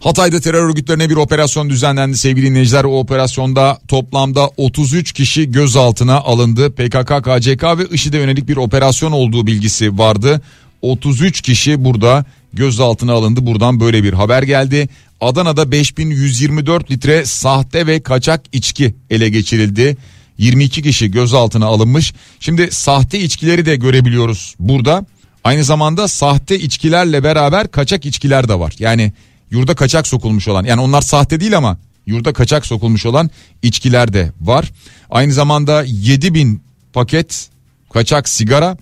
Hatay'da 0.00 0.40
terör 0.40 0.64
örgütlerine 0.64 1.10
bir 1.10 1.16
operasyon 1.16 1.70
düzenlendi 1.70 2.16
sevgili 2.16 2.46
dinleyiciler. 2.46 2.84
O 2.84 2.98
operasyonda 2.98 3.78
toplamda 3.88 4.50
33 4.56 5.12
kişi 5.12 5.50
gözaltına 5.50 6.16
alındı. 6.16 6.70
PKK, 6.70 7.24
KCK 7.24 7.78
ve 7.78 7.94
IŞİD'e 7.94 8.18
yönelik 8.18 8.48
bir 8.48 8.56
operasyon 8.56 9.12
olduğu 9.12 9.46
bilgisi 9.46 9.98
vardı. 9.98 10.40
33 10.82 11.40
kişi 11.40 11.84
burada 11.84 12.24
gözaltına 12.52 13.12
alındı. 13.12 13.46
Buradan 13.46 13.80
böyle 13.80 14.02
bir 14.02 14.12
haber 14.12 14.42
geldi. 14.42 14.88
Adana'da 15.20 15.72
5124 15.72 16.90
litre 16.90 17.24
sahte 17.24 17.86
ve 17.86 18.02
kaçak 18.02 18.42
içki 18.52 18.94
ele 19.10 19.28
geçirildi. 19.28 19.96
22 20.38 20.82
kişi 20.82 21.10
gözaltına 21.10 21.66
alınmış. 21.66 22.14
Şimdi 22.40 22.68
sahte 22.70 23.20
içkileri 23.20 23.66
de 23.66 23.76
görebiliyoruz 23.76 24.54
burada. 24.58 25.06
Aynı 25.44 25.64
zamanda 25.64 26.08
sahte 26.08 26.58
içkilerle 26.58 27.24
beraber 27.24 27.70
kaçak 27.70 28.06
içkiler 28.06 28.48
de 28.48 28.58
var. 28.58 28.74
Yani 28.78 29.12
yurda 29.50 29.74
kaçak 29.74 30.06
sokulmuş 30.06 30.48
olan 30.48 30.64
yani 30.64 30.80
onlar 30.80 31.02
sahte 31.02 31.40
değil 31.40 31.56
ama 31.56 31.78
yurda 32.06 32.32
kaçak 32.32 32.66
sokulmuş 32.66 33.06
olan 33.06 33.30
içkiler 33.62 34.12
de 34.12 34.32
var. 34.40 34.72
Aynı 35.10 35.32
zamanda 35.32 35.84
7000 35.86 36.62
paket 36.92 37.48
kaçak 37.90 38.28
sigara 38.28 38.76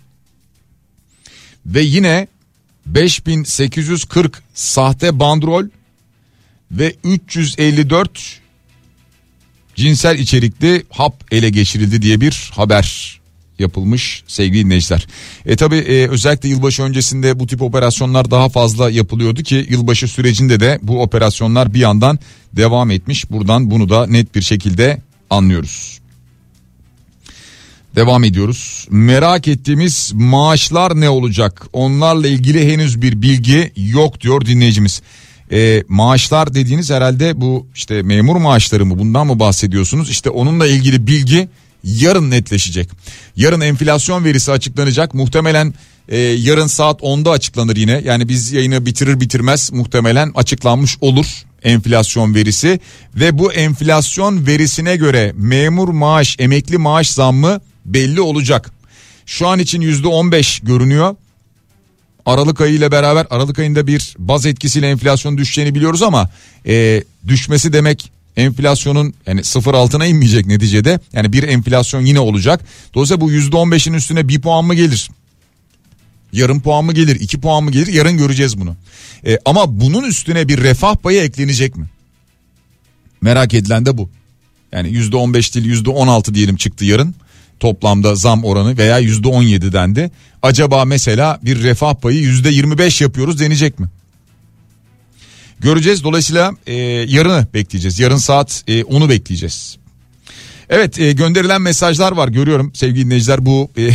ve 1.66 1.80
yine 1.82 2.28
5840 2.86 4.42
sahte 4.54 5.20
bandrol 5.20 5.64
ve 6.70 6.94
354 7.04 8.40
cinsel 9.74 10.18
içerikli 10.18 10.84
hap 10.90 11.24
ele 11.30 11.50
geçirildi 11.50 12.02
diye 12.02 12.20
bir 12.20 12.50
haber 12.54 13.20
yapılmış 13.58 14.22
sevgili 14.26 14.64
dinleyiciler. 14.64 15.06
E 15.46 15.56
tabi 15.56 15.76
e, 15.76 16.08
özellikle 16.08 16.48
yılbaşı 16.48 16.82
öncesinde 16.82 17.38
bu 17.38 17.46
tip 17.46 17.62
operasyonlar 17.62 18.30
daha 18.30 18.48
fazla 18.48 18.90
yapılıyordu 18.90 19.42
ki 19.42 19.66
yılbaşı 19.70 20.08
sürecinde 20.08 20.60
de 20.60 20.78
bu 20.82 21.02
operasyonlar 21.02 21.74
bir 21.74 21.80
yandan 21.80 22.18
devam 22.52 22.90
etmiş. 22.90 23.30
Buradan 23.30 23.70
bunu 23.70 23.88
da 23.88 24.06
net 24.06 24.34
bir 24.34 24.42
şekilde 24.42 25.00
anlıyoruz. 25.30 25.98
Devam 27.96 28.24
ediyoruz. 28.24 28.86
Merak 28.90 29.48
ettiğimiz 29.48 30.12
maaşlar 30.14 31.00
ne 31.00 31.08
olacak? 31.08 31.66
Onlarla 31.72 32.28
ilgili 32.28 32.72
henüz 32.72 33.02
bir 33.02 33.22
bilgi 33.22 33.72
yok 33.76 34.20
diyor 34.20 34.46
dinleyicimiz. 34.46 35.02
E, 35.54 35.84
maaşlar 35.88 36.54
dediğiniz 36.54 36.90
herhalde 36.90 37.40
bu 37.40 37.66
işte 37.74 38.02
memur 38.02 38.36
maaşları 38.36 38.86
mı 38.86 38.98
bundan 38.98 39.26
mı 39.26 39.38
bahsediyorsunuz? 39.38 40.10
İşte 40.10 40.30
onunla 40.30 40.66
ilgili 40.66 41.06
bilgi 41.06 41.48
yarın 41.84 42.30
netleşecek. 42.30 42.88
Yarın 43.36 43.60
enflasyon 43.60 44.24
verisi 44.24 44.52
açıklanacak. 44.52 45.14
Muhtemelen 45.14 45.74
e, 46.08 46.18
yarın 46.18 46.66
saat 46.66 47.00
10'da 47.00 47.30
açıklanır 47.30 47.76
yine. 47.76 48.02
Yani 48.04 48.28
biz 48.28 48.52
yayını 48.52 48.86
bitirir 48.86 49.20
bitirmez 49.20 49.72
muhtemelen 49.72 50.32
açıklanmış 50.34 50.96
olur 51.00 51.26
enflasyon 51.62 52.34
verisi 52.34 52.80
ve 53.14 53.38
bu 53.38 53.52
enflasyon 53.52 54.46
verisine 54.46 54.96
göre 54.96 55.32
memur 55.36 55.88
maaş, 55.88 56.36
emekli 56.38 56.78
maaş 56.78 57.10
zammı 57.10 57.60
belli 57.84 58.20
olacak. 58.20 58.70
Şu 59.26 59.48
an 59.48 59.58
için 59.58 59.80
yüzde 59.80 60.08
15 60.08 60.60
görünüyor. 60.60 61.16
Aralık 62.26 62.60
ayı 62.60 62.74
ile 62.74 62.92
beraber 62.92 63.26
Aralık 63.30 63.58
ayında 63.58 63.86
bir 63.86 64.14
baz 64.18 64.46
etkisiyle 64.46 64.90
enflasyon 64.90 65.38
düşeceğini 65.38 65.74
biliyoruz 65.74 66.02
ama 66.02 66.30
e, 66.66 67.04
düşmesi 67.28 67.72
demek 67.72 68.10
enflasyonun 68.36 69.14
yani 69.26 69.44
sıfır 69.44 69.74
altına 69.74 70.06
inmeyecek 70.06 70.46
neticede. 70.46 71.00
Yani 71.12 71.32
bir 71.32 71.42
enflasyon 71.42 72.00
yine 72.00 72.20
olacak. 72.20 72.64
Dolayısıyla 72.94 73.20
bu 73.20 73.30
yüzde 73.30 73.56
on 73.56 73.70
beşin 73.70 73.92
üstüne 73.92 74.28
bir 74.28 74.40
puan 74.40 74.64
mı 74.64 74.74
gelir? 74.74 75.10
Yarım 76.32 76.60
puan 76.60 76.84
mı 76.84 76.92
gelir? 76.92 77.20
iki 77.20 77.40
puan 77.40 77.64
mı 77.64 77.70
gelir? 77.70 77.86
Yarın 77.86 78.18
göreceğiz 78.18 78.60
bunu. 78.60 78.76
E, 79.26 79.38
ama 79.44 79.80
bunun 79.80 80.04
üstüne 80.04 80.48
bir 80.48 80.58
refah 80.58 80.96
payı 80.96 81.22
eklenecek 81.22 81.76
mi? 81.76 81.86
Merak 83.20 83.54
edilen 83.54 83.86
de 83.86 83.98
bu. 83.98 84.10
Yani 84.72 84.88
yüzde 84.88 85.16
on 85.16 85.34
beş 85.34 85.54
değil 85.54 85.66
yüzde 85.66 85.90
on 85.90 86.08
altı 86.08 86.34
diyelim 86.34 86.56
çıktı 86.56 86.84
yarın. 86.84 87.14
Toplamda 87.60 88.14
zam 88.14 88.44
oranı 88.44 88.78
veya 88.78 88.98
yüzde 88.98 89.28
on 89.28 89.42
yedi 89.42 89.72
dendi. 89.72 90.10
Acaba 90.42 90.84
mesela 90.84 91.38
bir 91.42 91.62
refah 91.62 91.94
payı 91.94 92.18
yüzde 92.18 92.48
yirmi 92.48 92.78
beş 92.78 93.00
yapıyoruz 93.00 93.40
denecek 93.40 93.78
mi? 93.78 93.86
Göreceğiz 95.60 96.04
dolayısıyla 96.04 96.52
e, 96.66 96.74
yarını 97.08 97.46
bekleyeceğiz. 97.54 97.98
Yarın 97.98 98.16
saat 98.16 98.64
e, 98.66 98.80
10'u 98.80 99.08
bekleyeceğiz. 99.08 99.76
Evet 100.70 100.98
e, 100.98 101.12
gönderilen 101.12 101.62
mesajlar 101.62 102.12
var 102.12 102.28
görüyorum 102.28 102.74
sevgili 102.74 103.04
dinleyiciler 103.04 103.46
bu 103.46 103.70
e, 103.78 103.90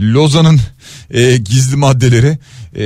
Lozan'ın 0.00 0.60
e, 1.10 1.36
gizli 1.36 1.76
maddeleri 1.76 2.38
e, 2.76 2.82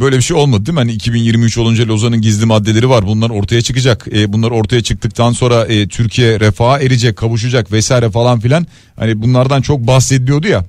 böyle 0.00 0.16
bir 0.16 0.22
şey 0.22 0.36
olmadı 0.36 0.66
değil 0.66 0.74
mi? 0.74 0.80
Hani 0.80 0.92
2023 0.92 1.58
olunca 1.58 1.88
Lozan'ın 1.88 2.20
gizli 2.20 2.46
maddeleri 2.46 2.88
var 2.88 3.06
bunlar 3.06 3.30
ortaya 3.30 3.62
çıkacak. 3.62 4.08
E, 4.12 4.32
bunlar 4.32 4.50
ortaya 4.50 4.82
çıktıktan 4.82 5.32
sonra 5.32 5.66
e, 5.66 5.88
Türkiye 5.88 6.40
refaha 6.40 6.80
erecek 6.80 7.16
kavuşacak 7.16 7.72
vesaire 7.72 8.10
falan 8.10 8.40
filan. 8.40 8.66
Hani 8.96 9.22
bunlardan 9.22 9.62
çok 9.62 9.86
bahsediliyordu 9.86 10.48
ya. 10.48 10.64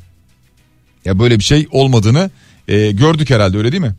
Ya 1.06 1.20
böyle 1.20 1.40
bir 1.40 1.44
şey 1.44 1.68
olmadığını 1.72 2.30
e, 2.68 2.92
gördük 2.92 3.30
herhalde 3.30 3.58
öyle 3.58 3.72
değil 3.72 3.84
mi? 3.84 3.96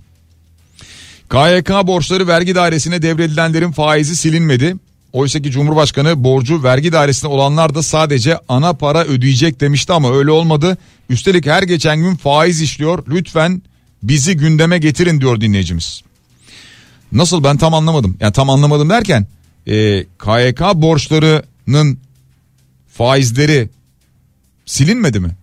KYK 1.31 1.87
borçları 1.87 2.29
vergi 2.29 2.55
dairesine 2.55 3.03
devredilenlerin 3.03 3.73
faizi 3.73 4.17
silinmedi. 4.17 4.77
Oysa 5.13 5.43
ki 5.43 5.51
Cumhurbaşkanı 5.51 6.25
borcu 6.25 6.63
vergi 6.63 6.93
dairesinde 6.93 7.33
olanlar 7.33 7.75
da 7.75 7.83
sadece 7.83 8.39
ana 8.49 8.73
para 8.73 9.05
ödeyecek 9.05 9.61
demişti 9.61 9.93
ama 9.93 10.17
öyle 10.17 10.31
olmadı. 10.31 10.79
Üstelik 11.09 11.47
her 11.47 11.63
geçen 11.63 11.99
gün 11.99 12.17
faiz 12.17 12.63
işliyor. 12.63 13.05
Lütfen 13.09 13.63
bizi 14.03 14.37
gündeme 14.37 14.79
getirin 14.79 15.21
diyor 15.21 15.41
dinleyicimiz. 15.41 16.03
Nasıl 17.13 17.45
ben 17.45 17.57
tam 17.57 17.75
anlamadım. 17.75 18.17
Yani 18.21 18.33
tam 18.33 18.51
anlamadım 18.51 18.91
derken 18.91 19.27
e, 19.67 20.05
KYK 20.05 20.61
borçlarının 20.75 21.99
faizleri 22.93 23.69
silinmedi 24.67 25.21
mi? 25.21 25.37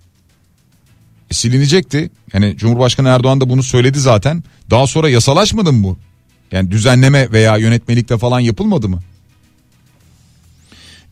E, 1.31 1.33
silinecekti. 1.33 2.09
Yani 2.33 2.57
Cumhurbaşkanı 2.57 3.07
Erdoğan 3.07 3.41
da 3.41 3.49
bunu 3.49 3.63
söyledi 3.63 3.99
zaten. 3.99 4.43
Daha 4.69 4.87
sonra 4.87 5.09
yasalaşmadı 5.09 5.73
mı 5.73 5.83
bu? 5.83 5.97
Yani 6.51 6.71
düzenleme 6.71 7.31
veya 7.31 7.57
yönetmelikte 7.57 8.17
falan 8.17 8.39
yapılmadı 8.39 8.89
mı? 8.89 8.99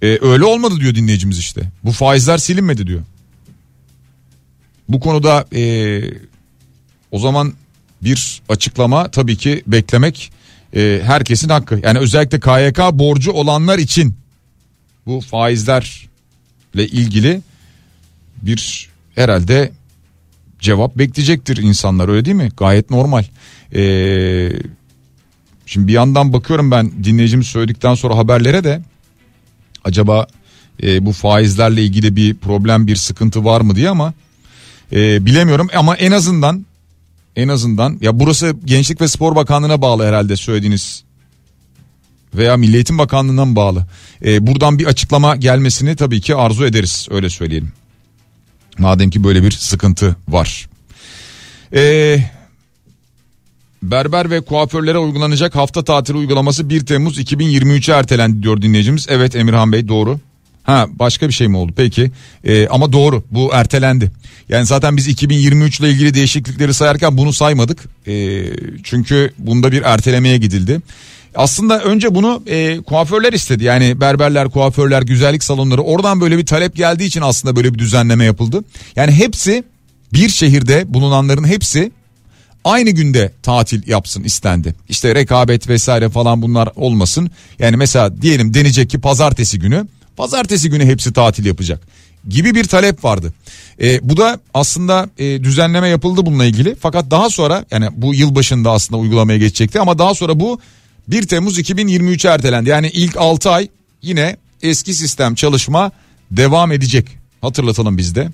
E, 0.01 0.07
öyle 0.21 0.45
olmadı 0.45 0.75
diyor 0.79 0.95
dinleyicimiz 0.95 1.39
işte. 1.39 1.71
Bu 1.83 1.91
faizler 1.91 2.37
silinmedi 2.37 2.87
diyor. 2.87 3.01
Bu 4.89 4.99
konuda 4.99 5.45
e, 5.55 6.01
o 7.15 7.19
zaman 7.19 7.53
bir 8.01 8.41
açıklama 8.49 9.11
tabii 9.11 9.37
ki 9.37 9.63
beklemek 9.67 10.31
e, 10.75 11.01
herkesin 11.03 11.49
hakkı. 11.49 11.79
Yani 11.83 11.99
özellikle 11.99 12.39
KYK 12.39 12.79
borcu 12.93 13.31
olanlar 13.31 13.79
için 13.79 14.15
bu 15.05 15.21
faizlerle 15.21 16.87
ilgili 16.87 17.41
bir 18.41 18.89
herhalde 19.15 19.71
cevap 20.59 20.95
bekleyecektir 20.95 21.57
insanlar 21.57 22.09
öyle 22.09 22.25
değil 22.25 22.37
mi? 22.37 22.51
Gayet 22.57 22.89
normal. 22.89 23.23
Ee, 23.75 24.51
Şimdi 25.65 25.87
bir 25.87 25.93
yandan 25.93 26.33
bakıyorum 26.33 26.71
ben 26.71 26.91
dinleyicimiz 27.03 27.47
söyledikten 27.47 27.95
sonra 27.95 28.17
haberlere 28.17 28.63
de 28.63 28.81
acaba 29.83 30.27
e, 30.83 31.05
bu 31.05 31.11
faizlerle 31.11 31.83
ilgili 31.83 32.15
bir 32.15 32.35
problem 32.35 32.87
bir 32.87 32.95
sıkıntı 32.95 33.45
var 33.45 33.61
mı 33.61 33.75
diye 33.75 33.89
ama 33.89 34.13
e, 34.91 35.25
bilemiyorum 35.25 35.67
ama 35.75 35.95
en 35.95 36.11
azından 36.11 36.65
en 37.35 37.47
azından 37.47 37.97
ya 38.01 38.19
burası 38.19 38.55
Gençlik 38.65 39.01
ve 39.01 39.07
Spor 39.07 39.35
Bakanlığı'na 39.35 39.81
bağlı 39.81 40.07
herhalde 40.07 40.35
söylediğiniz 40.35 41.03
veya 42.35 42.57
Milli 42.57 42.75
Eğitim 42.75 42.97
Bakanlığı'na 42.97 43.45
mı 43.45 43.55
bağlı? 43.55 43.85
E, 44.25 44.47
buradan 44.47 44.79
bir 44.79 44.85
açıklama 44.85 45.35
gelmesini 45.35 45.95
tabii 45.95 46.21
ki 46.21 46.35
arzu 46.35 46.65
ederiz 46.65 47.07
öyle 47.11 47.29
söyleyelim. 47.29 47.71
Madem 48.77 49.09
ki 49.09 49.23
böyle 49.23 49.43
bir 49.43 49.51
sıkıntı 49.51 50.15
var. 50.27 50.69
Eee 51.73 52.31
Berber 53.83 54.31
ve 54.31 54.41
kuaförlere 54.41 54.97
uygulanacak 54.97 55.55
hafta 55.55 55.83
tatili 55.83 56.17
uygulaması 56.17 56.69
1 56.69 56.85
Temmuz 56.85 57.19
2023'e 57.19 57.93
ertelendi 57.93 58.43
diyor 58.43 58.61
dinleyicimiz. 58.61 59.05
Evet 59.09 59.35
Emirhan 59.35 59.71
Bey 59.71 59.87
doğru. 59.87 60.19
Ha 60.65 60.87
başka 60.99 61.27
bir 61.27 61.33
şey 61.33 61.47
mi 61.47 61.57
oldu 61.57 61.73
peki 61.75 62.11
ee, 62.43 62.67
ama 62.67 62.93
doğru 62.93 63.23
bu 63.31 63.49
ertelendi. 63.53 64.11
Yani 64.49 64.65
zaten 64.65 64.97
biz 64.97 65.07
2023 65.07 65.79
ile 65.79 65.89
ilgili 65.89 66.13
değişiklikleri 66.13 66.73
sayarken 66.73 67.17
bunu 67.17 67.33
saymadık. 67.33 67.83
Ee, 68.07 68.43
çünkü 68.83 69.33
bunda 69.37 69.71
bir 69.71 69.81
ertelemeye 69.81 70.37
gidildi. 70.37 70.81
Aslında 71.35 71.83
önce 71.83 72.15
bunu 72.15 72.43
e, 72.47 72.77
kuaförler 72.81 73.33
istedi. 73.33 73.63
Yani 73.63 74.01
berberler, 74.01 74.49
kuaförler, 74.49 75.01
güzellik 75.01 75.43
salonları 75.43 75.81
oradan 75.81 76.21
böyle 76.21 76.37
bir 76.37 76.45
talep 76.45 76.75
geldiği 76.75 77.05
için 77.05 77.21
aslında 77.21 77.55
böyle 77.55 77.73
bir 77.73 77.79
düzenleme 77.79 78.25
yapıldı. 78.25 78.63
Yani 78.95 79.11
hepsi 79.11 79.63
bir 80.13 80.29
şehirde 80.29 80.93
bulunanların 80.93 81.47
hepsi 81.47 81.91
aynı 82.63 82.89
günde 82.89 83.31
tatil 83.43 83.87
yapsın 83.87 84.23
istendi. 84.23 84.75
İşte 84.89 85.15
rekabet 85.15 85.69
vesaire 85.69 86.09
falan 86.09 86.41
bunlar 86.41 86.69
olmasın. 86.75 87.29
Yani 87.59 87.77
mesela 87.77 88.21
diyelim 88.21 88.53
denecek 88.53 88.89
ki 88.89 88.99
pazartesi 88.99 89.59
günü 89.59 89.87
pazartesi 90.17 90.69
günü 90.69 90.85
hepsi 90.85 91.13
tatil 91.13 91.45
yapacak 91.45 91.81
gibi 92.29 92.55
bir 92.55 92.63
talep 92.63 93.03
vardı. 93.03 93.33
E, 93.81 94.09
bu 94.09 94.17
da 94.17 94.39
aslında 94.53 95.09
e, 95.17 95.43
düzenleme 95.43 95.87
yapıldı 95.87 96.25
bununla 96.25 96.45
ilgili 96.45 96.75
fakat 96.79 97.11
daha 97.11 97.29
sonra 97.29 97.65
yani 97.71 97.89
bu 97.95 98.13
yıl 98.13 98.35
başında 98.35 98.71
aslında 98.71 99.01
uygulamaya 99.01 99.37
geçecekti 99.37 99.79
ama 99.79 99.97
daha 99.97 100.13
sonra 100.13 100.39
bu 100.39 100.59
1 101.07 101.27
Temmuz 101.27 101.59
2023'e 101.59 102.31
ertelendi. 102.31 102.69
Yani 102.69 102.89
ilk 102.89 103.17
6 103.17 103.49
ay 103.49 103.67
yine 104.01 104.37
eski 104.61 104.93
sistem 104.93 105.35
çalışma 105.35 105.91
devam 106.31 106.71
edecek. 106.71 107.07
Hatırlatalım 107.41 107.97
bizde. 107.97 108.29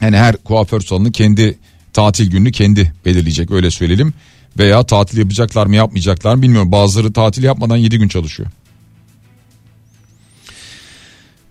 Yani 0.00 0.16
her 0.16 0.36
kuaför 0.36 0.80
salonu 0.80 1.12
kendi 1.12 1.58
tatil 1.92 2.30
gününü 2.30 2.52
kendi 2.52 2.92
belirleyecek 3.04 3.50
öyle 3.50 3.70
söyleyelim. 3.70 4.14
Veya 4.58 4.82
tatil 4.82 5.18
yapacaklar 5.18 5.66
mı 5.66 5.76
yapmayacaklar 5.76 6.34
mı 6.34 6.42
bilmiyorum. 6.42 6.72
Bazıları 6.72 7.12
tatil 7.12 7.42
yapmadan 7.42 7.76
7 7.76 7.98
gün 7.98 8.08
çalışıyor. 8.08 8.48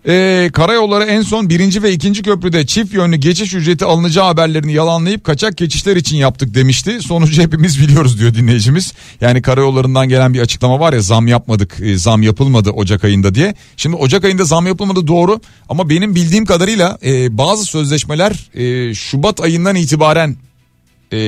Ee, 0.08 0.50
karayolları 0.52 1.04
en 1.04 1.22
son 1.22 1.48
birinci 1.48 1.82
ve 1.82 1.92
ikinci 1.92 2.22
köprüde 2.22 2.66
çift 2.66 2.94
yönlü 2.94 3.16
geçiş 3.16 3.54
ücreti 3.54 3.84
alınacağı 3.84 4.24
haberlerini 4.24 4.72
yalanlayıp 4.72 5.24
kaçak 5.24 5.56
geçişler 5.56 5.96
için 5.96 6.16
yaptık 6.16 6.54
demişti. 6.54 7.00
Sonucu 7.00 7.42
hepimiz 7.42 7.80
biliyoruz 7.80 8.20
diyor 8.20 8.34
dinleyicimiz. 8.34 8.92
Yani 9.20 9.42
karayollarından 9.42 10.08
gelen 10.08 10.34
bir 10.34 10.40
açıklama 10.40 10.80
var 10.80 10.92
ya 10.92 11.00
zam 11.00 11.28
yapmadık 11.28 11.80
e, 11.82 11.98
zam 11.98 12.22
yapılmadı 12.22 12.70
Ocak 12.70 13.04
ayında 13.04 13.34
diye. 13.34 13.54
Şimdi 13.76 13.96
Ocak 13.96 14.24
ayında 14.24 14.44
zam 14.44 14.66
yapılmadı 14.66 15.06
doğru 15.06 15.40
ama 15.68 15.88
benim 15.88 16.14
bildiğim 16.14 16.44
kadarıyla 16.44 16.98
e, 17.04 17.38
bazı 17.38 17.64
sözleşmeler 17.64 18.50
e, 18.54 18.94
Şubat 18.94 19.40
ayından 19.40 19.76
itibaren 19.76 20.36
e, 21.12 21.18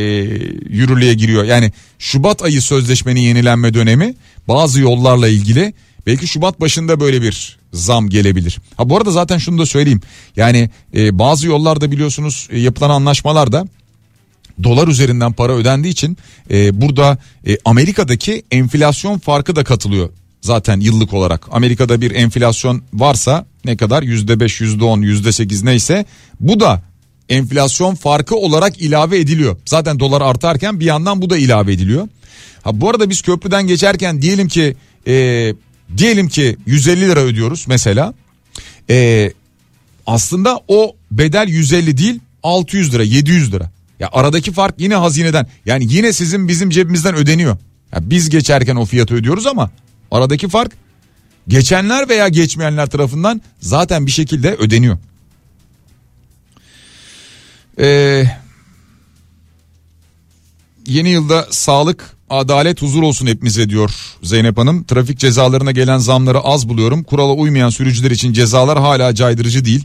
yürürlüğe 0.69 1.15
giriyor. 1.15 1.45
Yani 1.45 1.73
Şubat 1.99 2.43
ayı 2.43 2.63
sözleşmenin 2.63 3.21
yenilenme 3.21 3.75
dönemi 3.75 4.15
bazı 4.49 4.81
yollarla 4.81 5.29
ilgili 5.29 5.75
belki 6.07 6.27
Şubat 6.27 6.61
başında 6.61 7.01
böyle 7.01 7.23
bir 7.23 7.59
zam 7.73 8.09
gelebilir. 8.09 8.59
Ha 8.77 8.91
bu 8.91 8.97
arada 8.97 9.11
zaten 9.11 9.39
şunu 9.39 9.59
da 9.59 9.67
söyleyeyim. 9.67 10.01
Yani 10.37 10.71
e, 10.95 11.19
bazı 11.19 11.47
yollarda 11.47 11.91
biliyorsunuz 11.91 12.49
e, 12.51 12.61
yapılan 12.61 12.91
anlaşmalarda 12.91 13.67
dolar 14.63 14.89
üzerinden 14.89 15.33
para 15.33 15.53
ödendiği 15.53 15.93
için 15.93 16.17
e, 16.51 16.81
burada 16.81 17.19
e, 17.47 17.57
Amerika'daki 17.65 18.43
enflasyon 18.51 19.19
farkı 19.19 19.57
da 19.57 19.65
katılıyor 19.65 20.11
zaten 20.41 20.81
yıllık 20.81 21.15
olarak. 21.15 21.47
Amerika'da 21.51 22.01
bir 22.01 22.11
enflasyon 22.11 22.83
varsa 22.95 23.47
ne 23.65 23.77
kadar 23.77 24.03
yüzde 24.03 24.41
beş 24.41 24.61
yüzde 24.61 24.85
on 24.85 25.01
yüzde 25.01 25.33
sekiz 25.33 25.63
neyse 25.63 26.05
bu 26.41 26.61
da 26.61 26.83
enflasyon 27.29 27.95
farkı 27.95 28.37
olarak 28.37 28.81
ilave 28.81 29.19
ediliyor. 29.19 29.57
Zaten 29.67 30.01
dolar 30.01 30.21
artarken 30.21 30.81
bir 30.81 30.85
yandan 30.85 31.23
bu 31.23 31.31
da 31.31 31.39
ilave 31.39 31.73
ediliyor. 31.73 32.09
Ha 32.63 32.81
bu 32.81 32.91
arada 32.91 33.11
biz 33.11 33.23
köprüden 33.23 33.67
geçerken 33.67 34.23
diyelim 34.23 34.49
ki 34.49 34.77
e, 35.07 35.55
Diyelim 35.97 36.29
ki 36.29 36.57
150 36.67 37.01
lira 37.01 37.21
ödüyoruz 37.21 37.65
mesela. 37.69 38.15
Ee, 38.91 39.33
aslında 40.07 40.61
o 40.69 40.97
bedel 41.11 41.49
150 41.49 41.99
değil 41.99 42.21
600 42.43 42.95
lira 42.95 43.03
700 43.03 43.53
lira. 43.53 43.71
Ya 44.01 44.09
aradaki 44.13 44.53
fark 44.53 44.75
yine 44.79 44.95
hazineden 44.95 45.47
yani 45.67 45.87
yine 45.89 46.13
sizin 46.13 46.49
bizim 46.49 46.71
cebimizden 46.71 47.15
ödeniyor. 47.15 47.57
Ya 47.93 48.11
biz 48.11 48.31
geçerken 48.31 48.77
o 48.77 48.85
fiyatı 48.85 49.15
ödüyoruz 49.15 49.47
ama 49.47 49.71
aradaki 50.11 50.49
fark 50.49 50.73
geçenler 51.49 52.09
veya 52.09 52.29
geçmeyenler 52.29 52.87
tarafından 52.87 53.43
zaten 53.61 54.07
bir 54.07 54.13
şekilde 54.13 54.55
ödeniyor. 54.55 54.99
Ee, 57.79 58.25
yeni 60.87 61.09
yılda 61.09 61.49
sağlık 61.51 62.14
adalet 62.31 62.83
huzur 62.83 63.03
olsun 63.03 63.27
hepimize 63.27 63.69
diyor 63.69 63.91
Zeynep 64.23 64.59
Hanım. 64.59 64.85
Trafik 64.85 65.19
cezalarına 65.19 65.73
gelen 65.73 65.99
zamları 65.99 66.41
az 66.41 66.69
buluyorum. 66.69 67.03
Kurala 67.03 67.33
uymayan 67.33 67.71
sürücüler 67.71 68.11
için 68.11 68.33
cezalar 68.33 68.79
hala 68.79 69.15
caydırıcı 69.15 69.65
değil 69.65 69.85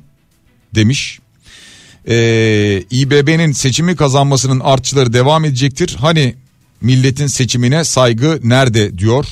demiş. 0.76 1.20
Ee, 2.08 2.84
İBB'nin 2.92 3.52
seçimi 3.52 3.96
kazanmasının 3.96 4.60
artçıları 4.60 5.14
devam 5.14 5.46
edecektir. 5.46 5.98
Hani 6.00 6.36
milletin 6.82 7.28
seçimine 7.28 7.84
saygı 7.84 8.40
nerede 8.44 8.98
diyor. 8.98 9.26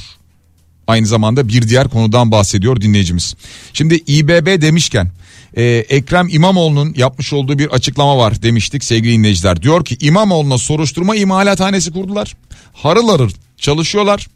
Aynı 0.88 1.08
zamanda 1.08 1.47
bir 1.47 1.70
diğer 1.70 1.88
konudan 1.88 2.32
bahsediyor 2.32 2.82
dinleyicimiz. 2.82 3.36
Şimdi 3.74 3.95
İBB 3.95 4.62
demişken 4.62 5.12
e, 5.54 5.64
Ekrem 5.66 6.28
İmamoğlu'nun 6.30 6.93
yapmış 6.98 7.34
olduğu 7.34 7.60
bir 7.60 7.68
açıklama 7.68 8.18
var 8.18 8.41
demiştik 8.41 8.84
sevgili 8.84 9.14
dinleyiciler. 9.14 9.62
Diyor 9.62 9.86
ki 9.86 9.98
İmamoğlu'na 10.00 10.58
soruşturma 10.58 11.16
imalathanesi 11.16 11.91
kurdular. 11.91 12.36
Harıl 12.74 13.10
harıl 13.10 13.30
çalışıyorlar. 13.58 14.28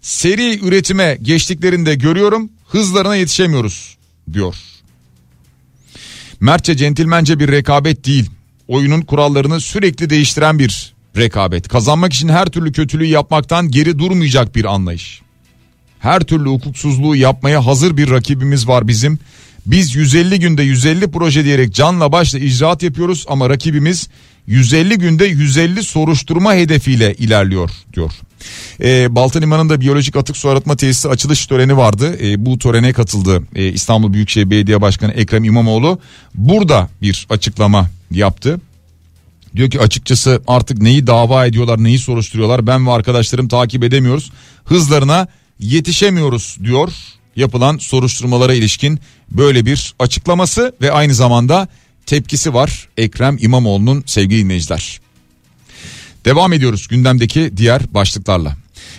Seri 0.00 0.66
üretime 0.66 1.18
geçtiklerinde 1.22 1.94
görüyorum 1.94 2.50
hızlarına 2.68 3.16
yetişemiyoruz 3.16 3.96
diyor. 4.32 4.54
Mertçe 6.40 6.76
centilmence 6.76 7.38
bir 7.38 7.48
rekabet 7.52 8.06
değil. 8.06 8.30
Oyunun 8.68 9.00
kurallarını 9.02 9.60
sürekli 9.60 10.10
değiştiren 10.10 10.58
bir 10.58 10.94
rekabet. 11.16 11.68
Kazanmak 11.68 12.12
için 12.12 12.28
her 12.28 12.46
türlü 12.46 12.72
kötülüğü 12.72 13.06
yapmaktan 13.06 13.70
geri 13.70 13.98
durmayacak 13.98 14.54
bir 14.54 14.64
anlayış. 14.64 15.22
Her 15.98 16.20
türlü 16.20 16.48
hukuksuzluğu 16.48 17.16
yapmaya 17.16 17.66
hazır 17.66 17.96
bir 17.96 18.10
rakibimiz 18.10 18.68
var 18.68 18.88
bizim. 18.88 19.18
Biz 19.66 19.94
150 19.94 20.40
günde 20.40 20.62
150 20.62 21.10
proje 21.10 21.44
diyerek 21.44 21.74
canla 21.74 22.12
başla 22.12 22.38
icraat 22.38 22.82
yapıyoruz 22.82 23.24
ama 23.28 23.50
rakibimiz 23.50 24.08
150 24.46 24.98
günde 24.98 25.24
150 25.24 25.82
soruşturma 25.82 26.54
hedefiyle 26.54 27.14
ilerliyor 27.14 27.70
diyor. 27.92 28.12
E, 28.80 29.14
Balta 29.14 29.38
Limanı'nda 29.38 29.80
biyolojik 29.80 30.16
atık 30.16 30.36
su 30.36 30.48
arıtma 30.48 30.76
tesisi 30.76 31.08
açılış 31.08 31.46
töreni 31.46 31.76
vardı. 31.76 32.16
E, 32.22 32.46
bu 32.46 32.58
törene 32.58 32.92
katıldı 32.92 33.42
e, 33.54 33.68
İstanbul 33.68 34.12
Büyükşehir 34.12 34.50
Belediye 34.50 34.80
Başkanı 34.80 35.12
Ekrem 35.12 35.44
İmamoğlu. 35.44 35.98
Burada 36.34 36.88
bir 37.02 37.26
açıklama 37.30 37.90
yaptı. 38.10 38.60
Diyor 39.56 39.70
ki 39.70 39.80
açıkçası 39.80 40.42
artık 40.46 40.78
neyi 40.78 41.06
dava 41.06 41.46
ediyorlar 41.46 41.84
neyi 41.84 41.98
soruşturuyorlar 41.98 42.66
ben 42.66 42.86
ve 42.86 42.90
arkadaşlarım 42.90 43.48
takip 43.48 43.84
edemiyoruz. 43.84 44.32
Hızlarına 44.64 45.28
yetişemiyoruz 45.58 46.58
diyor 46.64 46.92
yapılan 47.36 47.78
soruşturmalara 47.78 48.54
ilişkin 48.54 49.00
böyle 49.36 49.66
bir 49.66 49.94
açıklaması 49.98 50.72
ve 50.80 50.92
aynı 50.92 51.14
zamanda 51.14 51.68
tepkisi 52.06 52.54
var 52.54 52.88
Ekrem 52.96 53.36
İmamoğlu'nun 53.40 54.04
sevgili 54.06 54.44
dinleyiciler. 54.44 55.00
Devam 56.24 56.52
ediyoruz 56.52 56.88
gündemdeki 56.88 57.56
diğer 57.56 57.94
başlıklarla. 57.94 58.56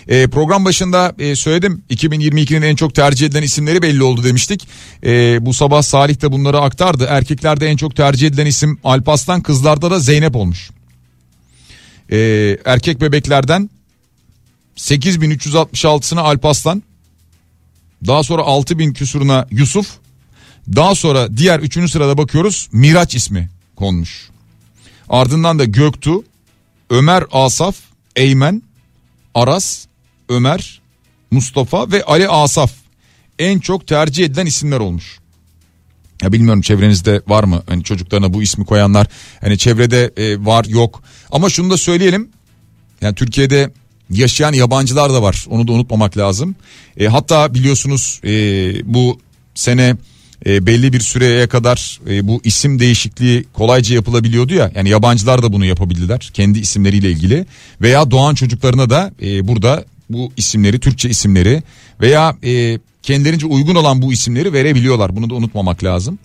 E, 0.08 0.26
program 0.26 0.64
başında 0.64 1.14
e, 1.18 1.36
söyledim 1.36 1.82
2022'nin 1.90 2.62
en 2.62 2.76
çok 2.76 2.94
tercih 2.94 3.26
edilen 3.26 3.42
isimleri 3.42 3.82
belli 3.82 4.02
oldu 4.02 4.24
demiştik. 4.24 4.68
E, 5.04 5.38
bu 5.46 5.54
sabah 5.54 5.82
Salih 5.82 6.22
de 6.22 6.32
bunları 6.32 6.60
aktardı. 6.60 7.06
Erkeklerde 7.10 7.66
en 7.66 7.76
çok 7.76 7.96
tercih 7.96 8.26
edilen 8.26 8.46
isim 8.46 8.78
Alpaslan 8.84 9.40
kızlarda 9.42 9.90
da 9.90 9.98
Zeynep 9.98 10.36
olmuş. 10.36 10.70
E, 12.12 12.18
erkek 12.64 13.00
bebeklerden 13.00 13.70
8366'sına 14.76 16.20
Alpaslan 16.20 16.82
daha 18.06 18.22
sonra 18.22 18.42
6000 18.42 18.92
küsuruna 18.92 19.46
Yusuf 19.50 19.98
daha 20.68 20.94
sonra 20.94 21.36
diğer 21.36 21.60
üçüncü 21.60 21.88
sırada 21.88 22.18
bakıyoruz. 22.18 22.68
Miraç 22.72 23.14
ismi 23.14 23.50
konmuş. 23.76 24.28
Ardından 25.08 25.58
da 25.58 25.64
Göktuğ, 25.64 26.24
Ömer 26.90 27.24
Asaf, 27.32 27.76
Eymen, 28.16 28.62
Aras, 29.34 29.86
Ömer, 30.28 30.80
Mustafa 31.30 31.90
ve 31.90 32.04
Ali 32.04 32.28
Asaf. 32.28 32.72
En 33.38 33.58
çok 33.58 33.86
tercih 33.86 34.24
edilen 34.24 34.46
isimler 34.46 34.80
olmuş. 34.80 35.18
Ya 36.22 36.32
bilmiyorum 36.32 36.60
çevrenizde 36.60 37.22
var 37.28 37.44
mı? 37.44 37.62
Hani 37.68 37.84
çocuklarına 37.84 38.34
bu 38.34 38.42
ismi 38.42 38.64
koyanlar 38.64 39.06
hani 39.40 39.58
çevrede 39.58 40.12
e, 40.16 40.44
var 40.44 40.64
yok. 40.64 41.02
Ama 41.30 41.50
şunu 41.50 41.70
da 41.70 41.76
söyleyelim. 41.76 42.28
Yani 43.00 43.14
Türkiye'de 43.14 43.70
yaşayan 44.10 44.52
yabancılar 44.52 45.12
da 45.12 45.22
var. 45.22 45.46
Onu 45.48 45.68
da 45.68 45.72
unutmamak 45.72 46.16
lazım. 46.16 46.54
E, 46.96 47.06
hatta 47.06 47.54
biliyorsunuz 47.54 48.20
e, 48.24 48.30
bu 48.94 49.20
sene 49.54 49.96
e, 50.46 50.66
belli 50.66 50.92
bir 50.92 51.00
süreye 51.00 51.46
kadar 51.46 52.00
e, 52.08 52.28
bu 52.28 52.40
isim 52.44 52.78
değişikliği 52.78 53.44
kolayca 53.52 53.94
yapılabiliyordu 53.94 54.54
ya 54.54 54.72
yani 54.74 54.88
yabancılar 54.88 55.42
da 55.42 55.52
bunu 55.52 55.64
yapabildiler 55.64 56.30
kendi 56.34 56.58
isimleriyle 56.58 57.10
ilgili 57.10 57.46
veya 57.80 58.10
doğan 58.10 58.34
çocuklarına 58.34 58.90
da 58.90 59.12
e, 59.22 59.48
burada 59.48 59.84
bu 60.10 60.32
isimleri 60.36 60.80
Türkçe 60.80 61.08
isimleri 61.08 61.62
veya 62.00 62.36
e, 62.44 62.78
kendilerince 63.02 63.46
uygun 63.46 63.74
olan 63.74 64.02
bu 64.02 64.12
isimleri 64.12 64.52
verebiliyorlar. 64.52 65.16
Bunu 65.16 65.30
da 65.30 65.34
unutmamak 65.34 65.84
lazım. 65.84 66.18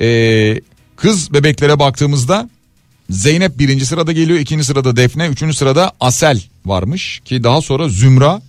Ee, 0.00 0.60
kız 0.96 1.32
bebeklere 1.32 1.78
baktığımızda 1.78 2.50
Zeynep 3.10 3.58
birinci 3.58 3.86
sırada 3.86 4.12
geliyor. 4.12 4.38
ikinci 4.38 4.64
sırada 4.64 4.96
Defne. 4.96 5.26
Üçüncü 5.26 5.56
sırada 5.56 5.92
Asel 6.00 6.42
varmış. 6.66 7.20
Ki 7.24 7.44
daha 7.44 7.62
sonra 7.62 7.88
Zümra, 7.88 8.42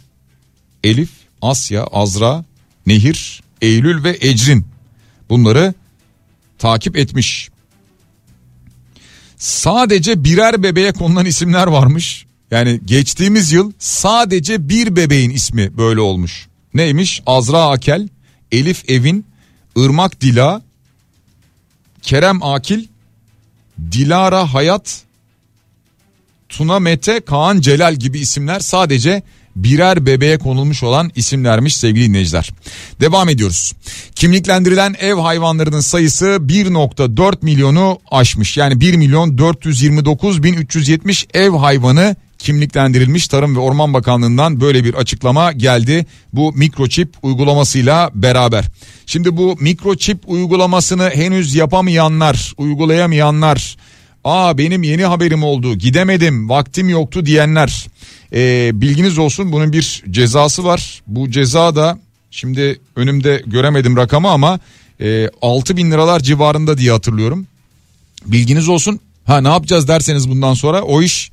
Elif, 0.83 1.09
Asya, 1.41 1.83
Azra, 1.83 2.45
Nehir, 2.87 3.41
Eylül 3.61 4.03
ve 4.03 4.17
Ecrin. 4.21 4.65
Bunları 5.29 5.73
takip 6.57 6.97
etmiş. 6.97 7.49
Sadece 9.37 10.23
birer 10.23 10.63
bebeğe 10.63 10.91
konulan 10.91 11.25
isimler 11.25 11.67
varmış. 11.67 12.25
Yani 12.51 12.79
geçtiğimiz 12.85 13.51
yıl 13.51 13.71
sadece 13.79 14.69
bir 14.69 14.95
bebeğin 14.95 15.29
ismi 15.29 15.77
böyle 15.77 15.99
olmuş. 15.99 16.47
Neymiş? 16.73 17.23
Azra 17.25 17.69
Akel, 17.69 18.07
Elif 18.51 18.89
Evin, 18.89 19.25
Irmak 19.75 20.21
Dila, 20.21 20.61
Kerem 22.01 22.43
Akil, 22.43 22.87
Dilara 23.91 24.53
Hayat, 24.53 25.01
Tuna 26.49 26.79
Mete, 26.79 27.19
Kaan 27.19 27.61
Celal 27.61 27.95
gibi 27.95 28.19
isimler 28.19 28.59
sadece 28.59 29.23
birer 29.63 30.05
bebeğe 30.05 30.37
konulmuş 30.37 30.83
olan 30.83 31.11
isimlermiş 31.15 31.75
sevgili 31.75 32.07
dinleyiciler. 32.07 32.49
Devam 33.01 33.29
ediyoruz. 33.29 33.73
Kimliklendirilen 34.15 34.95
ev 34.99 35.15
hayvanlarının 35.15 35.79
sayısı 35.79 36.25
1.4 36.25 37.35
milyonu 37.41 37.99
aşmış. 38.11 38.57
Yani 38.57 38.79
1 38.79 38.93
milyon 38.93 39.37
429 39.37 40.43
bin 40.43 40.53
370 40.53 41.27
ev 41.33 41.51
hayvanı 41.51 42.15
kimliklendirilmiş 42.39 43.27
Tarım 43.27 43.55
ve 43.55 43.59
Orman 43.59 43.93
Bakanlığı'ndan 43.93 44.61
böyle 44.61 44.83
bir 44.83 44.93
açıklama 44.93 45.51
geldi 45.51 46.05
bu 46.33 46.53
mikroçip 46.53 47.13
uygulamasıyla 47.21 48.11
beraber. 48.15 48.65
Şimdi 49.05 49.37
bu 49.37 49.57
mikroçip 49.59 50.19
uygulamasını 50.27 51.09
henüz 51.09 51.55
yapamayanlar, 51.55 52.53
uygulayamayanlar, 52.57 53.77
aa 54.23 54.57
benim 54.57 54.83
yeni 54.83 55.05
haberim 55.05 55.43
oldu, 55.43 55.75
gidemedim, 55.75 56.49
vaktim 56.49 56.89
yoktu 56.89 57.25
diyenler 57.25 57.87
e, 58.33 58.71
bilginiz 58.73 59.17
olsun 59.17 59.51
bunun 59.51 59.73
bir 59.73 60.03
cezası 60.09 60.63
var. 60.63 61.01
Bu 61.07 61.31
ceza 61.31 61.75
da 61.75 61.99
şimdi 62.31 62.79
önümde 62.95 63.43
göremedim 63.45 63.97
rakamı 63.97 64.29
ama 64.29 64.59
e, 65.01 65.29
6 65.41 65.77
bin 65.77 65.91
liralar 65.91 66.19
civarında 66.19 66.77
diye 66.77 66.91
hatırlıyorum. 66.91 67.47
Bilginiz 68.25 68.69
olsun. 68.69 68.99
Ha 69.25 69.41
ne 69.41 69.47
yapacağız 69.47 69.87
derseniz 69.87 70.29
bundan 70.29 70.53
sonra 70.53 70.81
o 70.81 71.01
iş 71.01 71.31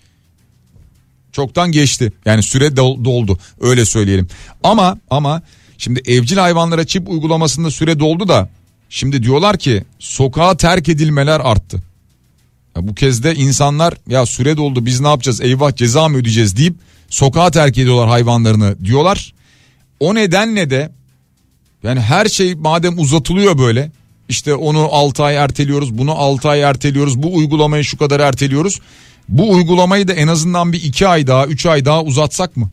çoktan 1.33 1.73
geçti. 1.73 2.13
Yani 2.25 2.43
süre 2.43 2.77
doldu 2.77 3.39
öyle 3.61 3.85
söyleyelim. 3.85 4.29
Ama 4.63 4.99
ama 5.11 5.43
şimdi 5.79 6.03
evcil 6.07 6.37
hayvanlara 6.37 6.87
çip 6.87 7.09
uygulamasında 7.09 7.71
süre 7.71 7.99
doldu 7.99 8.29
da 8.29 8.49
şimdi 8.89 9.23
diyorlar 9.23 9.59
ki 9.59 9.85
sokağa 9.99 10.57
terk 10.57 10.89
edilmeler 10.89 11.41
arttı. 11.41 11.83
Ya 12.77 12.89
bu 12.89 12.95
kez 12.95 13.23
de 13.23 13.35
insanlar 13.35 13.95
ya 14.09 14.27
süre 14.27 14.57
doldu 14.57 14.87
biz 14.87 15.01
ne 15.01 15.09
yapacağız 15.09 15.41
eyvah 15.41 15.77
ceza 15.77 16.09
mı 16.09 16.17
ödeyeceğiz 16.17 16.57
deyip 16.57 16.75
sokağa 17.09 17.51
terk 17.51 17.79
ediyorlar 17.79 18.09
hayvanlarını 18.09 18.85
diyorlar. 18.85 19.35
O 20.01 20.15
nedenle 20.15 20.71
de 20.71 20.93
yani 21.83 22.01
her 22.01 22.27
şey 22.27 22.55
madem 22.55 22.99
uzatılıyor 22.99 23.59
böyle 23.59 23.91
işte 24.29 24.55
onu 24.55 24.89
6 24.93 25.25
ay 25.25 25.37
erteliyoruz 25.37 25.99
bunu 25.99 26.13
6 26.13 26.49
ay 26.49 26.61
erteliyoruz 26.61 27.23
bu 27.23 27.37
uygulamayı 27.37 27.85
şu 27.85 27.99
kadar 27.99 28.21
erteliyoruz. 28.21 28.81
Bu 29.29 29.53
uygulamayı 29.53 30.09
da 30.09 30.13
en 30.13 30.29
azından 30.29 30.73
bir 30.73 30.83
2 30.83 31.09
ay 31.09 31.27
daha 31.27 31.47
3 31.47 31.67
ay 31.67 31.85
daha 31.85 32.03
uzatsak 32.03 32.57
mı? 32.57 32.71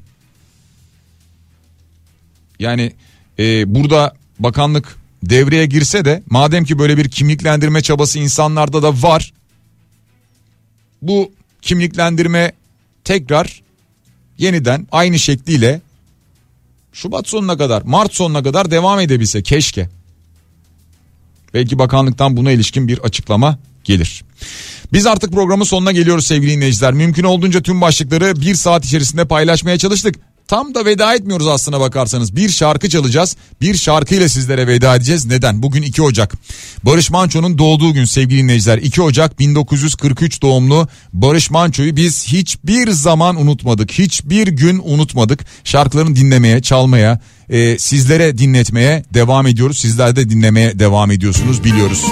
Yani 2.60 2.92
e, 3.40 3.76
burada 3.76 4.14
bakanlık 4.40 4.98
devreye 5.24 5.66
girse 5.66 6.06
de 6.06 6.24
madem 6.30 6.66
ki 6.66 6.80
böyle 6.80 6.98
bir 6.98 7.10
kimliklendirme 7.10 7.82
çabası 7.82 8.20
insanlarda 8.20 8.84
da 8.84 9.02
var. 9.04 9.34
Bu 11.04 11.32
kimliklendirme 11.62 12.52
tekrar 13.04 13.62
yeniden 14.38 14.88
aynı 14.92 15.20
şekliyle 15.20 15.82
Şubat 16.94 17.28
sonuna 17.28 17.58
kadar 17.58 17.82
Mart 17.82 18.14
sonuna 18.14 18.44
kadar 18.44 18.72
devam 18.72 19.00
edebilse 19.00 19.44
keşke. 19.44 19.90
Belki 21.54 21.80
bakanlıktan 21.80 22.38
buna 22.38 22.52
ilişkin 22.52 22.88
bir 22.88 23.00
açıklama 23.00 23.58
gelir. 23.84 24.24
Biz 24.94 25.06
artık 25.06 25.34
programın 25.34 25.64
sonuna 25.64 25.92
geliyoruz 25.92 26.28
sevgili 26.28 26.52
dinleyiciler. 26.52 26.94
Mümkün 26.94 27.24
olduğunca 27.24 27.62
tüm 27.62 27.82
başlıkları 27.82 28.42
bir 28.42 28.56
saat 28.56 28.86
içerisinde 28.86 29.26
paylaşmaya 29.26 29.78
çalıştık. 29.78 30.16
Tam 30.48 30.76
da 30.76 30.86
veda 30.86 31.16
etmiyoruz 31.16 31.48
aslına 31.48 31.80
bakarsanız. 31.80 32.36
Bir 32.36 32.50
şarkı 32.50 32.90
çalacağız. 32.90 33.36
Bir 33.62 33.76
şarkıyla 33.76 34.30
sizlere 34.30 34.68
veda 34.68 34.96
edeceğiz. 34.96 35.26
Neden? 35.26 35.64
Bugün 35.64 35.82
2 35.82 36.02
Ocak. 36.02 36.34
Barış 36.84 37.10
Manço'nun 37.10 37.58
doğduğu 37.58 37.94
gün 37.94 38.06
sevgili 38.06 38.44
dinleyiciler. 38.44 38.78
2 38.78 39.02
Ocak 39.02 39.40
1943 39.40 40.42
doğumlu 40.42 40.88
Barış 41.14 41.52
Manço'yu 41.52 41.96
biz 41.96 42.26
hiçbir 42.28 42.92
zaman 42.92 43.42
unutmadık. 43.42 43.92
Hiçbir 43.92 44.48
gün 44.48 44.82
unutmadık. 44.84 45.46
Şarkılarını 45.64 46.16
dinlemeye, 46.16 46.62
çalmaya, 46.62 47.20
e, 47.50 47.80
sizlere 47.80 48.38
dinletmeye 48.38 49.04
devam 49.14 49.48
ediyoruz. 49.48 49.80
Sizler 49.80 50.16
de 50.16 50.30
dinlemeye 50.30 50.80
devam 50.80 51.12
ediyorsunuz 51.12 51.64
biliyoruz. 51.64 52.06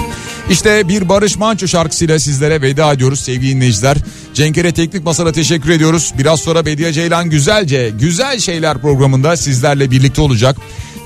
İşte 0.50 0.88
bir 0.88 1.08
Barış 1.08 1.36
Manço 1.36 1.68
şarkısıyla 1.68 2.18
sizlere 2.18 2.62
veda 2.62 2.92
ediyoruz 2.92 3.20
sevgili 3.20 3.54
dinleyiciler. 3.54 3.96
Cenkere 4.34 4.72
Teknik 4.72 5.04
Masa'da 5.04 5.32
teşekkür 5.32 5.70
ediyoruz. 5.70 6.12
Biraz 6.18 6.40
sonra 6.40 6.66
Bediye 6.66 6.92
Ceylan 6.92 7.30
Güzelce 7.30 7.92
Güzel 8.00 8.38
Şeyler 8.38 8.78
programında 8.78 9.36
sizlerle 9.36 9.90
birlikte 9.90 10.22
olacak. 10.22 10.56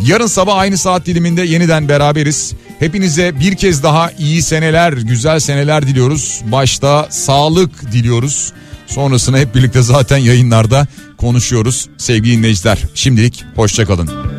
Yarın 0.01 0.27
sabah 0.27 0.57
aynı 0.57 0.79
saat 0.79 1.07
diliminde 1.07 1.43
yeniden 1.43 1.89
beraberiz. 1.89 2.53
Hepinize 2.79 3.41
bir 3.41 3.57
kez 3.57 3.83
daha 3.83 4.11
iyi 4.19 4.43
seneler, 4.43 4.93
güzel 4.93 5.41
seneler 5.41 5.87
diliyoruz. 5.87 6.41
Başta 6.53 7.07
sağlık 7.11 7.93
diliyoruz. 7.93 8.53
Sonrasını 8.87 9.39
hep 9.39 9.55
birlikte 9.55 9.83
zaten 9.83 10.19
yayınlarda 10.19 10.87
konuşuyoruz 11.17 11.89
sevgili 11.99 12.37
dinleyiciler. 12.37 12.79
Şimdilik 12.95 13.45
hoşçakalın. 13.57 14.36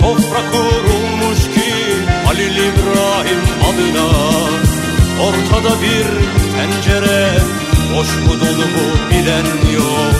Sofra 0.00 0.40
kurulmuş 0.52 1.40
ki 1.54 1.70
Halil 2.26 2.56
İbrahim 2.56 3.42
adına 3.68 4.08
Ortada 5.22 5.74
bir 5.82 6.06
tencere 6.54 7.28
Boş 7.96 8.08
mu 8.08 8.40
dolu 8.40 8.66
mu 8.74 8.86
bilen 9.10 9.74
yok. 9.74 10.14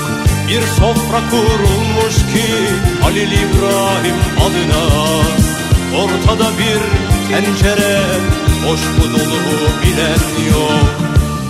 Bir 0.48 0.62
sofra 0.62 1.20
kurulmuş 1.30 2.16
ki 2.16 2.46
Halil 3.02 3.32
İbrahim 3.32 4.18
adına 4.46 4.84
Ortada 6.02 6.50
bir 6.58 6.80
tencere 7.28 8.00
Boş 8.66 8.80
mu 8.80 9.04
dolu 9.12 9.38
mu 9.46 9.58
bilen 9.82 10.50
yok. 10.50 10.94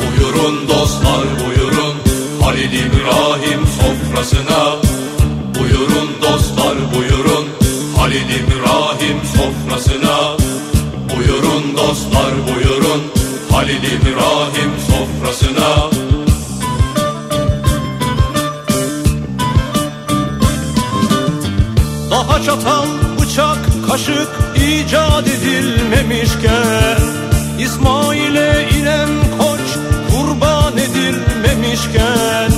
Buyurun 0.01 0.69
dostlar 0.69 1.25
buyurun 1.47 1.95
Halil 2.43 2.73
İbrahim 2.73 3.61
sofrasına. 3.67 4.77
Buyurun 5.59 6.09
dostlar 6.23 6.77
buyurun 6.95 7.64
Halil 8.05 8.31
İbrahim 8.31 9.19
sofrasına. 9.37 10.37
Buyurun 11.11 11.77
dostlar 11.77 12.33
buyurun. 12.47 13.03
Halil 13.51 13.83
İbrahim 13.83 14.73
sofrasına. 14.89 15.91
Daha 22.11 22.43
çatal, 22.43 22.87
bıçak, 23.21 23.59
kaşık 23.89 24.29
icat 24.57 25.29
edilmemişken 25.29 26.99
İsmail'e 27.59 28.69
inen 28.79 29.09
koç 29.39 29.67
kurban 30.11 30.73
edilmemişken 30.73 32.51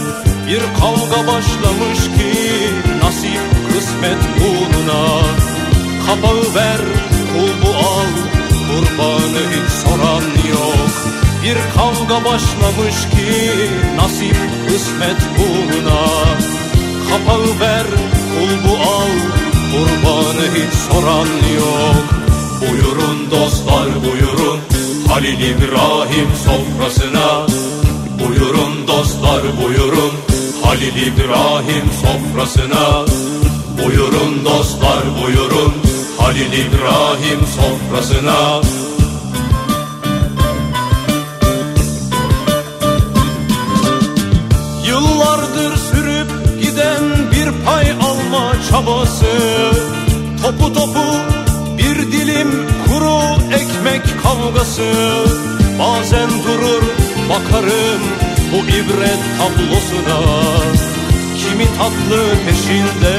Bir 0.47 0.61
kavga 0.81 1.27
başlamış 1.27 1.99
ki 1.99 2.33
nasip 3.03 3.41
kısmet 3.73 4.36
uğruna 4.87 5.21
Kapağı 6.07 6.55
ver 6.55 6.81
kulbu 7.33 7.77
al. 7.77 8.07
Kurbanı 8.69 9.43
hiç 9.53 9.73
soran 9.73 10.23
yok. 10.51 10.91
Bir 11.43 11.57
kavga 11.75 12.25
başlamış 12.25 12.95
ki 13.11 13.51
nasip 13.97 14.37
kısmet 14.69 15.21
uğruna 15.39 16.07
Kapağı 17.11 17.61
ver 17.61 17.87
kulbu 18.33 18.77
al. 18.77 19.13
Kurbanı 19.73 20.47
hiç 20.55 20.75
soran 20.75 21.29
yok. 21.57 22.05
Buyurun 22.61 23.31
dostlar 23.31 23.87
buyurun. 24.05 24.61
Halil 25.09 25.41
İbrahim 25.41 26.29
sofrasına. 26.45 27.47
Buyurun 28.19 28.89
dostlar 28.89 29.43
buyurun. 29.65 30.13
Halil 30.65 31.07
İbrahim 31.07 31.85
sofrasına 32.03 33.05
Buyurun 33.85 34.45
dostlar 34.45 35.03
buyurun. 35.23 35.73
Halil 36.19 36.53
İbrahim 36.53 37.41
sofrasına. 37.57 38.61
Yıllardır 44.87 45.77
sürüp 45.77 46.61
giden 46.63 47.03
bir 47.33 47.65
pay 47.65 47.91
alma 47.91 48.53
çabası. 48.71 49.27
Topu 50.43 50.73
topu 50.73 51.05
bir 51.79 52.13
dilim 52.13 52.49
kuru 52.89 53.21
ekmek 53.55 54.03
kavgası. 54.23 54.93
Bazen 55.79 56.29
durur 56.31 56.83
bakarım 57.31 58.01
bu 58.53 58.57
ibret 58.57 59.21
tablosuna 59.39 60.21
Kimi 61.57 61.69
tatlı 61.79 62.23
peşinde 62.47 63.17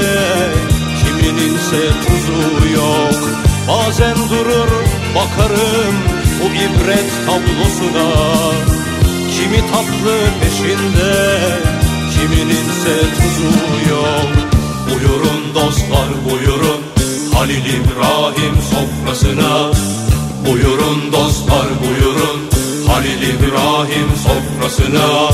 kimininse 0.99 1.81
tuzu 2.05 2.69
yok. 2.73 3.19
Bazen 3.67 4.15
durur 4.29 4.71
bakarım 5.15 5.95
bu 6.41 6.45
ibret 6.45 7.09
tablosuna. 7.25 8.09
Kimi 9.35 9.57
tatlı 9.71 10.17
peşinde 10.41 11.39
kimininse 12.13 12.95
tuzu 13.17 13.89
yok. 13.89 14.29
Buyurun 14.89 15.55
dostlar 15.55 16.09
buyurun 16.29 16.81
Halil 17.33 17.65
İbrahim 17.65 18.55
sofrasına. 18.71 19.71
Buyurun 20.47 21.11
dostlar 21.11 21.67
buyurun 21.81 22.39
Halil 22.87 23.21
İbrahim 23.21 24.09
sofrasına 24.23 25.29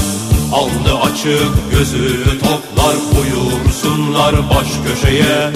Aldı 0.54 0.99
açık 1.04 1.72
gözü 1.72 2.24
toplar 2.39 2.95
buyursunlar 3.16 4.36
baş 4.49 4.68
köşeye. 4.86 5.51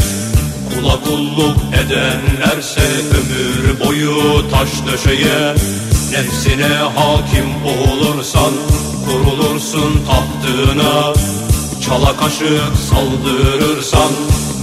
Kula 0.69 0.99
kulluk 1.03 1.57
edenlerse 1.73 2.81
ömür 3.17 3.79
boyu 3.85 4.49
taş 4.51 4.69
döşeye. 4.87 5.55
Nefsine 6.11 6.75
hakim 6.95 7.49
olursan 7.65 8.53
kurulursun 9.05 10.01
tahtına. 10.07 11.13
Çala 11.85 12.17
kaşık 12.17 12.73
saldırırsan 12.89 14.11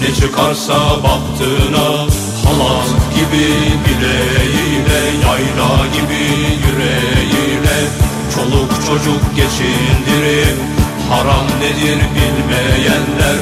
ne 0.01 0.14
çıkarsa 0.14 0.74
baktığına 0.74 1.89
Halat 2.45 2.89
gibi 3.14 3.47
bileğiyle 3.85 5.01
yayla 5.26 5.87
gibi 5.95 6.24
yüreğiyle 6.66 7.89
Çoluk 8.35 8.70
çocuk 8.87 9.37
geçindirip 9.37 10.57
haram 11.11 11.47
nedir 11.61 11.99
bilmeyenler? 12.14 13.39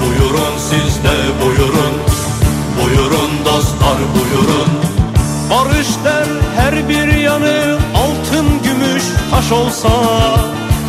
Buyurun 0.00 0.58
siz 0.58 1.04
de 1.04 1.44
buyurun. 1.44 1.94
Buyurun 2.78 3.30
dostlar 3.44 3.98
buyurun. 4.14 4.70
Barış 5.50 5.88
der 6.04 6.26
her 6.56 6.88
bir 6.88 7.18
yanı 7.18 7.78
altın 7.94 8.46
gümüş 8.64 9.02
taş 9.30 9.52
olsa 9.52 9.88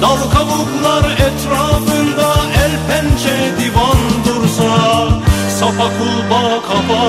Dal 0.01 0.17
kabuklar 0.33 1.11
etrafında 1.11 2.35
el 2.65 2.71
pençe 2.87 3.37
divan 3.59 3.97
dursa 4.25 5.07
Sapa 5.59 5.89
kulba 5.97 6.61
kapa 6.67 7.05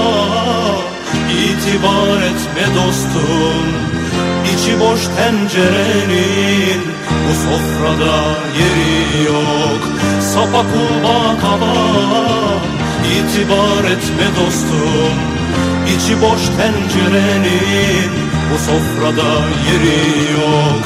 itibar 1.30 2.22
etme 2.22 2.74
dostum 2.74 3.95
İçi 4.56 4.80
boş 4.80 5.00
tencerenin 5.16 6.80
bu 7.28 7.34
sofrada 7.34 8.16
yeri 8.58 9.24
yok. 9.24 9.82
Sapa 10.20 10.62
kulba 10.70 11.40
kapa 11.40 11.74
itibar 13.16 13.84
etme 13.84 14.26
dostum. 14.40 15.16
İçi 15.96 16.22
boş 16.22 16.40
tencerenin 16.56 18.10
bu 18.52 18.58
sofrada 18.58 19.30
yeri 19.68 20.32
yok. 20.32 20.82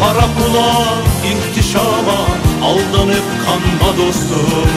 Para 0.00 0.26
pula 0.34 0.72
ihtişama 1.32 2.20
aldanıp 2.64 3.26
kanma 3.44 3.96
dostum. 3.98 4.70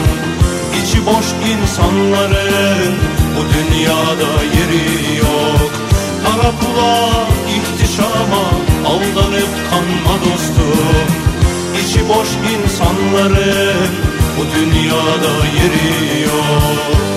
İçi 0.82 1.06
boş 1.06 1.26
insanların 1.50 2.94
bu 3.36 3.42
dünyada 3.54 4.32
yeri 4.56 5.16
yok. 5.18 5.72
Para 6.24 6.50
pula 6.50 7.26
ihtişama 7.48 7.75
aldanıp 8.86 9.48
kanma 9.70 10.20
dostum 10.20 11.06
İçi 11.84 12.08
boş 12.08 12.28
insanların 12.28 13.90
bu 14.38 14.44
dünyada 14.54 15.32
yeri 15.56 16.22
yok 16.22 17.15